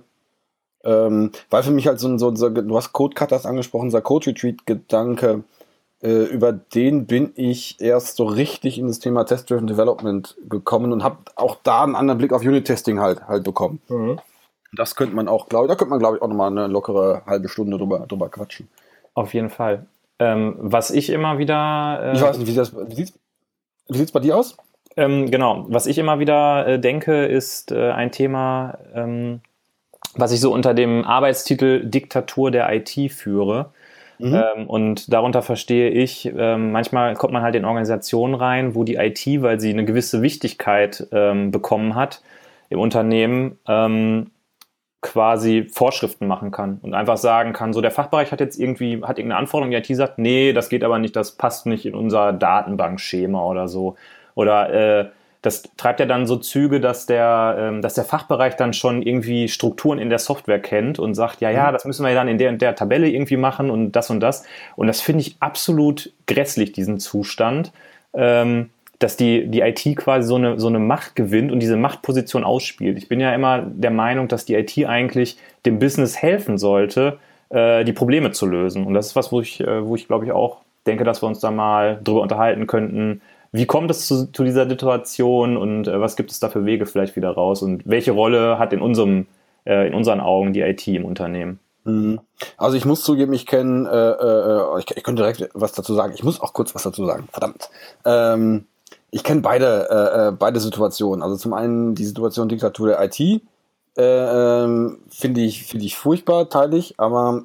Ähm, 0.84 1.32
weil 1.50 1.64
für 1.64 1.72
mich 1.72 1.88
halt 1.88 2.02
so 2.02 2.10
ein, 2.10 2.20
so, 2.20 2.36
so 2.36 2.50
du 2.50 2.76
hast 2.76 2.92
Code 2.92 3.16
Cutters 3.16 3.46
angesprochen, 3.46 3.88
dieser 3.88 4.02
Code 4.02 4.28
Retreat 4.28 4.66
Gedanke, 4.66 5.44
äh, 6.02 6.24
über 6.24 6.52
den 6.52 7.06
bin 7.06 7.32
ich 7.36 7.80
erst 7.80 8.18
so 8.18 8.26
richtig 8.26 8.78
in 8.78 8.88
das 8.88 9.00
Thema 9.00 9.24
Test-Driven 9.24 9.68
Development 9.68 10.36
gekommen 10.50 10.92
und 10.92 11.02
habe 11.02 11.20
auch 11.38 11.56
da 11.64 11.84
einen 11.84 11.96
anderen 11.96 12.18
Blick 12.18 12.34
auf 12.34 12.42
Unit-Testing 12.42 13.00
halt, 13.00 13.26
halt 13.26 13.46
bekommen. 13.46 13.82
Mhm. 13.88 14.20
Das 14.74 14.96
könnte 14.96 15.16
man 15.16 15.28
auch, 15.28 15.50
glaube 15.50 15.68
da 15.68 15.76
könnte 15.76 15.90
man, 15.90 16.00
glaube 16.00 16.18
ich, 16.18 16.22
auch 16.22 16.28
nochmal 16.28 16.52
eine 16.52 16.68
lockere 16.68 17.24
halbe 17.26 17.50
Stunde 17.50 17.78
drüber, 17.78 18.06
drüber 18.08 18.30
quatschen. 18.30 18.68
Auf 19.14 19.34
jeden 19.34 19.50
Fall. 19.50 19.86
Ähm, 20.20 20.56
was 20.60 20.92
ich 20.92 21.10
immer 21.10 21.38
wieder. 21.38 22.00
Äh, 22.04 22.16
ich 22.16 22.22
weiß 22.22 22.38
nicht, 22.38 22.48
wie, 22.48 22.56
das, 22.56 22.76
wie 22.76 23.06
sieht 23.06 24.06
es 24.06 24.12
bei 24.12 24.20
dir 24.20 24.38
aus? 24.38 24.58
Ähm, 24.98 25.32
genau, 25.32 25.66
was 25.70 25.88
ich 25.88 25.98
immer 25.98 26.20
wieder 26.20 26.68
äh, 26.68 26.80
denke, 26.80 27.26
ist 27.26 27.72
äh, 27.72 27.92
ein 27.92 28.12
Thema, 28.12 28.78
ähm, 28.94 29.42
was 30.16 30.32
ich 30.32 30.42
so 30.42 30.52
unter 30.52 30.74
dem 30.74 31.06
Arbeitstitel 31.06 31.86
Diktatur 31.86 32.52
der 32.52 32.72
IT 32.74 33.12
führe. 33.12 33.72
Mhm. 34.18 34.36
Ähm, 34.36 34.70
und 34.70 35.14
darunter 35.14 35.42
verstehe 35.42 35.90
ich, 35.90 36.30
ähm, 36.36 36.74
manchmal 36.74 37.16
kommt 37.16 37.32
man 37.32 37.42
halt 37.42 37.56
in 37.56 37.64
Organisationen 37.64 38.36
rein, 38.36 38.76
wo 38.76 38.84
die 38.84 38.96
IT, 38.96 39.26
weil 39.42 39.60
sie 39.60 39.70
eine 39.70 39.86
gewisse 39.86 40.22
Wichtigkeit 40.22 41.08
ähm, 41.12 41.52
bekommen 41.52 41.96
hat 41.96 42.22
im 42.70 42.80
Unternehmen, 42.80 43.58
ähm, 43.68 44.32
quasi 45.02 45.68
Vorschriften 45.72 46.28
machen 46.28 46.52
kann 46.52 46.80
und 46.82 46.94
einfach 46.94 47.18
sagen 47.18 47.54
kann, 47.54 47.72
so 47.72 47.80
der 47.80 47.92
Fachbereich 47.92 48.32
hat 48.32 48.42
jetzt 48.42 48.60
irgendwie, 48.60 49.02
hat 49.02 49.18
irgendeine 49.18 49.38
Anforderung, 49.38 49.72
die 49.72 49.78
IT 49.78 49.96
sagt, 49.96 50.18
nee, 50.20 50.52
das 50.52 50.68
geht 50.68 50.84
aber 50.84 51.00
nicht, 51.00 51.16
das 51.16 51.32
passt 51.32 51.66
nicht 51.66 51.86
in 51.86 51.96
unser 51.96 52.34
Datenbankschema 52.34 53.42
oder 53.42 53.68
so. 53.68 53.96
Oder 54.36 54.74
äh, 54.74 55.10
das 55.42 55.64
treibt 55.78 56.02
ja 56.02 56.06
dann 56.06 56.28
so 56.28 56.36
Züge, 56.36 56.82
dass 56.82 57.06
der, 57.06 57.56
ähm, 57.58 57.82
dass 57.82 57.94
der 57.94 58.04
Fachbereich 58.04 58.58
dann 58.58 58.74
schon 58.74 59.02
irgendwie 59.02 59.48
Strukturen 59.48 59.98
in 60.00 60.10
der 60.10 60.20
Software 60.20 60.60
kennt 60.60 61.00
und 61.00 61.16
sagt, 61.16 61.40
ja, 61.40 61.50
ja, 61.50 61.70
mhm. 61.70 61.74
das 61.74 61.86
müssen 61.86 62.06
wir 62.06 62.14
dann 62.14 62.28
in 62.28 62.38
der 62.38 62.50
und 62.50 62.62
der 62.62 62.76
Tabelle 62.76 63.08
irgendwie 63.08 63.38
machen 63.38 63.70
und 63.70 63.94
das 63.94 64.10
und 64.10 64.20
das. 64.20 64.44
Und 64.76 64.88
das 64.88 65.00
finde 65.00 65.22
ich 65.22 65.38
absolut 65.40 66.12
grässlich, 66.28 66.74
diesen 66.74 67.00
Zustand, 67.00 67.72
ähm, 68.14 68.70
dass 69.00 69.16
die, 69.16 69.48
die 69.48 69.62
IT 69.62 69.84
quasi 69.96 70.28
so 70.28 70.36
eine, 70.36 70.60
so 70.60 70.68
eine 70.68 70.80
Macht 70.80 71.16
gewinnt 71.16 71.52
und 71.52 71.62
diese 71.62 71.78
Machtposition 71.78 72.44
ausspielt. 72.44 72.98
Ich 72.98 73.08
bin 73.08 73.20
ja 73.20 73.34
immer 73.34 73.62
der 73.62 73.92
Meinung, 73.92 74.28
dass 74.28 74.46
die 74.46 74.56
IT 74.56 74.78
eigentlich 74.86 75.38
dem 75.66 75.80
Business 75.80 76.22
helfen 76.22 76.58
sollte, 76.58 77.18
äh, 77.50 77.86
die 77.86 77.94
Probleme 77.94 78.32
zu 78.32 78.46
lösen. 78.46 78.86
Und 78.86 78.94
das 78.94 79.08
ist 79.08 79.16
was, 79.16 79.32
wo 79.32 79.40
ich, 79.40 79.62
äh, 79.62 79.86
wo 79.86 79.96
ich 79.96 80.08
glaube 80.08 80.26
ich 80.26 80.32
auch 80.32 80.58
denke, 80.86 81.06
dass 81.06 81.24
wir 81.24 81.28
uns 81.28 81.40
da 81.40 81.50
mal 81.50 82.00
drüber 82.04 82.22
unterhalten 82.22 82.68
könnten, 82.68 83.22
wie 83.52 83.66
kommt 83.66 83.90
es 83.90 84.06
zu, 84.06 84.32
zu 84.32 84.44
dieser 84.44 84.68
Situation 84.70 85.58
und 85.58 85.88
äh, 85.88 86.00
was 86.00 86.16
gibt 86.16 86.32
es 86.32 86.40
da 86.40 86.50
für 86.50 86.66
Wege 86.66 86.86
vielleicht 86.86 87.16
wieder 87.16 87.32
raus 87.32 87.64
und 87.64 87.84
welche 87.86 88.12
Rolle 88.12 88.60
hat 88.60 88.74
in 88.74 88.82
unserem, 88.82 89.26
äh, 89.66 89.88
in 89.88 89.94
unseren 89.94 90.20
Augen 90.20 90.54
die 90.54 90.62
IT 90.62 90.88
im 90.88 91.06
Unternehmen? 91.06 91.60
Mhm. 91.86 92.20
Also 92.58 92.78
ich 92.78 92.86
muss 92.86 93.04
zugeben, 93.04 93.34
ich 93.34 93.46
kenne, 93.46 93.90
äh, 93.90 94.78
äh, 94.78 94.80
ich, 94.80 94.98
ich 94.98 95.04
könnte 95.04 95.24
direkt 95.24 95.50
was 95.54 95.72
dazu 95.72 95.94
sagen. 95.96 96.14
Ich 96.14 96.24
muss 96.24 96.42
auch 96.42 96.54
kurz 96.54 96.76
was 96.76 96.84
dazu 96.84 97.06
sagen. 97.06 97.28
Verdammt. 97.32 97.70
Ähm, 98.06 98.66
ich 99.12 99.24
kenne 99.24 99.42
beide, 99.42 99.88
äh, 99.90 100.28
äh 100.28 100.32
beide 100.32 100.60
Situationen. 100.60 101.24
Also 101.24 101.36
zum 101.38 101.54
einen 101.54 101.96
die 101.96 102.06
Situation 102.06 102.50
Diktatur 102.50 102.90
der 102.90 103.04
IT 103.04 103.20
äh, 103.20 103.42
ähm, 103.98 105.00
finde 105.10 105.42
ich 105.42 105.64
finde 105.66 105.86
ich 105.86 105.98
furchtbar, 105.98 106.50
teile 106.50 106.78
ich. 106.78 107.00
Aber 107.00 107.44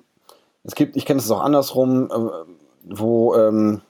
es 0.63 0.75
gibt, 0.75 0.97
ich 0.97 1.07
kenne 1.07 1.21
es 1.21 1.31
auch 1.31 1.43
andersrum, 1.43 2.11
äh, 2.11 2.55
wo 2.85 3.35
ähm, 3.35 3.81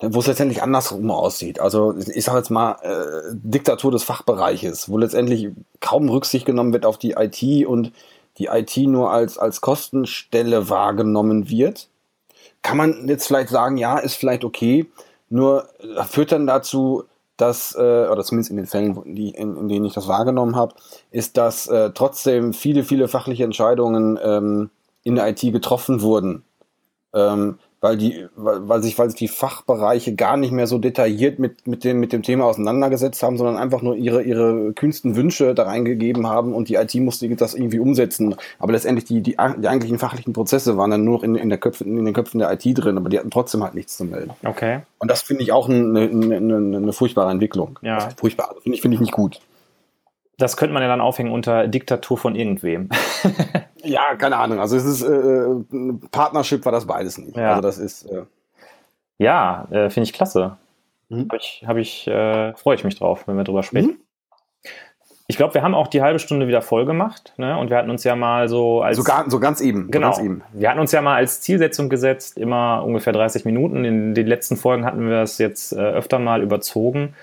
wo 0.00 0.18
es 0.18 0.26
letztendlich 0.26 0.62
andersrum 0.62 1.10
aussieht. 1.10 1.60
Also 1.60 1.94
ich 1.96 2.24
sage 2.24 2.38
jetzt 2.38 2.50
mal 2.50 2.72
äh, 2.82 3.30
Diktatur 3.32 3.92
des 3.92 4.02
Fachbereiches, 4.02 4.88
wo 4.88 4.98
letztendlich 4.98 5.50
kaum 5.80 6.08
Rücksicht 6.08 6.44
genommen 6.44 6.72
wird 6.72 6.86
auf 6.86 6.98
die 6.98 7.12
IT 7.12 7.66
und 7.66 7.92
die 8.38 8.46
IT 8.46 8.76
nur 8.78 9.10
als, 9.10 9.38
als 9.38 9.60
Kostenstelle 9.60 10.68
wahrgenommen 10.68 11.48
wird. 11.48 11.88
Kann 12.62 12.76
man 12.76 13.06
jetzt 13.08 13.26
vielleicht 13.26 13.50
sagen, 13.50 13.76
ja, 13.76 13.98
ist 13.98 14.14
vielleicht 14.14 14.44
okay, 14.44 14.90
nur 15.32 15.68
führt 16.06 16.32
dann 16.32 16.46
dazu, 16.46 17.04
dass, 17.36 17.74
äh, 17.74 17.78
oder 18.08 18.22
zumindest 18.22 18.50
in 18.50 18.56
den 18.58 18.66
Fällen, 18.66 19.14
die, 19.14 19.30
in, 19.30 19.56
in 19.56 19.68
denen 19.68 19.84
ich 19.86 19.94
das 19.94 20.06
wahrgenommen 20.06 20.54
habe, 20.56 20.74
ist, 21.10 21.36
dass 21.36 21.66
äh, 21.66 21.90
trotzdem 21.94 22.52
viele, 22.52 22.84
viele 22.84 23.08
fachliche 23.08 23.44
Entscheidungen 23.44 24.18
ähm, 24.22 24.70
in 25.02 25.14
der 25.14 25.28
IT 25.28 25.40
getroffen 25.40 26.02
wurden. 26.02 26.44
Ähm, 27.14 27.58
weil 27.82 27.96
die, 27.96 28.26
weil, 28.36 28.68
weil 28.68 28.80
sich, 28.80 28.96
weil 28.96 29.10
sich 29.10 29.18
die 29.18 29.28
Fachbereiche 29.28 30.14
gar 30.14 30.36
nicht 30.36 30.52
mehr 30.52 30.68
so 30.68 30.78
detailliert 30.78 31.40
mit, 31.40 31.66
mit 31.66 31.82
dem, 31.82 31.98
mit 31.98 32.12
dem 32.12 32.22
Thema 32.22 32.44
auseinandergesetzt 32.44 33.22
haben, 33.24 33.36
sondern 33.36 33.56
einfach 33.56 33.82
nur 33.82 33.96
ihre, 33.96 34.22
ihre 34.22 34.72
kühnsten 34.72 35.16
Wünsche 35.16 35.52
da 35.52 35.64
reingegeben 35.64 36.28
haben 36.28 36.54
und 36.54 36.68
die 36.68 36.76
IT 36.76 36.94
musste 36.94 37.28
das 37.34 37.54
irgendwie 37.54 37.80
umsetzen. 37.80 38.36
Aber 38.60 38.72
letztendlich 38.72 39.04
die, 39.04 39.20
die, 39.20 39.32
die 39.32 39.68
eigentlichen 39.68 39.98
fachlichen 39.98 40.32
Prozesse 40.32 40.76
waren 40.76 40.92
dann 40.92 41.04
nur 41.04 41.24
in, 41.24 41.34
in, 41.34 41.48
der 41.48 41.58
Köpfe, 41.58 41.82
in 41.82 42.04
den 42.04 42.14
Köpfen 42.14 42.38
der 42.38 42.52
IT 42.52 42.62
drin, 42.78 42.96
aber 42.96 43.08
die 43.08 43.18
hatten 43.18 43.30
trotzdem 43.30 43.64
halt 43.64 43.74
nichts 43.74 43.96
zu 43.96 44.04
melden. 44.04 44.30
Okay. 44.44 44.82
Und 45.00 45.10
das 45.10 45.22
finde 45.22 45.42
ich 45.42 45.50
auch 45.50 45.68
eine, 45.68 46.08
eine, 46.08 46.36
eine, 46.36 46.76
eine 46.76 46.92
furchtbare 46.92 47.32
Entwicklung. 47.32 47.80
Ja. 47.82 48.10
Furchtbar. 48.16 48.54
Finde 48.62 48.76
ich, 48.76 48.82
finde 48.82 48.94
ich 48.94 49.00
nicht 49.00 49.12
gut 49.12 49.40
das 50.38 50.56
könnte 50.56 50.72
man 50.72 50.82
ja 50.82 50.88
dann 50.88 51.00
aufhängen 51.00 51.32
unter 51.32 51.68
Diktatur 51.68 52.18
von 52.18 52.34
irgendwem. 52.34 52.88
ja, 53.82 54.14
keine 54.16 54.36
Ahnung. 54.36 54.58
Also 54.58 54.76
es 54.76 54.84
ist 54.84 55.02
äh, 55.02 56.08
Partnership 56.10 56.64
war 56.64 56.72
das 56.72 56.86
beides 56.86 57.18
nicht. 57.18 57.36
Ja. 57.36 57.50
Also 57.50 57.62
das 57.62 57.78
ist. 57.78 58.04
Äh 58.04 58.22
ja, 59.18 59.68
äh, 59.70 59.90
finde 59.90 60.08
ich 60.08 60.12
klasse. 60.12 60.56
Mhm. 61.08 61.28
Habe 61.28 61.36
ich, 61.36 61.64
hab 61.66 61.76
ich 61.76 62.06
äh, 62.08 62.54
freue 62.54 62.74
ich 62.74 62.84
mich 62.84 62.98
drauf, 62.98 63.28
wenn 63.28 63.36
wir 63.36 63.44
drüber 63.44 63.62
sprechen. 63.62 63.90
Mhm. 63.90 63.96
Ich 65.28 65.36
glaube, 65.36 65.54
wir 65.54 65.62
haben 65.62 65.74
auch 65.74 65.86
die 65.86 66.02
halbe 66.02 66.18
Stunde 66.18 66.48
wieder 66.48 66.60
voll 66.60 66.84
gemacht, 66.84 67.32
ne? 67.36 67.56
Und 67.56 67.70
wir 67.70 67.78
hatten 67.78 67.88
uns 67.88 68.04
ja 68.04 68.16
mal 68.16 68.48
so 68.48 68.82
als 68.82 68.98
so, 68.98 69.04
gar, 69.04 69.30
so 69.30 69.38
ganz 69.38 69.60
eben. 69.60 69.90
Genau. 69.90 70.08
Ganz 70.08 70.18
eben. 70.18 70.42
Wir 70.52 70.68
hatten 70.68 70.80
uns 70.80 70.92
ja 70.92 71.00
mal 71.00 71.14
als 71.14 71.40
Zielsetzung 71.40 71.88
gesetzt, 71.88 72.36
immer 72.36 72.82
ungefähr 72.84 73.12
30 73.12 73.44
Minuten. 73.44 73.84
In 73.84 74.14
den 74.14 74.26
letzten 74.26 74.56
Folgen 74.56 74.84
hatten 74.84 75.08
wir 75.08 75.22
es 75.22 75.38
jetzt 75.38 75.72
äh, 75.72 75.76
öfter 75.76 76.18
mal 76.18 76.42
überzogen. 76.42 77.14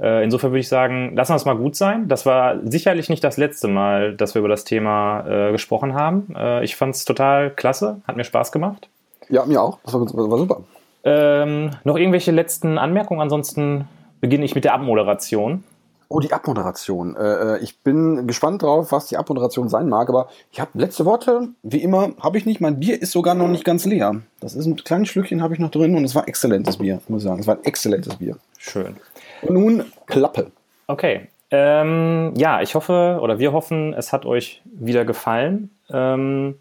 Äh, 0.00 0.24
insofern 0.24 0.50
würde 0.52 0.60
ich 0.60 0.68
sagen, 0.68 1.14
lassen 1.16 1.32
wir 1.32 1.36
es 1.36 1.44
mal 1.44 1.56
gut 1.56 1.74
sein. 1.74 2.08
Das 2.08 2.24
war 2.24 2.56
sicherlich 2.64 3.08
nicht 3.08 3.24
das 3.24 3.36
letzte 3.36 3.68
Mal, 3.68 4.14
dass 4.14 4.34
wir 4.34 4.40
über 4.40 4.48
das 4.48 4.64
Thema 4.64 5.26
äh, 5.26 5.52
gesprochen 5.52 5.94
haben. 5.94 6.34
Äh, 6.36 6.64
ich 6.64 6.76
fand 6.76 6.94
es 6.94 7.04
total 7.04 7.50
klasse, 7.50 8.00
hat 8.06 8.16
mir 8.16 8.24
Spaß 8.24 8.52
gemacht. 8.52 8.88
Ja, 9.28 9.44
mir 9.44 9.60
auch. 9.60 9.78
Das 9.84 9.94
war, 9.94 10.00
war 10.00 10.38
super. 10.38 10.60
Ähm, 11.04 11.70
noch 11.84 11.96
irgendwelche 11.96 12.30
letzten 12.30 12.78
Anmerkungen? 12.78 13.20
Ansonsten 13.20 13.88
beginne 14.20 14.44
ich 14.44 14.54
mit 14.54 14.64
der 14.64 14.74
Abmoderation. 14.74 15.64
Oh, 16.10 16.20
die 16.20 16.32
Abmoderation. 16.32 17.16
Äh, 17.16 17.56
äh, 17.56 17.58
ich 17.58 17.80
bin 17.80 18.26
gespannt 18.26 18.62
drauf, 18.62 18.92
was 18.92 19.06
die 19.06 19.18
Abmoderation 19.18 19.68
sein 19.68 19.88
mag, 19.88 20.08
aber 20.08 20.28
ich 20.50 20.58
habe 20.58 20.70
letzte 20.74 21.04
Worte, 21.04 21.48
wie 21.62 21.82
immer, 21.82 22.12
habe 22.20 22.38
ich 22.38 22.46
nicht. 22.46 22.62
Mein 22.62 22.80
Bier 22.80 23.00
ist 23.00 23.12
sogar 23.12 23.34
noch 23.34 23.48
nicht 23.48 23.64
ganz 23.64 23.84
leer. 23.84 24.22
Das 24.40 24.54
ist 24.54 24.64
ein 24.64 24.76
kleines 24.76 25.08
Schlückchen 25.08 25.42
habe 25.42 25.52
ich 25.52 25.60
noch 25.60 25.70
drin 25.70 25.94
und 25.94 26.04
es 26.04 26.14
war 26.14 26.26
exzellentes 26.26 26.78
Bier, 26.78 27.00
muss 27.08 27.22
ich 27.22 27.28
sagen. 27.28 27.40
Es 27.40 27.46
war 27.46 27.56
ein 27.56 27.64
exzellentes 27.64 28.16
Bier. 28.16 28.38
Schön. 28.56 28.96
Und 29.42 29.54
nun 29.54 29.84
Klappe. 30.06 30.50
Okay. 30.86 31.28
Ähm, 31.50 32.32
ja, 32.36 32.62
ich 32.62 32.74
hoffe 32.74 33.18
oder 33.22 33.38
wir 33.38 33.52
hoffen, 33.52 33.92
es 33.92 34.12
hat 34.12 34.24
euch 34.24 34.62
wieder 34.64 35.04
gefallen. 35.04 35.70
Ähm, 35.90 36.56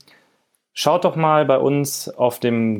schaut 0.74 1.06
doch 1.06 1.16
mal 1.16 1.46
bei 1.46 1.58
uns 1.58 2.10
auf 2.10 2.40
dem 2.40 2.80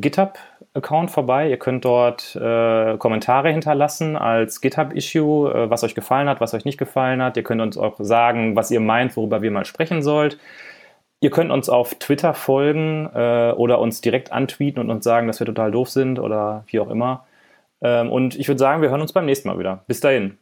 GitHub-Account 0.78 1.10
vorbei. 1.10 1.48
Ihr 1.48 1.58
könnt 1.58 1.84
dort 1.84 2.36
äh, 2.36 2.96
Kommentare 2.98 3.50
hinterlassen 3.50 4.16
als 4.16 4.60
GitHub-Issue, 4.60 5.52
äh, 5.52 5.70
was 5.70 5.84
euch 5.84 5.94
gefallen 5.94 6.28
hat, 6.28 6.40
was 6.40 6.54
euch 6.54 6.64
nicht 6.64 6.78
gefallen 6.78 7.22
hat. 7.22 7.36
Ihr 7.36 7.42
könnt 7.42 7.60
uns 7.60 7.76
auch 7.76 7.96
sagen, 7.98 8.56
was 8.56 8.70
ihr 8.70 8.80
meint, 8.80 9.16
worüber 9.16 9.42
wir 9.42 9.50
mal 9.50 9.64
sprechen 9.64 10.02
sollt. 10.02 10.38
Ihr 11.20 11.30
könnt 11.30 11.50
uns 11.50 11.68
auf 11.68 11.94
Twitter 11.96 12.32
folgen 12.32 13.10
äh, 13.14 13.52
oder 13.56 13.80
uns 13.80 14.00
direkt 14.00 14.32
antweeten 14.32 14.80
und 14.80 14.90
uns 14.90 15.04
sagen, 15.04 15.26
dass 15.26 15.40
wir 15.40 15.46
total 15.46 15.72
doof 15.72 15.88
sind 15.88 16.18
oder 16.18 16.64
wie 16.68 16.80
auch 16.80 16.90
immer. 16.90 17.26
Ähm, 17.82 18.10
und 18.10 18.36
ich 18.36 18.48
würde 18.48 18.58
sagen, 18.58 18.82
wir 18.82 18.90
hören 18.90 19.00
uns 19.00 19.12
beim 19.12 19.26
nächsten 19.26 19.48
Mal 19.48 19.58
wieder. 19.58 19.82
Bis 19.86 20.00
dahin. 20.00 20.38